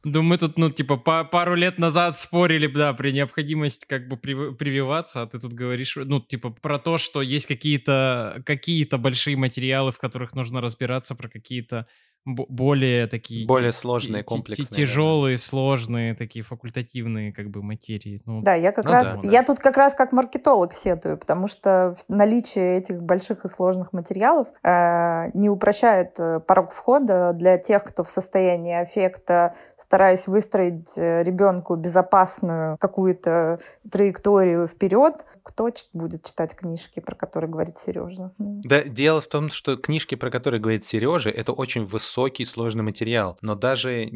да 0.04 0.20
мы 0.20 0.36
тут, 0.36 0.58
ну, 0.58 0.70
типа, 0.70 0.96
по 0.96 1.24
пару 1.24 1.54
лет 1.54 1.78
назад 1.78 2.18
спорили, 2.18 2.66
да, 2.66 2.92
при 2.92 3.12
необходимости 3.12 3.86
как 3.86 4.08
бы 4.08 4.16
прививаться, 4.16 5.22
а 5.22 5.26
ты 5.26 5.38
тут 5.38 5.52
говоришь, 5.52 5.96
ну, 5.96 6.20
типа, 6.20 6.50
про 6.50 6.78
то, 6.78 6.98
что 6.98 7.22
есть 7.22 7.46
какие-то 7.46 8.42
какие 8.44 8.84
большие 8.96 9.36
материалы, 9.36 9.92
в 9.92 9.98
которых 9.98 10.34
нужно 10.34 10.60
разбираться, 10.60 11.14
про 11.14 11.28
какие-то 11.28 11.86
более 12.24 13.06
такие... 13.06 13.46
Более 13.46 13.72
сложные, 13.72 14.22
комплексные. 14.22 14.84
Тяжелые, 14.86 15.36
да. 15.36 15.42
сложные, 15.42 16.14
такие 16.14 16.44
факультативные 16.44 17.32
как 17.32 17.50
бы 17.50 17.62
материи. 17.62 18.22
Ну, 18.26 18.42
да, 18.42 18.54
я 18.54 18.72
как 18.72 18.84
ну, 18.84 18.92
раз... 18.92 19.16
Да. 19.22 19.28
Я 19.28 19.42
тут 19.42 19.58
как 19.58 19.76
раз 19.76 19.94
как 19.94 20.12
маркетолог 20.12 20.72
сетую, 20.72 21.18
потому 21.18 21.48
что 21.48 21.96
наличие 22.08 22.78
этих 22.78 23.02
больших 23.02 23.44
и 23.44 23.48
сложных 23.48 23.92
материалов 23.92 24.48
э, 24.62 25.30
не 25.34 25.48
упрощает 25.48 26.18
э, 26.18 26.40
порог 26.40 26.72
входа 26.72 27.32
для 27.32 27.58
тех, 27.58 27.82
кто 27.82 28.04
в 28.04 28.10
состоянии 28.10 28.74
аффекта, 28.74 29.56
стараясь 29.76 30.26
выстроить 30.28 30.92
э, 30.96 31.22
ребенку 31.24 31.74
безопасную 31.74 32.76
какую-то 32.78 33.58
траекторию 33.90 34.68
вперед, 34.68 35.24
кто 35.42 35.70
будет 35.92 36.24
читать 36.24 36.54
книжки, 36.54 37.00
про 37.00 37.16
которые 37.16 37.50
говорит 37.50 37.78
Сережа? 37.78 38.32
Да, 38.38 38.82
дело 38.82 39.20
в 39.20 39.26
том, 39.26 39.50
что 39.50 39.76
книжки, 39.76 40.14
про 40.14 40.30
которые 40.30 40.60
говорит 40.60 40.84
Сережа, 40.84 41.30
это 41.30 41.52
очень 41.52 41.84
высокий, 42.12 42.44
сложный 42.44 42.82
материал, 42.82 43.38
но 43.40 43.54
даже 43.54 44.10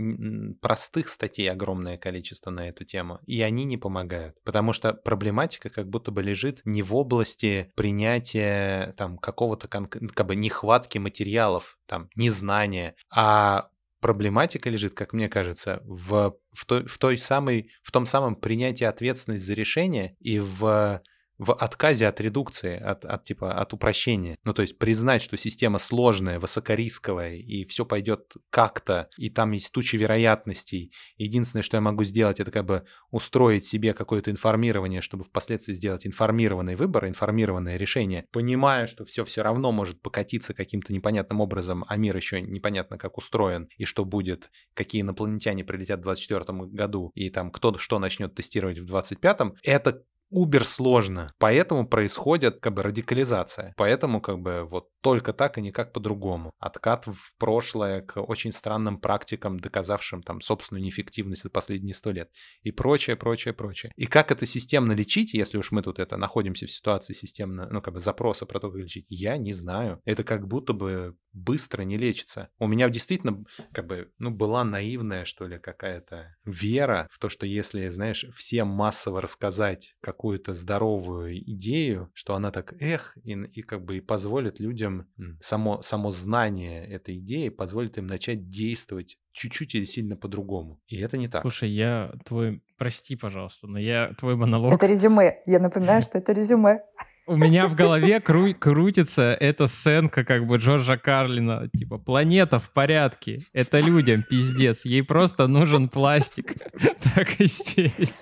простых 0.61 1.09
статей 1.09 1.51
огромное 1.51 1.97
количество 1.97 2.51
на 2.51 2.69
эту 2.69 2.85
тему, 2.85 3.21
и 3.27 3.41
они 3.43 3.65
не 3.65 3.79
помогают, 3.79 4.37
потому 4.45 4.73
что 4.73 4.93
проблематика 4.93 5.71
как 5.71 5.89
будто 5.89 6.11
бы 6.11 6.23
лежит 6.23 6.61
не 6.65 6.83
в 6.83 6.95
области 6.95 7.73
принятия 7.75 8.95
там 8.99 9.17
какого-то 9.19 9.69
как 9.69 10.27
бы 10.27 10.37
нехватки 10.37 10.99
материалов, 10.99 11.79
там, 11.87 12.11
незнания, 12.17 12.95
а 13.11 13.71
проблематика 14.01 14.69
лежит, 14.69 14.95
как 14.95 15.13
мне 15.13 15.29
кажется, 15.29 15.81
в, 15.85 16.37
в, 16.53 16.67
той, 16.67 16.87
в, 16.87 16.99
той 16.99 17.17
самой, 17.17 17.71
в 17.83 17.93
том 17.93 18.05
самом 18.05 18.37
принятии 18.37 18.85
ответственности 18.85 19.47
за 19.47 19.55
решение 19.55 20.17
и 20.21 20.39
в 20.39 21.01
в 21.39 21.53
отказе 21.53 22.07
от 22.07 22.21
редукции, 22.21 22.79
от, 22.79 23.05
от 23.05 23.25
типа 23.25 23.55
от 23.55 23.73
упрощения. 23.73 24.37
Ну, 24.45 24.53
то 24.53 24.63
есть 24.63 24.79
признать, 24.79 25.23
что 25.23 25.37
система 25.37 25.79
сложная, 25.79 26.41
высокорисковая, 26.41 27.35
и 27.35 27.65
все 27.65 27.85
пойдет 27.85 28.35
как-то, 28.51 29.09
и 29.17 29.31
там 29.31 29.53
есть 29.53 29.73
туча 29.73 29.97
вероятностей. 29.97 30.93
Единственное, 31.17 31.63
что 31.63 31.77
я 31.77 31.81
могу 31.81 32.05
сделать, 32.05 32.41
это 32.41 32.51
как 32.51 32.65
бы 32.65 32.85
устроить 33.11 33.67
себе 33.67 33.93
какое-то 33.93 34.31
информирование, 34.31 35.01
чтобы 35.01 35.25
впоследствии 35.25 35.75
сделать 35.75 36.07
информированный 36.07 36.77
выбор, 36.77 37.07
информированное 37.07 37.77
решение, 37.77 38.27
понимая, 38.33 38.87
что 38.87 39.05
все 39.05 39.25
все 39.25 39.43
равно 39.43 39.73
может 39.73 40.01
покатиться 40.01 40.55
каким-то 40.55 40.93
непонятным 40.93 41.41
образом, 41.41 41.85
а 41.89 41.97
мир 41.97 42.17
еще 42.17 42.41
непонятно 42.41 42.99
как 42.99 43.19
устроен, 43.19 43.69
и 43.77 43.85
что 43.85 44.05
будет, 44.05 44.51
какие 44.75 45.03
инопланетяне 45.03 45.65
прилетят 45.65 46.01
в 46.01 46.05
2024 46.05 46.69
году, 46.73 47.11
и 47.15 47.31
там 47.31 47.51
кто 47.51 47.77
что 47.79 47.99
начнет 47.99 48.35
тестировать 48.35 48.79
в 48.79 48.87
2025, 48.87 49.59
это 49.63 50.03
убер 50.31 50.65
сложно. 50.67 51.33
Поэтому 51.39 51.87
происходит 51.87 52.61
как 52.61 52.75
бы 52.75 52.83
радикализация. 52.83 53.75
Поэтому 53.77 54.21
как 54.21 54.39
бы 54.41 54.67
вот 54.69 54.89
только 55.07 55.33
так 55.33 55.57
и 55.57 55.61
никак 55.61 55.93
по-другому. 55.93 56.51
Откат 56.59 57.07
в 57.07 57.37
прошлое 57.39 58.03
к 58.03 58.21
очень 58.21 58.51
странным 58.51 58.99
практикам, 58.99 59.57
доказавшим 59.57 60.21
там 60.21 60.41
собственную 60.41 60.83
неэффективность 60.83 61.45
за 61.45 61.51
последние 61.51 61.95
сто 61.95 62.11
лет. 62.11 62.33
И 62.63 62.73
прочее, 62.73 63.15
прочее, 63.15 63.55
прочее. 63.55 63.93
И 63.95 64.07
как 64.07 64.33
это 64.33 64.47
системно 64.47 64.95
лечить, 64.95 65.33
если 65.33 65.59
уж 65.59 65.71
мы 65.71 65.83
тут 65.83 66.01
это 66.01 66.17
находимся 66.17 66.67
в 66.67 66.73
ситуации 66.73 67.13
системно, 67.13 67.69
ну 67.71 67.81
как 67.81 67.95
бы 67.95 68.01
запроса 68.01 68.47
про 68.47 68.59
то, 68.59 68.69
как 68.69 68.81
лечить, 68.81 69.07
я 69.09 69.37
не 69.37 69.53
знаю. 69.53 70.01
Это 70.05 70.25
как 70.25 70.49
будто 70.49 70.73
бы 70.73 71.15
быстро 71.37 71.83
не 71.83 71.99
лечится. 71.99 72.49
У 72.59 72.67
меня 72.67 72.89
действительно 72.89 73.45
как 73.73 73.87
бы, 73.87 74.11
ну, 74.19 74.31
была 74.31 74.65
наивная, 74.65 75.25
что 75.25 75.47
ли, 75.47 75.59
какая-то 75.59 76.35
вера 76.45 77.07
в 77.13 77.19
то, 77.19 77.29
что 77.29 77.47
если, 77.47 77.89
знаешь, 77.91 78.25
всем 78.35 78.69
массово 78.69 79.21
рассказать 79.21 79.95
какую-то 80.01 80.55
здоровую 80.55 81.39
идею, 81.53 82.11
что 82.15 82.35
она 82.35 82.51
так, 82.51 82.75
эх, 82.81 83.17
и, 83.23 83.33
и 83.33 83.63
как 83.63 83.85
бы 83.85 83.99
и 83.99 84.01
позволит 84.01 84.61
людям, 84.61 84.96
само, 85.41 85.83
само 85.83 86.11
знание 86.11 86.87
этой 86.87 87.19
идеи 87.19 87.49
позволит 87.49 87.99
им 87.99 88.07
начать 88.07 88.47
действовать 88.49 89.19
чуть-чуть 89.33 89.75
или 89.75 89.85
сильно 89.85 90.17
по-другому. 90.17 90.81
И 90.87 90.99
это 90.99 91.17
не 91.19 91.29
так. 91.29 91.43
Слушай, 91.43 91.71
я 91.71 92.13
твой, 92.25 92.63
прости, 92.79 93.17
пожалуйста, 93.17 93.67
но 93.67 93.79
я 93.79 94.13
твой 94.19 94.37
монолог... 94.37 94.73
Это 94.73 94.87
резюме. 94.87 95.39
Я 95.47 95.59
напоминаю, 95.61 96.03
что 96.03 96.19
это 96.19 96.33
резюме. 96.33 96.81
У 97.29 97.37
меня 97.37 97.67
в 97.67 97.75
голове 97.75 98.19
кру- 98.19 98.55
крутится 98.55 99.37
эта 99.41 99.67
сценка 99.67 100.25
как 100.25 100.47
бы 100.47 100.59
Джорджа 100.59 100.97
Карлина. 100.97 101.69
Типа, 101.77 101.99
планета 101.99 102.61
в 102.61 102.71
порядке. 102.71 103.41
Это 103.53 103.81
людям 103.81 104.23
пиздец. 104.23 104.85
Ей 104.85 105.03
просто 105.03 105.49
нужен 105.49 105.89
пластик. 105.89 106.55
Так 107.17 107.41
и 107.41 107.47
здесь. 107.47 108.17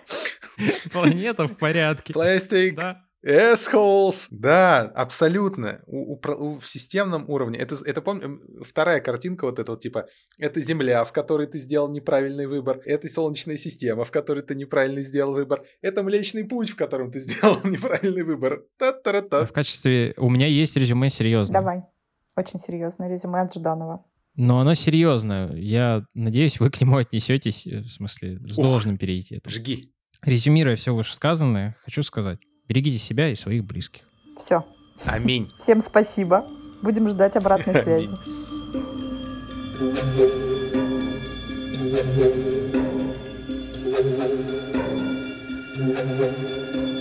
Планета 0.92 1.46
в 1.48 1.56
порядке. 1.56 2.12
Пластик. 2.12 2.76
Да. 2.76 3.04
Assholes! 3.24 4.26
Да, 4.30 4.82
абсолютно. 4.82 5.80
У, 5.86 6.14
у, 6.14 6.20
у, 6.38 6.58
в 6.58 6.68
системном 6.68 7.24
уровне. 7.28 7.58
Это, 7.58 7.76
это 7.86 8.02
помню, 8.02 8.40
вторая 8.62 9.00
картинка 9.00 9.46
вот 9.46 9.58
эта 9.58 9.72
вот, 9.72 9.80
типа, 9.80 10.06
это 10.38 10.60
Земля, 10.60 11.04
в 11.04 11.12
которой 11.12 11.46
ты 11.46 11.58
сделал 11.58 11.88
неправильный 11.88 12.46
выбор. 12.46 12.80
Это 12.84 13.08
Солнечная 13.08 13.56
система, 13.56 14.04
в 14.04 14.10
которой 14.10 14.42
ты 14.42 14.54
неправильно 14.54 15.02
сделал 15.02 15.32
выбор. 15.32 15.64
Это 15.80 16.02
Млечный 16.02 16.44
Путь, 16.44 16.70
в 16.70 16.76
котором 16.76 17.10
ты 17.10 17.18
сделал 17.20 17.58
неправильный 17.64 18.24
выбор. 18.24 18.64
Та-та-та. 18.78 19.46
В 19.46 19.52
качестве... 19.52 20.14
У 20.18 20.28
меня 20.28 20.46
есть 20.46 20.76
резюме 20.76 21.08
серьезно. 21.08 21.54
Давай. 21.54 21.82
Очень 22.36 22.60
серьезное 22.60 23.08
резюме 23.08 23.40
от 23.40 23.54
Жданова. 23.54 24.04
Но 24.36 24.60
оно 24.60 24.74
серьезное. 24.74 25.54
Я 25.54 26.04
надеюсь, 26.12 26.58
вы 26.60 26.70
к 26.70 26.80
нему 26.80 26.98
отнесетесь, 26.98 27.66
в 27.66 27.88
смысле, 27.88 28.38
с 28.40 28.56
должным 28.56 28.98
перейти. 28.98 29.40
Жги. 29.46 29.92
Резюмируя 30.22 30.74
все 30.74 30.94
вышесказанное, 30.94 31.76
хочу 31.84 32.02
сказать. 32.02 32.40
Берегите 32.68 32.98
себя 32.98 33.28
и 33.30 33.36
своих 33.36 33.64
близких. 33.64 34.02
Все. 34.38 34.64
Аминь. 35.04 35.50
Всем 35.60 35.82
спасибо. 35.82 36.46
Будем 36.82 37.08
ждать 37.08 37.36
обратной 37.36 37.82
связи. 37.82 38.14